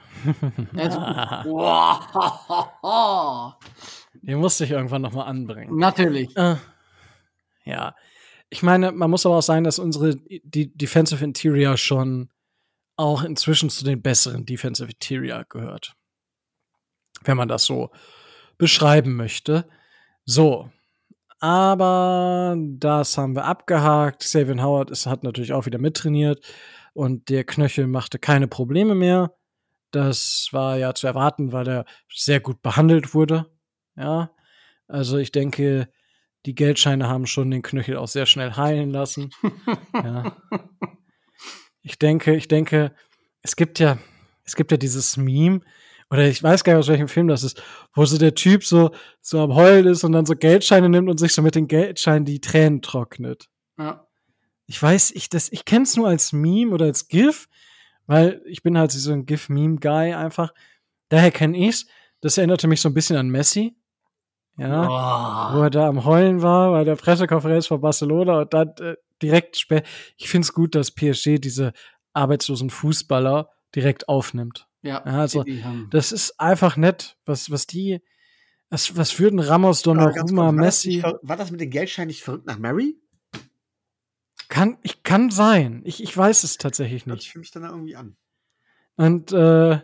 [0.75, 0.95] er ist
[1.51, 1.99] Wow.
[4.23, 5.77] Den musste ich irgendwann noch mal anbringen.
[5.77, 6.35] Natürlich.
[6.37, 6.55] Äh,
[7.65, 7.93] ja.
[8.49, 12.29] Ich meine, man muss aber auch sagen, dass unsere die Defensive Interior schon
[12.95, 15.95] auch inzwischen zu den besseren Defensive Interior gehört.
[17.23, 17.91] Wenn man das so
[18.57, 19.67] beschreiben möchte.
[20.23, 20.69] So.
[21.39, 24.23] Aber das haben wir abgehakt.
[24.23, 26.45] Savian Howard ist, hat natürlich auch wieder mittrainiert
[26.93, 29.35] und der Knöchel machte keine Probleme mehr.
[29.91, 33.47] Das war ja zu erwarten, weil er sehr gut behandelt wurde.
[33.95, 34.31] Ja,
[34.87, 35.89] also ich denke,
[36.45, 39.31] die Geldscheine haben schon den Knöchel auch sehr schnell heilen lassen.
[39.93, 40.35] ja.
[41.85, 42.95] Ich denke, ich denke,
[43.41, 43.97] es gibt ja,
[44.45, 45.59] es gibt ja dieses Meme,
[46.09, 47.61] oder ich weiß gar nicht, aus welchem Film das ist,
[47.93, 51.17] wo so der Typ so, so am Heulen ist und dann so Geldscheine nimmt und
[51.17, 53.49] sich so mit den Geldscheinen die Tränen trocknet.
[53.77, 54.07] Ja.
[54.65, 57.49] Ich weiß, ich, das, ich kenn's nur als Meme oder als GIF,
[58.05, 60.53] weil ich bin halt so ein GIF-Meme-Guy einfach.
[61.09, 61.87] Daher kenne ich's.
[62.21, 63.75] Das erinnerte mich so ein bisschen an Messi.
[64.57, 65.57] Ja, oh.
[65.57, 69.57] wo er da am Heulen war bei der Pressekonferenz von Barcelona und dann äh, direkt
[69.57, 69.85] spät.
[70.17, 71.73] Ich finde es gut, dass PSG diese
[72.13, 74.67] arbeitslosen Fußballer direkt aufnimmt.
[74.83, 75.43] Ja, ja also
[75.89, 78.01] das ist einfach nett, was, was die,
[78.69, 81.01] was, was würden Ramos, Donnarumma, Messi.
[81.01, 82.95] War das, war das mit den Geldscheinen nicht verrückt nach Mary?
[84.49, 85.81] Kann, ich, kann sein.
[85.83, 87.23] Ich, ich weiß es tatsächlich nicht.
[87.23, 88.17] Ich fühle mich dann irgendwie an.
[88.95, 89.79] Und äh,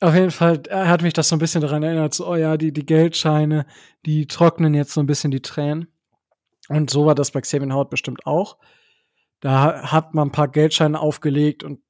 [0.00, 2.72] auf jeden Fall, hat mich das so ein bisschen daran erinnert, so, oh ja, die,
[2.72, 3.66] die Geldscheine,
[4.06, 5.88] die trocknen jetzt so ein bisschen die Tränen.
[6.68, 8.58] Und so war das bei Xavier Howard bestimmt auch.
[9.40, 11.80] Da hat man ein paar Geldscheine aufgelegt und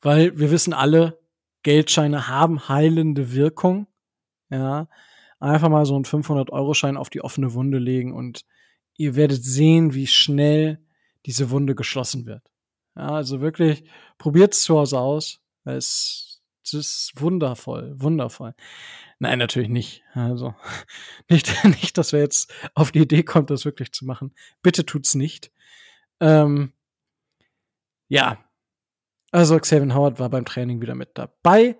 [0.00, 1.18] weil wir wissen alle,
[1.62, 3.86] Geldscheine haben heilende Wirkung.
[4.50, 4.88] Ja,
[5.38, 8.44] einfach mal so einen 500-Euro-Schein auf die offene Wunde legen und
[8.96, 10.84] ihr werdet sehen, wie schnell
[11.26, 12.42] diese Wunde geschlossen wird.
[12.96, 13.84] Ja, also wirklich,
[14.18, 15.40] probiert es zu Hause aus.
[15.64, 16.29] Es,
[16.64, 18.54] es ist wundervoll, wundervoll.
[19.18, 20.02] Nein, natürlich nicht.
[20.14, 20.54] Also
[21.28, 24.34] nicht, nicht, dass wir jetzt auf die Idee kommt, das wirklich zu machen.
[24.62, 25.50] Bitte tut's nicht.
[26.20, 26.72] Ähm,
[28.08, 28.44] ja,
[29.30, 31.78] also Xavier Howard war beim Training wieder mit dabei.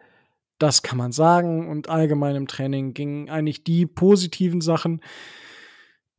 [0.59, 1.69] Das kann man sagen.
[1.69, 5.03] Und allgemein im Training gingen eigentlich die positiven Sachen,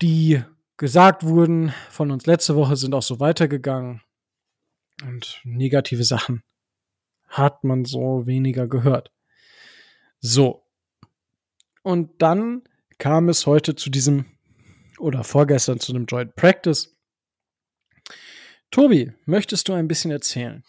[0.02, 0.42] die
[0.78, 4.02] gesagt wurden von uns letzte Woche, sind auch so weitergegangen.
[5.04, 6.44] Und negative Sachen
[7.32, 9.12] hat man so weniger gehört.
[10.20, 10.64] So.
[11.82, 12.62] Und dann
[12.99, 14.26] kam es heute zu diesem,
[14.99, 16.95] oder vorgestern zu einem Joint Practice.
[18.70, 20.64] Tobi, möchtest du ein bisschen erzählen?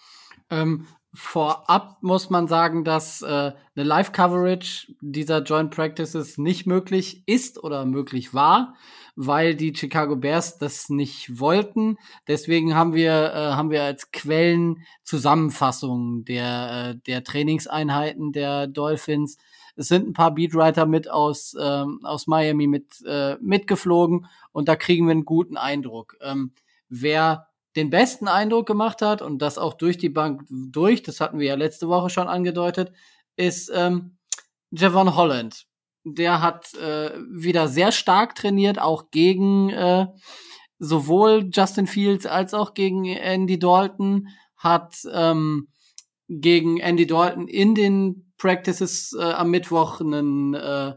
[0.48, 7.62] Ähm, vorab muss man sagen, dass äh, eine Live-Coverage dieser Joint Practices nicht möglich ist
[7.62, 8.74] oder möglich war,
[9.14, 11.98] weil die Chicago Bears das nicht wollten.
[12.28, 19.36] Deswegen haben wir äh, haben wir als Quellen Zusammenfassungen der äh, der Trainingseinheiten der Dolphins.
[19.76, 24.76] Es sind ein paar Beatwriter mit aus ähm, aus Miami mit äh, mitgeflogen und da
[24.76, 26.16] kriegen wir einen guten Eindruck.
[26.20, 26.52] Ähm,
[26.88, 31.38] wer den besten Eindruck gemacht hat und das auch durch die Bank durch, das hatten
[31.38, 32.92] wir ja letzte Woche schon angedeutet,
[33.36, 34.16] ist ähm,
[34.70, 35.66] Javon Holland.
[36.04, 40.06] Der hat äh, wieder sehr stark trainiert, auch gegen äh,
[40.78, 45.68] sowohl Justin Fields als auch gegen Andy Dalton, hat ähm,
[46.28, 50.94] gegen Andy Dalton in den Practices äh, am Mittwoch einen, äh,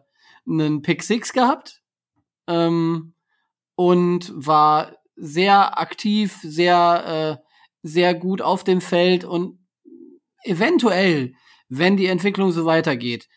[0.47, 1.83] einen Pick Six gehabt
[2.47, 3.13] ähm,
[3.75, 7.47] und war sehr aktiv, sehr, äh,
[7.83, 9.59] sehr gut auf dem Feld und
[10.43, 11.33] eventuell,
[11.69, 13.27] wenn die Entwicklung so weitergeht,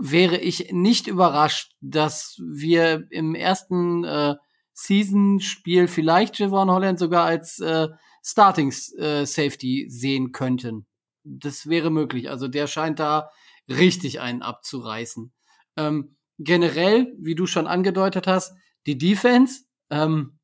[0.00, 4.34] wäre ich nicht überrascht, dass wir im ersten äh,
[4.72, 7.88] Season-Spiel vielleicht Javon Holland sogar als äh,
[8.24, 10.86] Starting äh, Safety sehen könnten.
[11.22, 12.30] Das wäre möglich.
[12.30, 13.30] Also der scheint da
[13.68, 15.32] richtig einen abzureißen.
[15.76, 18.54] Ähm, generell, wie du schon angedeutet hast,
[18.86, 20.38] die Defense, ähm,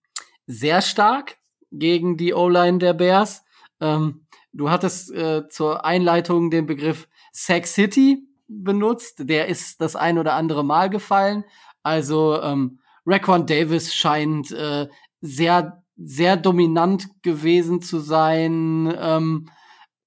[0.46, 1.38] sehr stark
[1.72, 3.42] gegen die O-Line der Bears.
[3.80, 9.28] Ähm, du hattest äh, zur Einleitung den Begriff Sack City benutzt.
[9.28, 11.44] Der ist das ein oder andere Mal gefallen.
[11.82, 14.88] Also ähm, Raquan Davis scheint äh,
[15.20, 18.92] sehr, sehr dominant gewesen zu sein.
[18.98, 19.48] Ähm,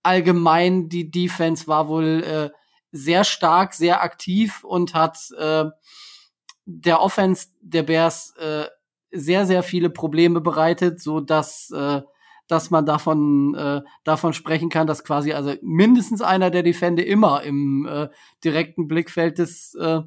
[0.04, 2.50] allgemein die Defense war wohl äh,
[2.92, 5.66] sehr stark, sehr aktiv und hat äh,
[6.66, 8.66] der Offense der Bears äh,
[9.12, 12.02] sehr, sehr viele Probleme bereitet, so dass, äh,
[12.50, 17.44] dass man davon, äh, davon sprechen kann, dass quasi also mindestens einer der Defende immer
[17.44, 18.10] im äh,
[18.44, 20.02] direkten Blickfeld des, äh,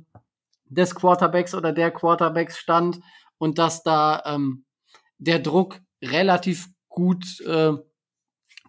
[0.66, 2.98] des Quarterbacks oder der Quarterbacks stand
[3.38, 4.64] und dass da ähm,
[5.18, 7.74] der Druck relativ gut, äh,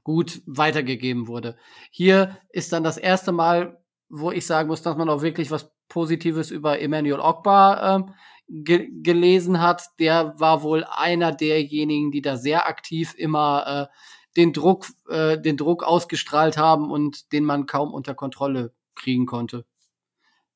[0.04, 1.58] gut weitergegeben wurde.
[1.90, 5.74] Hier ist dann das erste Mal, wo ich sagen muss, dass man auch wirklich was
[5.90, 8.04] Positives über Emmanuel Ogba äh,
[8.48, 13.96] ge gelesen hat, der war wohl einer derjenigen, die da sehr aktiv immer äh,
[14.36, 19.66] den Druck, äh, den Druck ausgestrahlt haben und den man kaum unter Kontrolle kriegen konnte.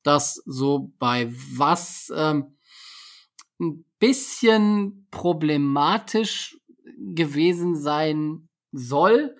[0.02, 2.56] Das so bei was ähm,
[3.60, 6.58] ein bisschen problematisch
[6.96, 9.36] gewesen sein soll,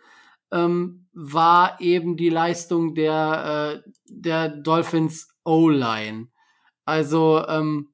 [0.51, 6.29] ähm, war eben die Leistung der, äh, der Dolphins O-Line.
[6.85, 7.91] Also ähm,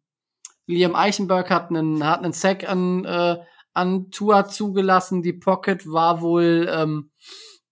[0.67, 3.37] Liam Eichenberg hat einen, hat einen Sack an, äh,
[3.73, 5.23] an Tua zugelassen.
[5.23, 7.11] Die Pocket war wohl ähm,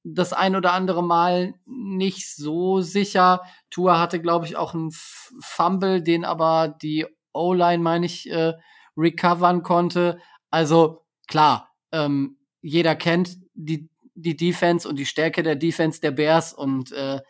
[0.04, 3.42] das ein oder andere Mal nicht so sicher.
[3.70, 8.52] Tua hatte, glaube ich, auch einen Fumble, den aber die O-Line, meine ich, äh,
[8.96, 10.18] recovern konnte.
[10.50, 16.52] Also klar, ähm, jeder kennt die, die Defense und die Stärke der Defense der Bears
[16.52, 17.20] und äh,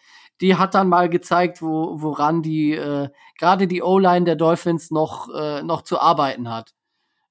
[0.43, 3.09] die hat dann mal gezeigt, wo, woran die äh,
[3.39, 6.75] gerade die O-Line der Dolphins noch, äh, noch zu arbeiten hat.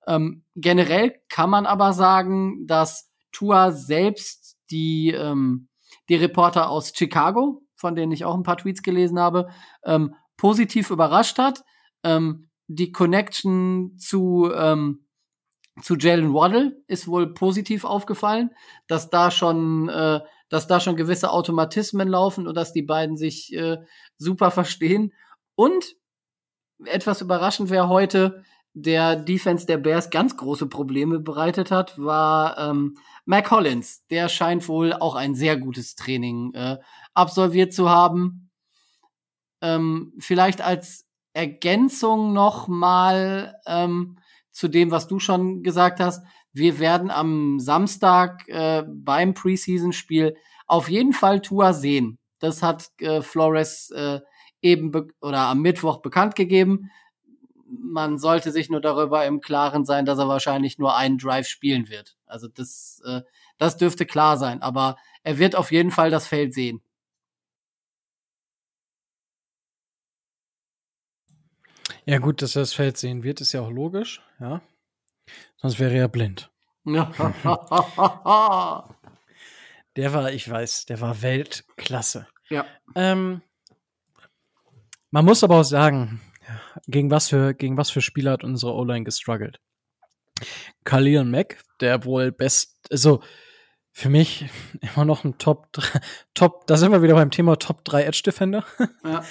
[0.08, 5.68] Ähm, generell kann man aber sagen, dass Tua selbst die, ähm,
[6.08, 9.50] die Reporter aus Chicago, von denen ich auch ein paar Tweets gelesen habe,
[9.84, 11.64] ähm, positiv überrascht hat.
[12.04, 15.06] Ähm, die Connection zu, ähm,
[15.82, 18.52] zu Jalen Waddle ist wohl positiv aufgefallen,
[18.88, 20.22] dass da schon äh,
[20.52, 23.78] dass da schon gewisse Automatismen laufen und dass die beiden sich äh,
[24.18, 25.14] super verstehen.
[25.56, 25.95] Und
[26.86, 32.98] etwas überraschend wäre heute, der Defense der Bears ganz große Probleme bereitet hat, war ähm,
[33.26, 34.06] Mac Hollins.
[34.10, 36.78] Der scheint wohl auch ein sehr gutes Training äh,
[37.14, 38.49] absolviert zu haben.
[39.61, 44.18] Ähm, vielleicht als Ergänzung noch mal ähm,
[44.52, 46.23] zu dem, was du schon gesagt hast.
[46.53, 50.36] Wir werden am Samstag äh, beim Preseason-Spiel
[50.68, 52.18] auf jeden Fall Tua sehen.
[52.40, 54.19] Das hat äh, Flores äh,
[54.61, 54.91] eben
[55.22, 56.91] oder am Mittwoch bekannt gegeben.
[57.68, 61.90] Man sollte sich nur darüber im Klaren sein, dass er wahrscheinlich nur einen Drive spielen
[61.90, 62.18] wird.
[62.26, 63.22] Also das, äh,
[63.57, 64.61] das dürfte klar sein.
[64.61, 66.82] Aber er wird auf jeden Fall das Feld sehen.
[72.06, 74.61] Ja, gut, dass er das Feld sehen wird, ist ja auch logisch, ja.
[75.58, 76.52] Sonst wäre er blind.
[76.86, 77.03] der
[80.14, 82.28] war, ich weiß, der war Weltklasse.
[82.49, 82.66] Ja.
[82.95, 83.41] Ähm,
[85.12, 86.22] man muss aber auch sagen,
[86.88, 89.60] gegen was für, gegen was für Spieler hat unsere O-Line gestruggelt?
[90.86, 93.22] Khalil Mack, der wohl best, also
[93.91, 94.49] für mich
[94.95, 95.68] immer noch ein Top,
[96.34, 98.66] Top, da sind wir wieder beim Thema Top 3 Edge Defender.
[99.03, 99.24] Ja.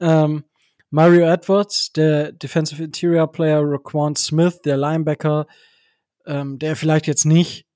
[0.00, 0.44] ähm,
[0.90, 5.46] Mario Edwards, der Defensive Interior Player, Raquan Smith, der Linebacker,
[6.26, 7.66] ähm, der vielleicht jetzt nicht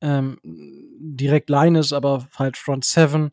[0.00, 3.30] ähm, direkt Line ist, aber halt Front Seven.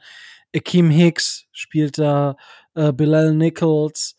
[0.56, 2.36] Akeem Hicks spielt da,
[2.76, 4.18] äh, Bilal Nichols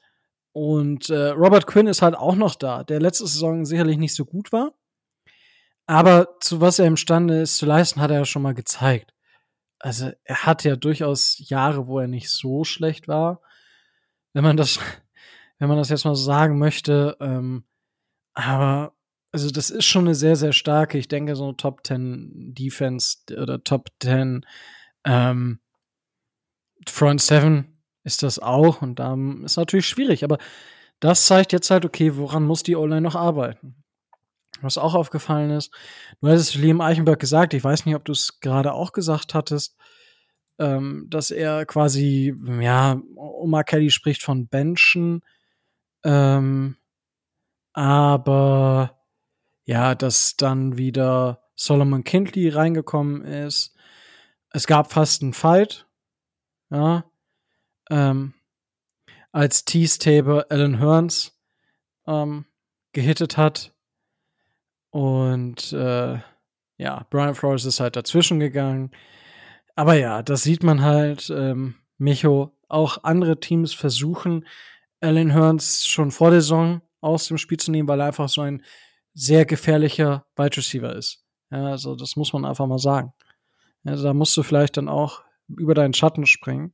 [0.53, 4.25] und äh, Robert Quinn ist halt auch noch da, der letzte Saison sicherlich nicht so
[4.25, 4.73] gut war.
[5.87, 9.15] Aber zu was er imstande ist zu leisten, hat er ja schon mal gezeigt.
[9.79, 13.41] Also er hat ja durchaus Jahre, wo er nicht so schlecht war
[14.39, 14.79] wenn man das,
[15.59, 17.17] wenn man das jetzt mal so sagen möchte.
[17.19, 17.65] Ähm,
[18.35, 18.95] aber
[19.33, 23.19] also das ist schon eine sehr, sehr starke, ich denke, so eine Top 10 Defense
[23.37, 24.47] oder Top 10
[25.05, 25.59] ähm,
[26.89, 30.39] Front 7 ist das auch und da ist natürlich schwierig, aber
[31.01, 33.83] das zeigt jetzt halt, okay, woran muss die O-Line noch arbeiten?
[34.61, 35.75] Was auch aufgefallen ist,
[36.21, 39.77] du hattest Liam Eichenberg gesagt, ich weiß nicht, ob du es gerade auch gesagt hattest,
[40.59, 45.23] ähm, dass er quasi, ja, Omar Kelly spricht von Benchen,
[46.05, 46.77] ähm,
[47.73, 48.99] aber
[49.65, 53.77] ja, dass dann wieder Solomon Kindley reingekommen ist.
[54.51, 55.87] Es gab fast einen Fight,
[56.71, 57.05] ja,
[57.91, 58.35] ähm,
[59.33, 61.39] als T-Stable Alan Hearns
[62.07, 62.47] ähm,
[62.93, 63.75] gehittet hat.
[64.91, 66.19] Und äh,
[66.79, 68.91] ja, Brian Flores ist halt dazwischen gegangen.
[69.79, 74.45] Aber ja, das sieht man halt, ähm, Micho, auch andere Teams versuchen,
[75.01, 78.41] Alan Hearns schon vor der Saison aus dem Spiel zu nehmen, weil er einfach so
[78.41, 78.65] ein
[79.15, 81.25] sehr gefährlicher Wide Receiver ist.
[81.53, 83.13] Ja, also das muss man einfach mal sagen.
[83.85, 86.73] Ja, da musst du vielleicht dann auch über deinen Schatten springen.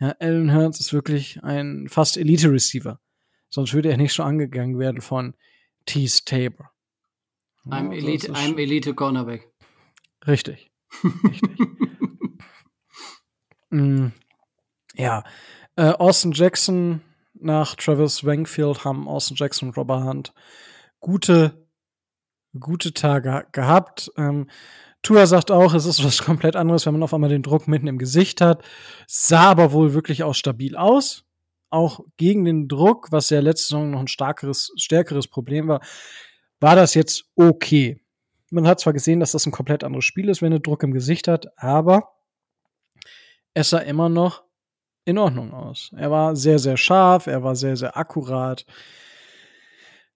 [0.00, 2.98] Ja, Alan Hearns ist wirklich ein fast Elite Receiver.
[3.48, 5.36] Sonst würde er nicht so angegangen werden von
[5.86, 6.72] Tease Tabor.
[7.64, 9.48] Ja, I'm Elite, I'm Elite Cornerback.
[10.26, 10.72] Richtig.
[11.04, 11.68] Richtig.
[13.70, 14.08] Mm,
[14.96, 15.24] ja,
[15.76, 17.00] äh, Austin Jackson
[17.34, 20.34] nach Travis Wangfield haben Austin Jackson und Robert Hunt
[21.00, 21.66] gute,
[22.58, 24.10] gute Tage gehabt.
[24.16, 24.48] Ähm,
[25.02, 27.86] Tua sagt auch, es ist was komplett anderes, wenn man auf einmal den Druck mitten
[27.86, 28.62] im Gesicht hat.
[29.06, 31.24] Sah aber wohl wirklich auch stabil aus.
[31.70, 35.80] Auch gegen den Druck, was ja letzte Saison noch ein starkeres, stärkeres Problem war,
[36.58, 38.02] war das jetzt okay.
[38.50, 40.92] Man hat zwar gesehen, dass das ein komplett anderes Spiel ist, wenn er Druck im
[40.92, 42.12] Gesicht hat, aber
[43.54, 44.44] es sah immer noch
[45.04, 45.92] in Ordnung aus.
[45.96, 48.64] Er war sehr, sehr scharf, er war sehr, sehr akkurat.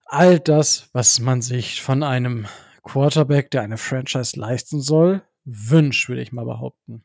[0.05, 2.47] All das, was man sich von einem
[2.83, 7.03] Quarterback, der eine Franchise leisten soll, wünscht, würde ich mal behaupten.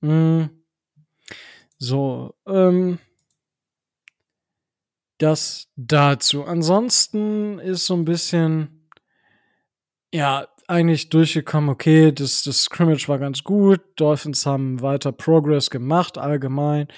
[0.00, 0.50] Hm.
[1.78, 2.98] So, ähm,
[5.18, 6.44] das dazu.
[6.44, 8.88] Ansonsten ist so ein bisschen,
[10.12, 16.18] ja, eigentlich durchgekommen, okay, das, das Scrimmage war ganz gut, Dolphins haben weiter Progress gemacht,
[16.18, 16.88] allgemein.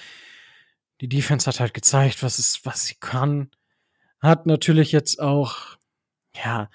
[1.01, 3.51] Die Defense hat halt gezeigt, was, es, was sie kann.
[4.19, 5.77] Hat natürlich jetzt auch,
[6.35, 6.69] ja,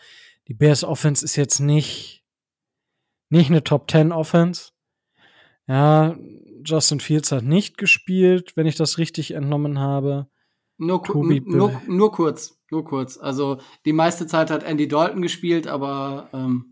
[0.48, 2.24] die Bears Offense ist jetzt nicht,
[3.30, 4.70] nicht eine Top 10 Offense.
[5.66, 6.16] Ja,
[6.64, 10.28] Justin Fields hat nicht gespielt, wenn ich das richtig entnommen habe.
[10.78, 11.02] Nur,
[11.44, 13.18] nur, nur kurz, nur kurz.
[13.18, 16.71] Also die meiste Zeit hat Andy Dalton gespielt, aber ähm,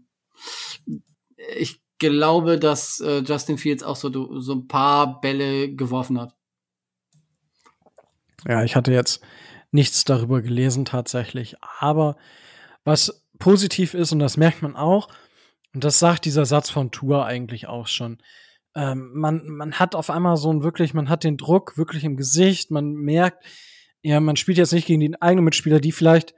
[1.56, 6.34] ich glaube, dass äh, Justin Fields auch so, so ein paar Bälle geworfen hat.
[8.48, 9.22] Ja, ich hatte jetzt
[9.70, 11.56] nichts darüber gelesen tatsächlich.
[11.78, 12.16] Aber
[12.84, 15.08] was positiv ist, und das merkt man auch,
[15.74, 18.18] und das sagt dieser Satz von Tour eigentlich auch schon,
[18.74, 22.16] ähm, man, man hat auf einmal so ein wirklich, man hat den Druck wirklich im
[22.16, 23.44] Gesicht, man merkt,
[24.02, 26.34] ja, man spielt jetzt nicht gegen die eigenen Mitspieler, die vielleicht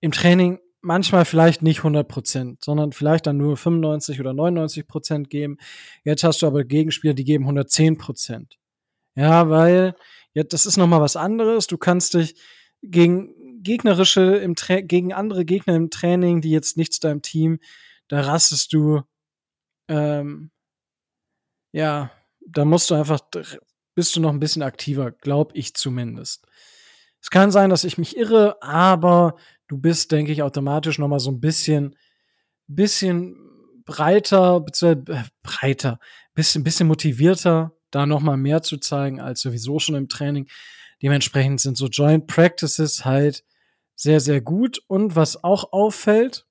[0.00, 5.30] im Training manchmal vielleicht nicht 100 Prozent, sondern vielleicht dann nur 95 oder 99 Prozent
[5.30, 5.56] geben.
[6.04, 8.58] Jetzt hast du aber Gegenspieler, die geben 110 Prozent.
[9.16, 9.94] Ja, weil
[10.34, 11.66] ja, das ist noch mal was anderes.
[11.66, 12.34] Du kannst dich
[12.82, 17.58] gegen gegnerische im Tra gegen andere Gegner im Training, die jetzt nicht zu deinem Team,
[18.08, 19.02] da rastest du,
[19.88, 20.50] ähm,
[21.72, 22.10] ja,
[22.46, 23.20] da musst du einfach,
[23.94, 26.46] bist du noch ein bisschen aktiver, glaub ich zumindest.
[27.22, 29.36] Es kann sein, dass ich mich irre, aber
[29.74, 31.96] du bist, denke ich, automatisch noch mal so ein bisschen,
[32.66, 33.36] bisschen
[33.84, 35.98] breiter, beziehungsweise äh, breiter,
[36.34, 40.48] bisschen, bisschen motivierter, da noch mal mehr zu zeigen als sowieso schon im Training.
[41.02, 43.44] Dementsprechend sind so Joint Practices halt
[43.94, 44.82] sehr, sehr gut.
[44.86, 46.46] Und was auch auffällt,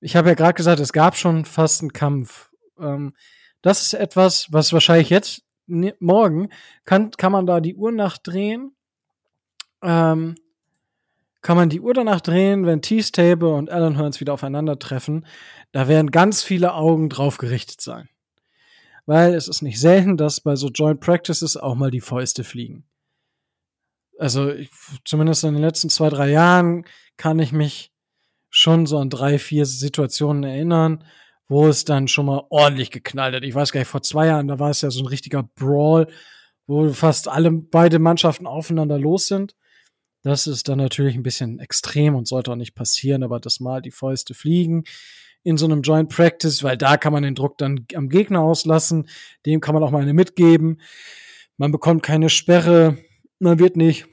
[0.00, 2.50] ich habe ja gerade gesagt, es gab schon fast einen Kampf.
[2.78, 3.14] Ähm,
[3.62, 6.50] das ist etwas, was wahrscheinlich jetzt, morgen,
[6.84, 8.76] kann, kann man da die Uhr nachdrehen.
[9.82, 10.36] Ähm,
[11.46, 15.24] kann man die Uhr danach drehen, wenn T-Stable und Alan Hearns wieder aufeinandertreffen.
[15.70, 18.08] Da werden ganz viele Augen drauf gerichtet sein.
[19.06, 22.82] Weil es ist nicht selten, dass bei so Joint Practices auch mal die Fäuste fliegen.
[24.18, 24.70] Also ich,
[25.04, 26.84] zumindest in den letzten zwei, drei Jahren
[27.16, 27.92] kann ich mich
[28.50, 31.04] schon so an drei, vier Situationen erinnern,
[31.46, 33.44] wo es dann schon mal ordentlich geknallt hat.
[33.44, 36.08] Ich weiß gar nicht, vor zwei Jahren, da war es ja so ein richtiger Brawl,
[36.66, 39.54] wo fast alle beide Mannschaften aufeinander los sind.
[40.26, 43.80] Das ist dann natürlich ein bisschen extrem und sollte auch nicht passieren, aber das mal
[43.80, 44.82] die Fäuste fliegen
[45.44, 49.08] in so einem Joint Practice, weil da kann man den Druck dann am Gegner auslassen,
[49.46, 50.80] dem kann man auch mal eine mitgeben.
[51.58, 52.98] Man bekommt keine Sperre,
[53.38, 54.08] man wird nicht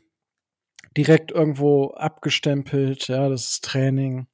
[0.95, 4.27] direkt irgendwo abgestempelt, ja, das ist Training.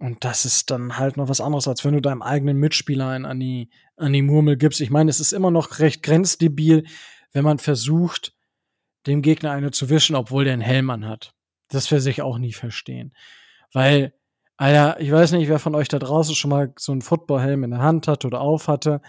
[0.00, 3.24] Und das ist dann halt noch was anderes, als wenn du deinem eigenen Mitspieler einen
[3.24, 4.80] an die, an die Murmel gibst.
[4.80, 6.86] Ich meine, es ist immer noch recht grenzdebil,
[7.32, 8.34] wenn man versucht,
[9.06, 11.32] dem Gegner eine zu wischen, obwohl der einen Helm an hat.
[11.68, 13.14] Das will sich auch nie verstehen.
[13.72, 14.12] Weil,
[14.56, 17.70] Alter, ich weiß nicht, wer von euch da draußen schon mal so einen Footballhelm in
[17.70, 19.00] der Hand hatte oder auf hatte.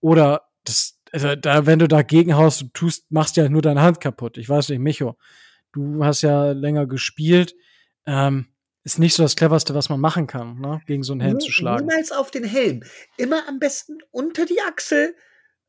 [0.00, 4.00] Oder das, also da, wenn du dagegen haust, du tust, machst ja nur deine Hand
[4.00, 4.38] kaputt.
[4.38, 5.16] Ich weiß nicht, Micho,
[5.72, 7.54] du hast ja länger gespielt.
[8.06, 8.46] Ähm,
[8.84, 10.80] ist nicht so das cleverste, was man machen kann, ne?
[10.86, 11.86] gegen so einen Helm N zu schlagen.
[11.86, 12.82] Niemals auf den Helm.
[13.16, 15.14] Immer am besten unter die Achsel,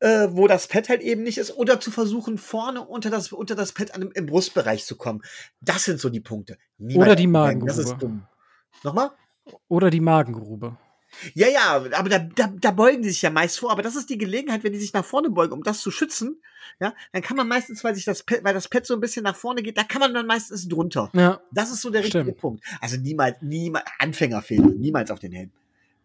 [0.00, 3.54] äh, wo das Pad halt eben nicht ist, oder zu versuchen, vorne unter das, unter
[3.54, 5.22] das Pad an, im Brustbereich zu kommen.
[5.60, 6.58] Das sind so die Punkte.
[6.78, 7.72] Niemals oder die Magengrube.
[7.72, 8.26] Das ist dumm.
[8.82, 9.10] Nochmal?
[9.68, 10.76] Oder die Magengrube.
[11.34, 13.70] Ja, ja, aber da, da, da beugen die sich ja meist vor.
[13.70, 16.42] Aber das ist die Gelegenheit, wenn die sich nach vorne beugen, um das zu schützen.
[16.80, 19.22] Ja, dann kann man meistens, weil sich das Pad, weil das Pad so ein bisschen
[19.22, 21.10] nach vorne geht, da kann man dann meistens drunter.
[21.14, 21.40] Ja.
[21.52, 22.38] Das ist so der richtige Stimmt.
[22.38, 22.64] Punkt.
[22.80, 25.52] Also niemals, niemals, Anfängerfehler, niemals auf den Helm.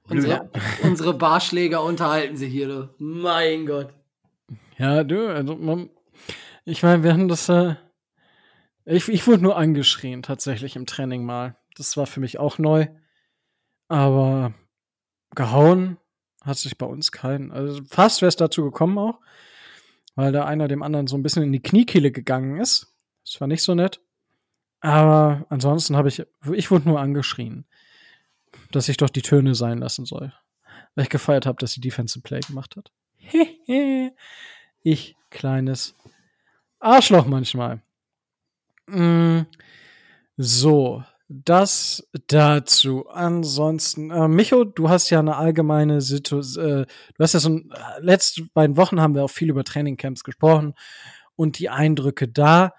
[0.10, 0.50] Unsere,
[0.84, 2.90] unsere Barschläger unterhalten sich hier, du.
[2.98, 3.94] Mein Gott.
[4.78, 5.90] Ja, du, also, man,
[6.66, 7.76] ich meine, wir haben das, äh,
[8.86, 11.56] ich, ich wurde nur angeschrien, tatsächlich im Training mal.
[11.76, 12.88] Das war für mich auch neu.
[13.88, 14.54] Aber
[15.36, 15.98] gehauen
[16.44, 17.52] hat sich bei uns keinen.
[17.52, 19.20] Also fast wäre es dazu gekommen auch,
[20.16, 22.94] weil da einer dem anderen so ein bisschen in die Kniekehle gegangen ist.
[23.24, 24.02] Das war nicht so nett.
[24.80, 26.24] Aber ansonsten habe ich,
[26.54, 27.66] ich wurde nur angeschrien,
[28.72, 30.34] dass ich doch die Töne sein lassen soll.
[30.96, 32.92] Weil ich gefeiert habe, dass die Defensive Play gemacht hat.
[34.84, 35.96] ich, kleines
[36.80, 37.82] Arschloch manchmal.
[38.88, 39.42] Mm,
[40.38, 43.08] so, das dazu.
[43.08, 47.72] Ansonsten, äh, Micho, du hast ja eine allgemeine Situation, äh, du hast ja so ein,
[47.72, 50.74] äh, letzte beiden Wochen haben wir auch viel über Trainingcamps gesprochen
[51.36, 52.74] und die Eindrücke da.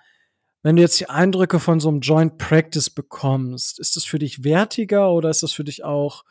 [0.62, 4.44] Wenn du jetzt die Eindrücke von so einem Joint Practice bekommst, ist das für dich
[4.44, 6.24] wertiger oder ist das für dich auch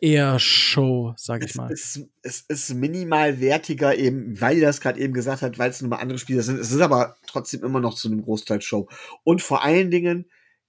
[0.00, 1.70] eher Show, sag ich es mal?
[1.70, 5.80] Ist, es ist minimal wertiger eben, weil ihr das gerade eben gesagt hat, weil es
[5.80, 6.58] nun mal andere Spieler sind.
[6.58, 8.88] Es ist aber trotzdem immer noch zu einem Großteil Show.
[9.24, 10.26] Und vor allen Dingen,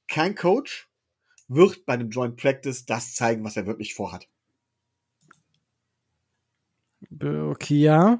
[0.07, 0.87] kein Coach
[1.47, 4.27] wird bei einem Joint Practice das zeigen, was er wirklich vorhat.
[7.21, 8.19] Okay, ja.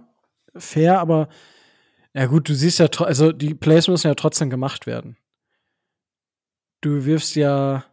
[0.56, 1.30] Fair, aber
[2.14, 5.18] ja gut, du siehst ja, also die Plays müssen ja trotzdem gemacht werden.
[6.82, 7.86] Du wirfst ja.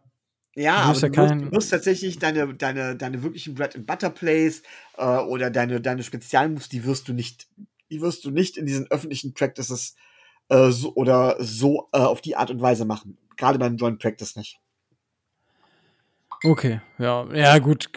[0.55, 4.09] Ja, aber ja du, musst, du musst tatsächlich deine, deine, deine wirklichen Bread and Butter
[4.09, 4.63] Plays
[4.97, 7.47] äh, oder deine, deine Spezialmoves, die wirst du nicht,
[7.91, 9.95] die wirst du nicht in diesen öffentlichen Practices
[10.49, 13.19] äh, so, oder so äh, auf die Art und Weise machen.
[13.35, 14.59] Gerade beim Joint Practice nicht.
[16.43, 17.89] Okay, ja, ja, gut,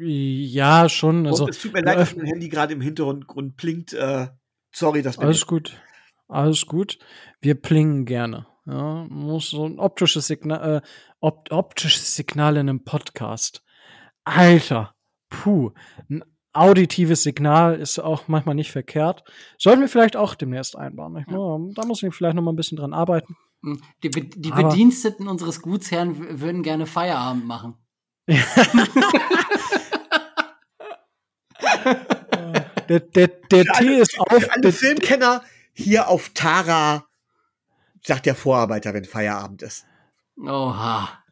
[0.00, 1.26] ja, schon.
[1.26, 3.92] Also, Und es tut mir leid, dass mein Handy gerade im Hintergrund blinkt.
[3.92, 4.28] Äh,
[4.74, 5.46] sorry, das bin Alles ich.
[5.46, 5.80] gut,
[6.28, 6.98] alles gut.
[7.40, 8.46] Wir plingen gerne.
[8.66, 10.80] Ja, muss so ein optisches Signal, äh,
[11.20, 13.62] op optisches Signal in einem Podcast.
[14.24, 14.94] Alter,
[15.28, 15.72] puh,
[16.08, 16.24] ein
[16.54, 19.22] auditives Signal ist auch manchmal nicht verkehrt.
[19.58, 21.26] Sollten wir vielleicht auch demnächst einbauen.
[21.28, 21.58] Ja.
[21.74, 23.36] Da muss ich vielleicht noch mal ein bisschen dran arbeiten.
[23.62, 27.74] Hm, die, Be die Bediensteten unseres Gutsherrn würden gerne Feierabend machen
[32.88, 34.42] der der, der Tee ist auf.
[34.42, 35.42] Für alle Filmkenner
[35.72, 37.06] hier auf Tara
[38.02, 39.86] sagt der Vorarbeiter, wenn Feierabend ist.
[40.36, 41.24] Oha.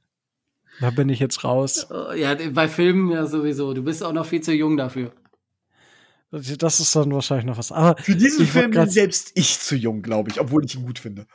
[0.81, 1.87] Da bin ich jetzt raus.
[1.91, 3.75] Oh, Ja, bei Filmen ja sowieso.
[3.75, 5.13] Du bist auch noch viel zu jung dafür.
[6.31, 7.73] Das ist dann wahrscheinlich noch was.
[7.73, 10.99] Aber Für diesen Film bin selbst ich zu jung, glaube ich, obwohl ich ihn gut
[10.99, 11.27] finde.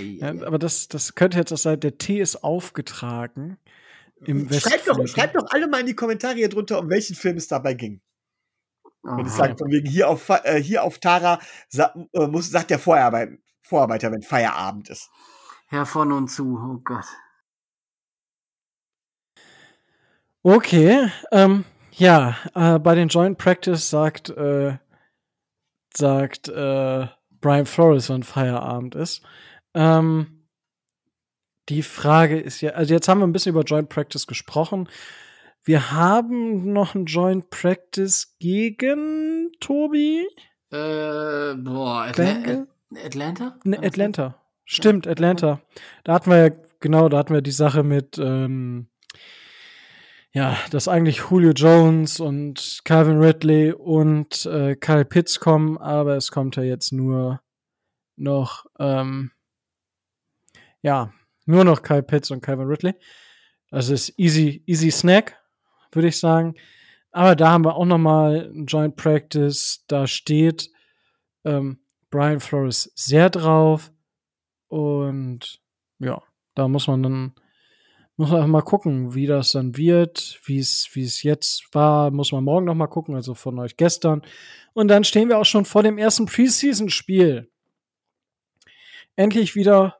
[0.00, 3.58] Ja, aber das, das könnte jetzt auch sein, der Tee ist aufgetragen.
[4.24, 7.36] Im Schreibt doch, schreibt doch alle mal in die Kommentare hier drunter, um welchen Film
[7.36, 8.00] es dabei ging.
[9.02, 11.38] Wenn ich sage, von wegen hier auf, äh, hier auf Tara
[11.68, 15.10] sa äh, muss, sagt der Vorarbeit Vorarbeiter, wenn Feierabend ist.
[15.66, 17.04] Herr von und zu, oh Gott.
[20.42, 24.78] Okay, ähm, ja, äh, bei den Joint Practice sagt, äh,
[25.94, 27.06] sagt äh,
[27.40, 29.22] Brian Flores, wann Feierabend ist.
[29.74, 30.46] Ähm,
[31.68, 34.88] die Frage ist ja, also jetzt haben wir ein bisschen über Joint Practice gesprochen.
[35.68, 40.26] Wir haben noch ein Joint Practice gegen Tobi.
[40.70, 42.64] Äh, boah, Atla
[43.04, 43.58] Atlanta?
[43.64, 44.42] Ne, Atlanta.
[44.64, 45.60] Stimmt, Atlanta.
[46.04, 48.88] Da hatten wir ja, genau, da hatten wir die Sache mit, ähm,
[50.32, 56.30] ja, dass eigentlich Julio Jones und Calvin Ridley und äh, Kyle Pitts kommen, aber es
[56.30, 57.42] kommt ja jetzt nur
[58.16, 59.32] noch, ähm,
[60.80, 61.12] ja,
[61.44, 62.94] nur noch Kyle Pitts und Calvin Ridley.
[63.70, 65.38] Also ist easy, easy Snack,
[65.92, 66.54] würde ich sagen.
[67.10, 69.84] Aber da haben wir auch noch mal ein Joint Practice.
[69.88, 70.70] Da steht
[71.44, 71.78] ähm,
[72.10, 73.90] Brian Flores sehr drauf.
[74.68, 75.60] Und
[75.98, 76.22] ja,
[76.54, 77.34] da muss man dann
[78.16, 82.10] muss man einfach mal gucken, wie das dann wird, wie es wie es jetzt war,
[82.10, 84.22] muss man morgen noch mal gucken, also von euch gestern.
[84.72, 87.48] Und dann stehen wir auch schon vor dem ersten Preseason-Spiel.
[89.14, 89.98] Endlich wieder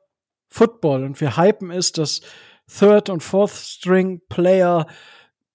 [0.48, 2.20] Football und wir hypen es, dass
[2.66, 4.86] Third- und Fourth-String-Player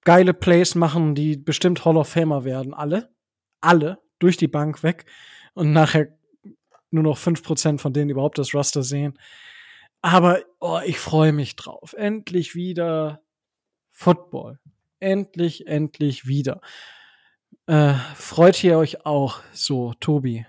[0.05, 2.73] geile Plays machen, die bestimmt Hall of Famer werden.
[2.73, 3.13] Alle.
[3.61, 3.99] Alle.
[4.19, 5.05] Durch die Bank weg.
[5.53, 6.07] Und nachher
[6.91, 9.17] nur noch 5% von denen überhaupt das Raster sehen.
[10.01, 11.93] Aber oh, ich freue mich drauf.
[11.93, 13.21] Endlich wieder
[13.91, 14.59] Football.
[14.99, 16.61] Endlich, endlich wieder.
[17.67, 20.45] Äh, freut ihr euch auch so, Tobi?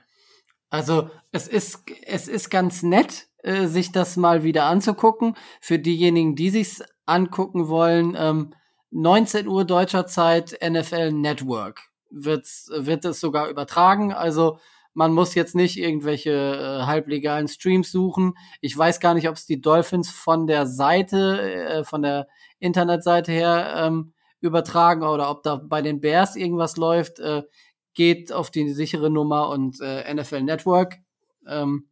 [0.71, 5.37] Also es ist, es ist ganz nett, äh, sich das mal wieder anzugucken.
[5.61, 8.55] Für diejenigen, die sich's angucken wollen, ähm,
[8.95, 14.13] 19 Uhr deutscher Zeit NFL Network wird's, wird es sogar übertragen.
[14.13, 14.59] Also
[14.93, 18.35] man muss jetzt nicht irgendwelche äh, halblegalen Streams suchen.
[18.61, 22.29] Ich weiß gar nicht, ob es die Dolphins von der Seite, äh, von der
[22.61, 27.19] Internetseite her ähm, übertragen oder ob da bei den Bears irgendwas läuft.
[27.19, 27.43] Äh,
[27.95, 30.99] geht auf die sichere Nummer und äh, NFL Network.
[31.49, 31.89] Ähm,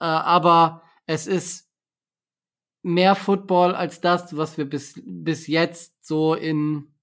[0.00, 1.69] äh, aber es ist
[2.82, 6.94] mehr Football als das, was wir bis, bis jetzt so in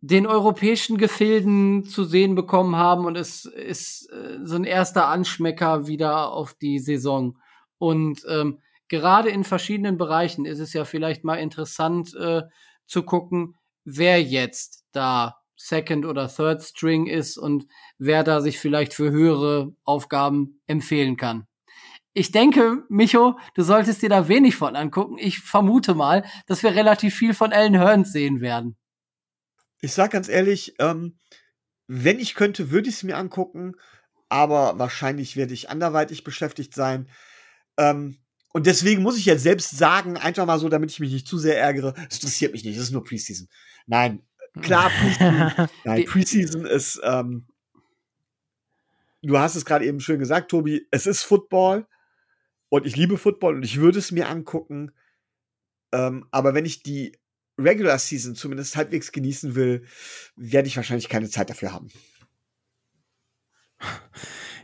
[0.00, 5.86] den europäischen Gefilden zu sehen bekommen haben und es ist äh, so ein erster Anschmecker
[5.86, 7.38] wieder auf die Saison.
[7.78, 12.42] Und ähm, gerade in verschiedenen Bereichen ist es ja vielleicht mal interessant äh,
[12.86, 17.66] zu gucken, wer jetzt da Second oder Third String ist und
[17.96, 21.46] wer da sich vielleicht für höhere Aufgaben empfehlen kann.
[22.16, 25.18] Ich denke, Micho, du solltest dir da wenig von angucken.
[25.18, 28.76] Ich vermute mal, dass wir relativ viel von Ellen Hearns sehen werden.
[29.80, 31.18] Ich sag ganz ehrlich, ähm,
[31.88, 33.74] wenn ich könnte, würde ich es mir angucken,
[34.28, 37.08] aber wahrscheinlich werde ich anderweitig beschäftigt sein.
[37.76, 38.18] Ähm,
[38.52, 41.36] und deswegen muss ich jetzt selbst sagen, einfach mal so, damit ich mich nicht zu
[41.36, 43.48] sehr ärgere, es interessiert mich nicht, es ist nur Preseason.
[43.86, 44.22] Nein,
[44.62, 47.48] klar, Preseason, nein, Preseason ist, ähm,
[49.22, 51.88] du hast es gerade eben schön gesagt, Tobi, es ist Football
[52.74, 54.90] und ich liebe Football und ich würde es mir angucken.
[55.92, 57.16] Ähm, aber wenn ich die
[57.56, 59.86] Regular Season zumindest halbwegs genießen will,
[60.34, 61.88] werde ich wahrscheinlich keine Zeit dafür haben.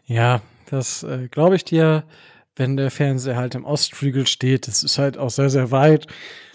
[0.07, 2.05] Ja, das äh, glaube ich dir,
[2.57, 4.67] wenn der Fernseher halt im Ostflügel steht.
[4.67, 6.09] Das ist halt auch sehr, sehr weit.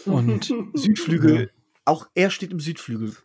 [0.03, 1.51] Und Südflügel,
[1.85, 3.15] auch er steht im Südflügel.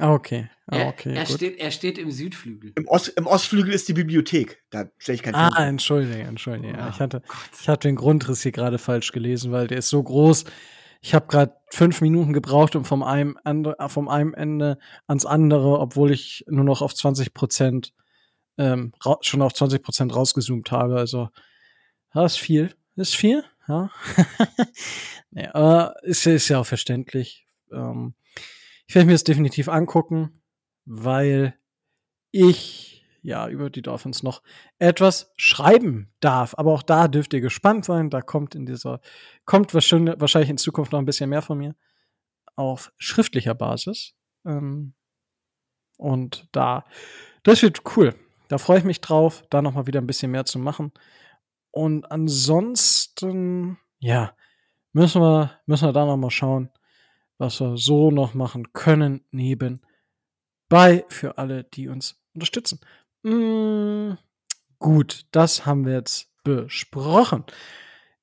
[0.00, 0.48] Ah, okay.
[0.66, 1.14] Ah, er, okay.
[1.14, 1.34] er, gut.
[1.36, 2.72] steht, er steht im Südflügel.
[2.76, 4.62] Im, Ost, Im Ostflügel ist die Bibliothek.
[4.70, 5.66] Da stelle ich keinen Ah, Fernseher.
[5.68, 6.76] entschuldige, entschuldige.
[6.78, 7.22] Ja, Oh ich hatte,
[7.60, 10.44] ich hatte den Grundriss hier gerade falsch gelesen, weil der ist so groß.
[11.00, 14.78] Ich habe gerade fünf Minuten gebraucht, um vom einem, Ende, äh, vom einem Ende
[15.08, 17.92] ans andere, obwohl ich nur noch auf 20 Prozent,
[18.58, 20.96] ähm, ra- schon auf 20 Prozent rausgezoomt habe.
[20.98, 21.28] Also,
[22.14, 22.74] das ist viel.
[22.94, 23.90] Das ist viel, ja.
[25.30, 27.46] nee, aber ist, ist ja auch verständlich.
[27.72, 28.14] Ähm,
[28.92, 30.42] ich werde mir das definitiv angucken,
[30.84, 31.54] weil
[32.30, 34.42] ich ja über die Dolphins noch
[34.78, 36.54] etwas schreiben darf.
[36.58, 38.10] Aber auch da dürft ihr gespannt sein.
[38.10, 39.00] Da kommt in dieser,
[39.46, 41.74] kommt wahrscheinlich in Zukunft noch ein bisschen mehr von mir
[42.54, 44.12] auf schriftlicher Basis.
[44.44, 44.92] Ähm,
[45.96, 46.84] und da,
[47.44, 48.14] das wird cool.
[48.48, 50.92] Da freue ich mich drauf, da noch mal wieder ein bisschen mehr zu machen.
[51.70, 54.36] Und ansonsten, ja,
[54.92, 56.68] müssen wir, müssen wir da noch mal schauen,
[57.38, 62.80] was wir so noch machen können nebenbei für alle, die uns unterstützen.
[63.22, 64.14] Mm,
[64.78, 67.44] gut, das haben wir jetzt besprochen.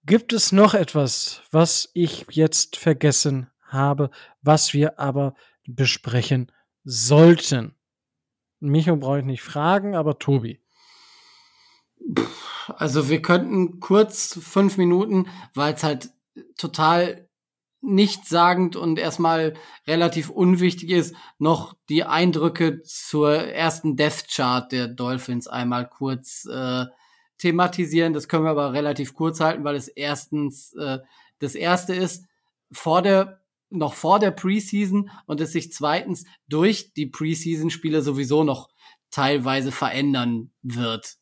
[0.05, 4.09] Gibt es noch etwas, was ich jetzt vergessen habe,
[4.41, 5.35] was wir aber
[5.67, 6.51] besprechen
[6.83, 7.75] sollten?
[8.59, 10.61] Micho brauche ich nicht fragen, aber Tobi.
[12.67, 16.11] Also wir könnten kurz fünf Minuten, weil es halt
[16.57, 17.28] total
[17.81, 19.53] nichtssagend und erstmal
[19.87, 26.85] relativ unwichtig ist, noch die Eindrücke zur ersten Death Chart der Dolphins einmal kurz äh,
[27.37, 28.13] thematisieren.
[28.13, 30.99] Das können wir aber relativ kurz halten, weil es erstens äh,
[31.39, 32.25] das erste ist
[32.71, 33.39] vor der
[33.71, 38.69] noch vor der Preseason und es sich zweitens durch die Preseason-Spiele sowieso noch
[39.11, 41.17] teilweise verändern wird.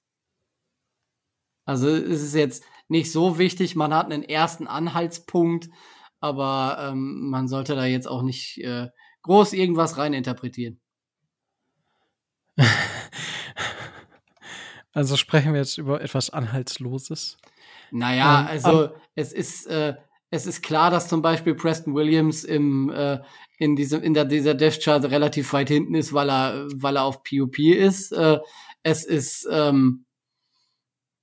[1.66, 5.70] Also es ist jetzt nicht so wichtig, man hat einen ersten Anhaltspunkt,
[6.20, 8.90] aber ähm, man sollte da jetzt auch nicht äh,
[9.24, 10.80] groß irgendwas reininterpretieren.
[14.94, 17.38] Also sprechen wir jetzt über etwas Anhaltsloses.
[17.92, 19.94] Naja, ähm, also es ist, äh,
[20.32, 23.20] es ist klar, dass zum Beispiel Preston Williams im, äh,
[23.60, 27.04] in, diesem, in der, dieser Death Chart relativ weit hinten ist, weil er, weil er
[27.04, 28.12] auf PUP ist.
[28.12, 28.40] Äh,
[28.82, 30.06] es ist ähm,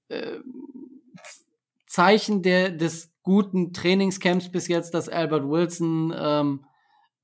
[0.08, 0.38] äh,
[1.88, 6.64] Zeichen der, des guten Trainingscamps bis jetzt, dass Albert Wilson ähm,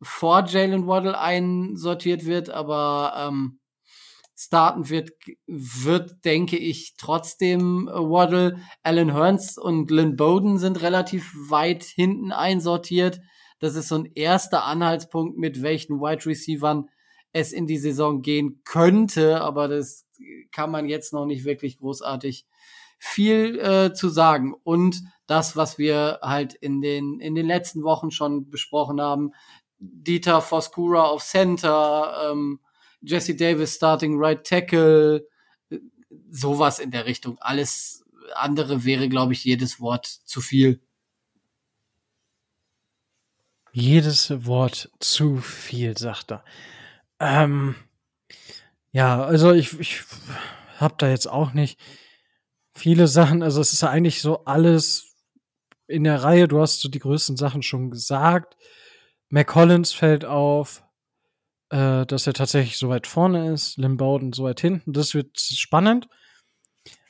[0.03, 3.61] vor Jalen Waddle einsortiert wird, aber ähm,
[4.35, 5.11] starten wird,
[5.47, 8.59] wird, denke ich, trotzdem äh, Waddle.
[8.83, 13.21] Alan Hearns und Lynn Bowden sind relativ weit hinten einsortiert.
[13.59, 16.89] Das ist so ein erster Anhaltspunkt, mit welchen Wide Receivern
[17.33, 20.07] es in die Saison gehen könnte, aber das
[20.51, 22.47] kann man jetzt noch nicht wirklich großartig
[22.99, 24.55] viel äh, zu sagen.
[24.63, 29.33] Und das, was wir halt in den, in den letzten Wochen schon besprochen haben,
[29.79, 32.59] Dieter Foskura auf Center, ähm,
[33.01, 35.27] Jesse Davis Starting Right Tackle,
[36.31, 37.39] sowas in der Richtung.
[37.41, 38.05] Alles
[38.35, 40.81] andere wäre, glaube ich, jedes Wort zu viel.
[43.73, 46.45] Jedes Wort zu viel, sagt er.
[47.21, 47.77] Ähm,
[48.91, 50.03] ja, also ich, ich
[50.79, 51.79] habe da jetzt auch nicht
[52.75, 53.45] viele Sachen.
[53.45, 55.10] Also es ist eigentlich so alles
[55.91, 56.49] in der Reihe.
[56.49, 58.57] Du hast so die größten Sachen schon gesagt.
[59.29, 60.83] McCollins fällt auf
[61.71, 64.93] äh, dass er tatsächlich so weit vorne ist, Lim Bowden so weit hinten.
[64.93, 66.09] Das wird spannend.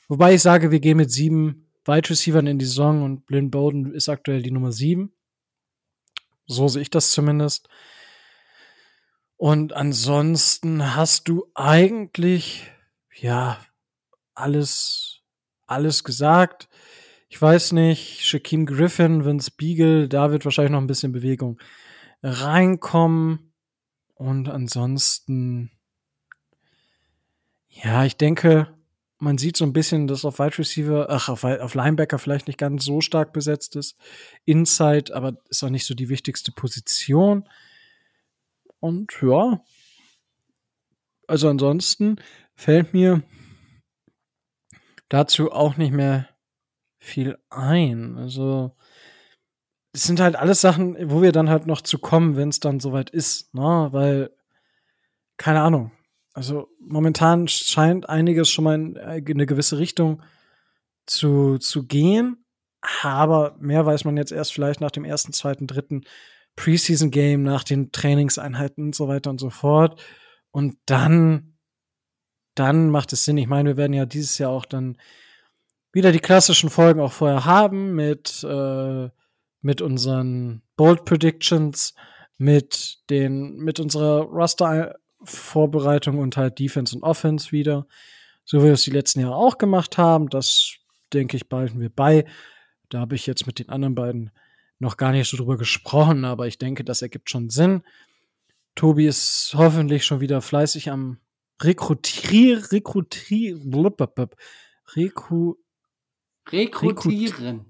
[0.07, 3.93] Wobei ich sage, wir gehen mit sieben Wide Receivern in die Saison und Lynn Bowden
[3.93, 5.13] ist aktuell die Nummer sieben.
[6.45, 7.69] So sehe ich das zumindest.
[9.37, 12.71] Und ansonsten hast du eigentlich,
[13.15, 13.57] ja,
[14.35, 15.21] alles,
[15.65, 16.69] alles gesagt.
[17.31, 21.61] Ich weiß nicht, Shaquem Griffin, Vince Beagle, da wird wahrscheinlich noch ein bisschen Bewegung
[22.21, 23.53] reinkommen.
[24.15, 25.71] Und ansonsten,
[27.69, 28.75] ja, ich denke,
[29.17, 32.59] man sieht so ein bisschen, dass auf Wide Receiver, ach, auf, auf Linebacker vielleicht nicht
[32.59, 33.95] ganz so stark besetzt ist.
[34.43, 37.47] Inside, aber ist auch nicht so die wichtigste Position.
[38.81, 39.63] Und ja,
[41.27, 42.17] also ansonsten
[42.55, 43.23] fällt mir
[45.07, 46.27] dazu auch nicht mehr
[47.01, 48.17] viel ein.
[48.17, 48.71] Also
[49.91, 52.79] es sind halt alles Sachen, wo wir dann halt noch zu kommen, wenn es dann
[52.79, 53.89] soweit ist, ne?
[53.91, 54.31] Weil,
[55.37, 55.91] keine Ahnung.
[56.33, 60.21] Also momentan scheint einiges schon mal in äh, eine gewisse Richtung
[61.05, 62.45] zu, zu gehen.
[63.01, 66.03] Aber mehr weiß man jetzt erst vielleicht nach dem ersten, zweiten, dritten
[66.55, 70.01] Preseason-Game, nach den Trainingseinheiten und so weiter und so fort.
[70.51, 71.57] Und dann,
[72.55, 73.37] dann macht es Sinn.
[73.37, 74.97] Ich meine, wir werden ja dieses Jahr auch dann
[75.93, 79.09] wieder die klassischen Folgen auch vorher haben mit äh,
[79.61, 81.93] mit unseren Bold Predictions,
[82.37, 87.87] mit den, mit unserer Roster-Vorbereitung und halt Defense und Offense wieder.
[88.43, 90.29] So wie wir es die letzten Jahre auch gemacht haben.
[90.29, 90.73] Das,
[91.13, 92.25] denke ich, behalten wir bei.
[92.89, 94.31] Da habe ich jetzt mit den anderen beiden
[94.79, 97.83] noch gar nicht so drüber gesprochen, aber ich denke, das ergibt schon Sinn.
[98.73, 101.19] Tobi ist hoffentlich schon wieder fleißig am
[101.61, 103.75] Rekrutieren, Rekrutieren,
[104.95, 105.53] Reku,
[106.49, 107.65] Rekrutieren.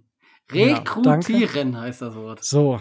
[0.52, 2.44] Rekrutieren ja, heißt das Wort.
[2.44, 2.80] So.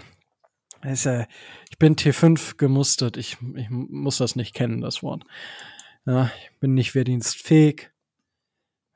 [0.83, 1.27] Äh,
[1.71, 3.17] ich bin T5 gemustert.
[3.17, 5.25] Ich, ich muss das nicht kennen, das Wort.
[6.07, 7.91] Ja, ich bin nicht wehrdienstfähig.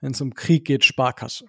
[0.00, 1.46] Wenn es um Krieg geht, Sparkasse.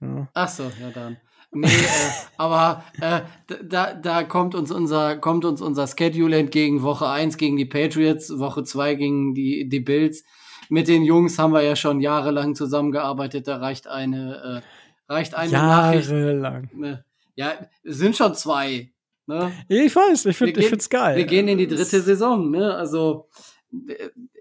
[0.00, 0.28] Ja.
[0.34, 1.16] Ach so, ja dann.
[1.52, 3.22] Nee, äh, aber äh,
[3.62, 6.82] da, da kommt uns unser kommt uns unser Schedule entgegen.
[6.82, 10.24] Woche 1 gegen die Patriots, Woche 2 gegen die, die Bills.
[10.68, 13.48] Mit den Jungs haben wir ja schon jahrelang zusammengearbeitet.
[13.48, 16.70] Da reicht eine äh, reicht eine Jahrelang.
[16.74, 17.04] Ne,
[17.34, 18.90] Ja, es sind schon zwei.
[19.26, 19.52] Ne?
[19.68, 21.16] Ich weiß, ich finde find's geil.
[21.16, 22.74] Wir gehen in die dritte Saison, ne?
[22.74, 23.28] Also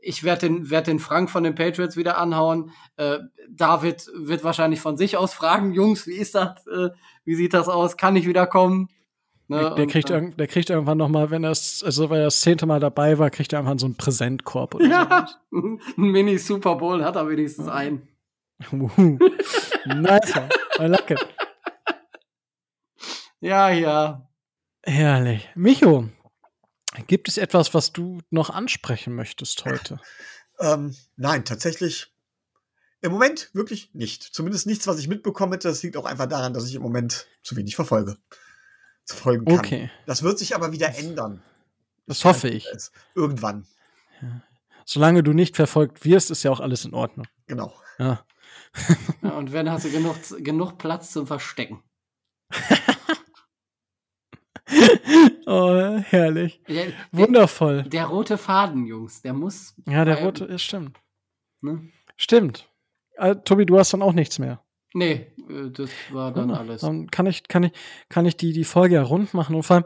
[0.01, 2.71] ich werde den, werd den Frank von den Patriots wieder anhauen.
[2.97, 3.19] Äh,
[3.49, 6.67] David wird wahrscheinlich von sich aus fragen, Jungs, wie ist das?
[6.67, 6.89] Äh,
[7.23, 7.97] wie sieht das aus?
[7.97, 8.89] Kann ich wieder kommen?
[9.53, 9.75] Ne?
[9.75, 12.65] Der, kriegt, irgend- der kriegt irgendwann noch mal, wenn er also weil er das zehnte
[12.65, 17.03] Mal dabei war, kriegt er irgendwann so einen Präsentkorb oder ja, ein Mini Super Bowl
[17.03, 18.07] hat er wenigstens einen.
[18.69, 18.79] so.
[18.79, 19.17] Wuhu.
[19.85, 20.33] nice.
[20.79, 21.25] I like it.
[23.39, 24.29] Ja, ja.
[24.83, 25.49] Herrlich.
[25.55, 26.09] Micho,
[27.07, 29.99] gibt es etwas, was du noch ansprechen möchtest heute?
[30.59, 32.13] Ähm, nein, tatsächlich
[33.01, 34.21] im Moment wirklich nicht.
[34.21, 35.67] Zumindest nichts, was ich mitbekommen hätte.
[35.67, 38.17] Das liegt auch einfach daran, dass ich im Moment zu wenig verfolge.
[39.05, 39.59] Zu folgen kann.
[39.59, 41.41] Okay, Das wird sich aber wieder ändern.
[42.07, 42.67] das hoffe ich.
[43.15, 43.65] Irgendwann.
[44.85, 47.27] Solange du nicht verfolgt wirst, ist ja auch alles in Ordnung.
[47.47, 47.73] Genau.
[47.99, 48.25] Ja.
[49.21, 51.81] ja und wenn hast du genug, genug Platz zum Verstecken.
[55.45, 56.61] Oh, herrlich.
[56.67, 57.83] Der, der, Wundervoll.
[57.83, 59.75] der rote Faden, Jungs, der muss.
[59.87, 60.99] Ja, der rote, ja, stimmt.
[61.61, 61.89] Ne?
[62.15, 62.69] Stimmt.
[63.15, 64.63] Äh, Tobi, du hast dann auch nichts mehr.
[64.93, 66.81] Nee, äh, das war dann Ja, alles.
[66.81, 67.71] Dann kann ich, kann ich,
[68.09, 69.55] kann ich die, die Folge ja rund machen.
[69.55, 69.85] Und vor allem,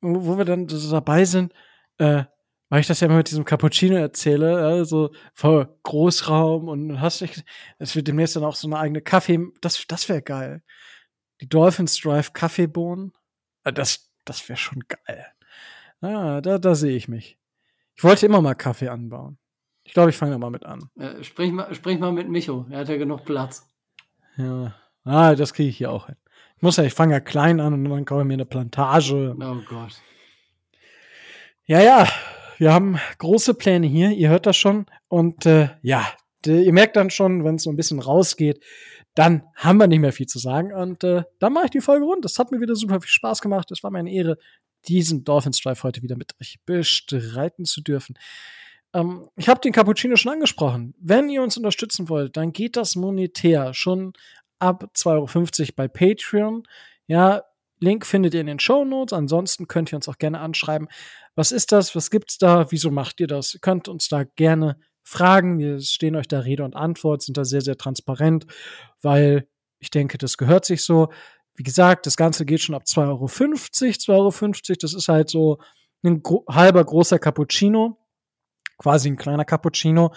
[0.00, 1.52] wo wo wir dann so dabei sind,
[1.98, 2.24] äh,
[2.68, 7.44] weil ich das ja immer mit diesem Cappuccino erzähle, also voll Großraum und hast nicht,
[7.78, 10.62] es wird demnächst dann auch so eine eigene Kaffee, das, das wäre geil.
[11.40, 13.12] Die Dolphins Drive Kaffeebohnen,
[13.64, 15.26] äh, das, das wäre schon geil.
[16.00, 17.38] Ah, da, da sehe ich mich.
[17.96, 19.38] Ich wollte immer mal Kaffee anbauen.
[19.82, 20.90] Ich glaube, ich fange da mal mit an.
[20.96, 23.66] Äh, sprich, mal, sprich mal mit Micho, er hat ja genug Platz.
[24.38, 24.74] Ja.
[25.04, 26.16] Ah, das kriege ich hier auch hin.
[26.56, 29.36] Ich muss ja, ich fange ja klein an und dann kaufe ich mir eine Plantage.
[29.38, 30.00] Oh Gott.
[31.66, 32.08] Ja, ja,
[32.56, 34.86] wir haben große Pläne hier, ihr hört das schon.
[35.08, 36.06] Und äh, ja,
[36.46, 38.64] ihr merkt dann schon, wenn es so ein bisschen rausgeht,
[39.14, 40.72] dann haben wir nicht mehr viel zu sagen.
[40.72, 42.24] Und äh, dann mache ich die Folge rund.
[42.24, 43.70] Das hat mir wieder super viel Spaß gemacht.
[43.70, 44.38] Es war mir eine Ehre,
[44.86, 48.16] diesen Dolphins Drive heute wieder mit euch bestreiten zu dürfen.
[48.98, 50.94] Ähm, ich habe den Cappuccino schon angesprochen.
[50.98, 54.12] Wenn ihr uns unterstützen wollt, dann geht das monetär schon
[54.58, 56.64] ab 2,50 Euro bei Patreon.
[57.06, 57.42] Ja,
[57.80, 59.12] Link findet ihr in den Show Notes.
[59.12, 60.88] Ansonsten könnt ihr uns auch gerne anschreiben.
[61.36, 61.94] Was ist das?
[61.94, 62.70] Was gibt's da?
[62.70, 63.54] Wieso macht ihr das?
[63.54, 65.58] Ihr könnt uns da gerne fragen.
[65.58, 68.46] Wir stehen euch da Rede und Antwort, sind da sehr, sehr transparent,
[69.00, 69.46] weil
[69.78, 71.08] ich denke, das gehört sich so.
[71.54, 73.26] Wie gesagt, das Ganze geht schon ab 2,50 Euro.
[73.26, 75.58] 2,50 Euro, das ist halt so
[76.02, 77.96] ein gro halber großer Cappuccino,
[78.78, 80.14] quasi ein kleiner Cappuccino,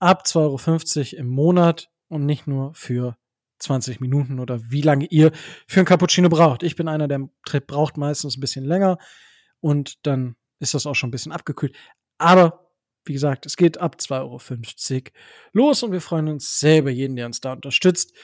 [0.00, 3.16] ab 2,50 Euro im Monat und nicht nur für
[3.60, 5.32] 20 Minuten oder wie lange ihr
[5.66, 6.62] für einen Cappuccino braucht.
[6.62, 7.28] Ich bin einer, der
[7.66, 8.98] braucht meistens ein bisschen länger
[9.60, 11.76] und dann ist das auch schon ein bisschen abgekühlt.
[12.18, 12.70] Aber
[13.04, 15.12] wie gesagt, es geht ab 2,50 Euro
[15.52, 18.14] los und wir freuen uns sehr über jeden, der uns da unterstützt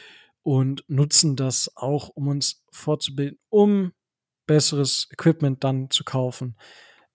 [0.42, 3.92] und nutzen das auch, um uns fortzubilden, um
[4.46, 6.56] besseres Equipment dann zu kaufen,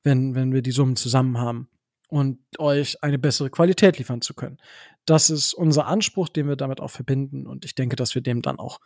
[0.03, 1.69] wenn, wenn wir die Summen zusammen haben
[2.09, 4.57] und euch eine bessere Qualität liefern zu können.
[5.05, 8.41] Das ist unser Anspruch, den wir damit auch verbinden und ich denke, dass wir dem
[8.41, 8.79] dann auch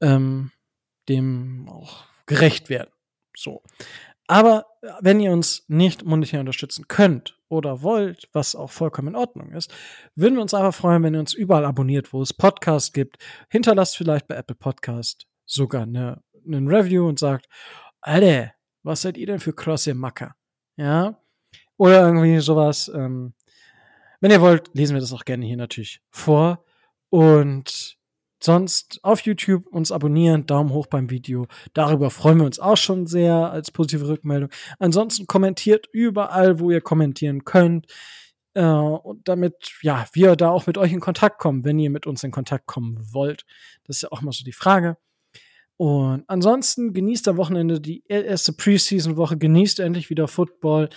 [0.00, 0.50] ähm,
[1.08, 2.90] dem auch gerecht werden.
[3.36, 3.62] So.
[4.26, 4.66] Aber
[5.00, 9.74] wenn ihr uns nicht monetär unterstützen könnt oder wollt, was auch vollkommen in Ordnung ist,
[10.14, 13.18] würden wir uns einfach freuen, wenn ihr uns überall abonniert, wo es Podcasts gibt.
[13.48, 17.48] Hinterlasst vielleicht bei Apple Podcast sogar eine, einen Review und sagt,
[18.00, 18.52] Alter,
[18.84, 20.36] was seid ihr denn für krasse Macker?
[20.76, 21.20] Ja.
[21.80, 22.92] Oder irgendwie sowas.
[22.94, 23.32] Ähm,
[24.20, 26.62] wenn ihr wollt, lesen wir das auch gerne hier natürlich vor.
[27.08, 27.96] Und
[28.38, 31.46] sonst auf YouTube uns abonnieren, Daumen hoch beim Video.
[31.72, 34.50] Darüber freuen wir uns auch schon sehr als positive Rückmeldung.
[34.78, 37.86] Ansonsten kommentiert überall, wo ihr kommentieren könnt.
[38.52, 42.06] Äh, und damit, ja, wir da auch mit euch in Kontakt kommen, wenn ihr mit
[42.06, 43.46] uns in Kontakt kommen wollt.
[43.84, 44.98] Das ist ja auch mal so die Frage.
[45.78, 50.90] Und ansonsten genießt am Wochenende die erste Preseason-Woche, genießt endlich wieder Football,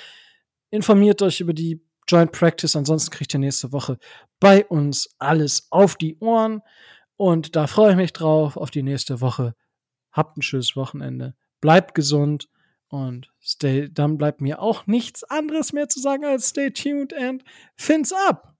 [0.73, 3.99] informiert euch über die Joint Practice, ansonsten kriegt ihr nächste Woche
[4.39, 6.61] bei uns alles auf die Ohren.
[7.15, 9.53] Und da freue ich mich drauf auf die nächste Woche.
[10.11, 11.35] Habt ein schönes Wochenende.
[11.61, 12.49] Bleibt gesund
[12.87, 17.43] und stay, dann bleibt mir auch nichts anderes mehr zu sagen als stay tuned and
[17.75, 18.52] fins up.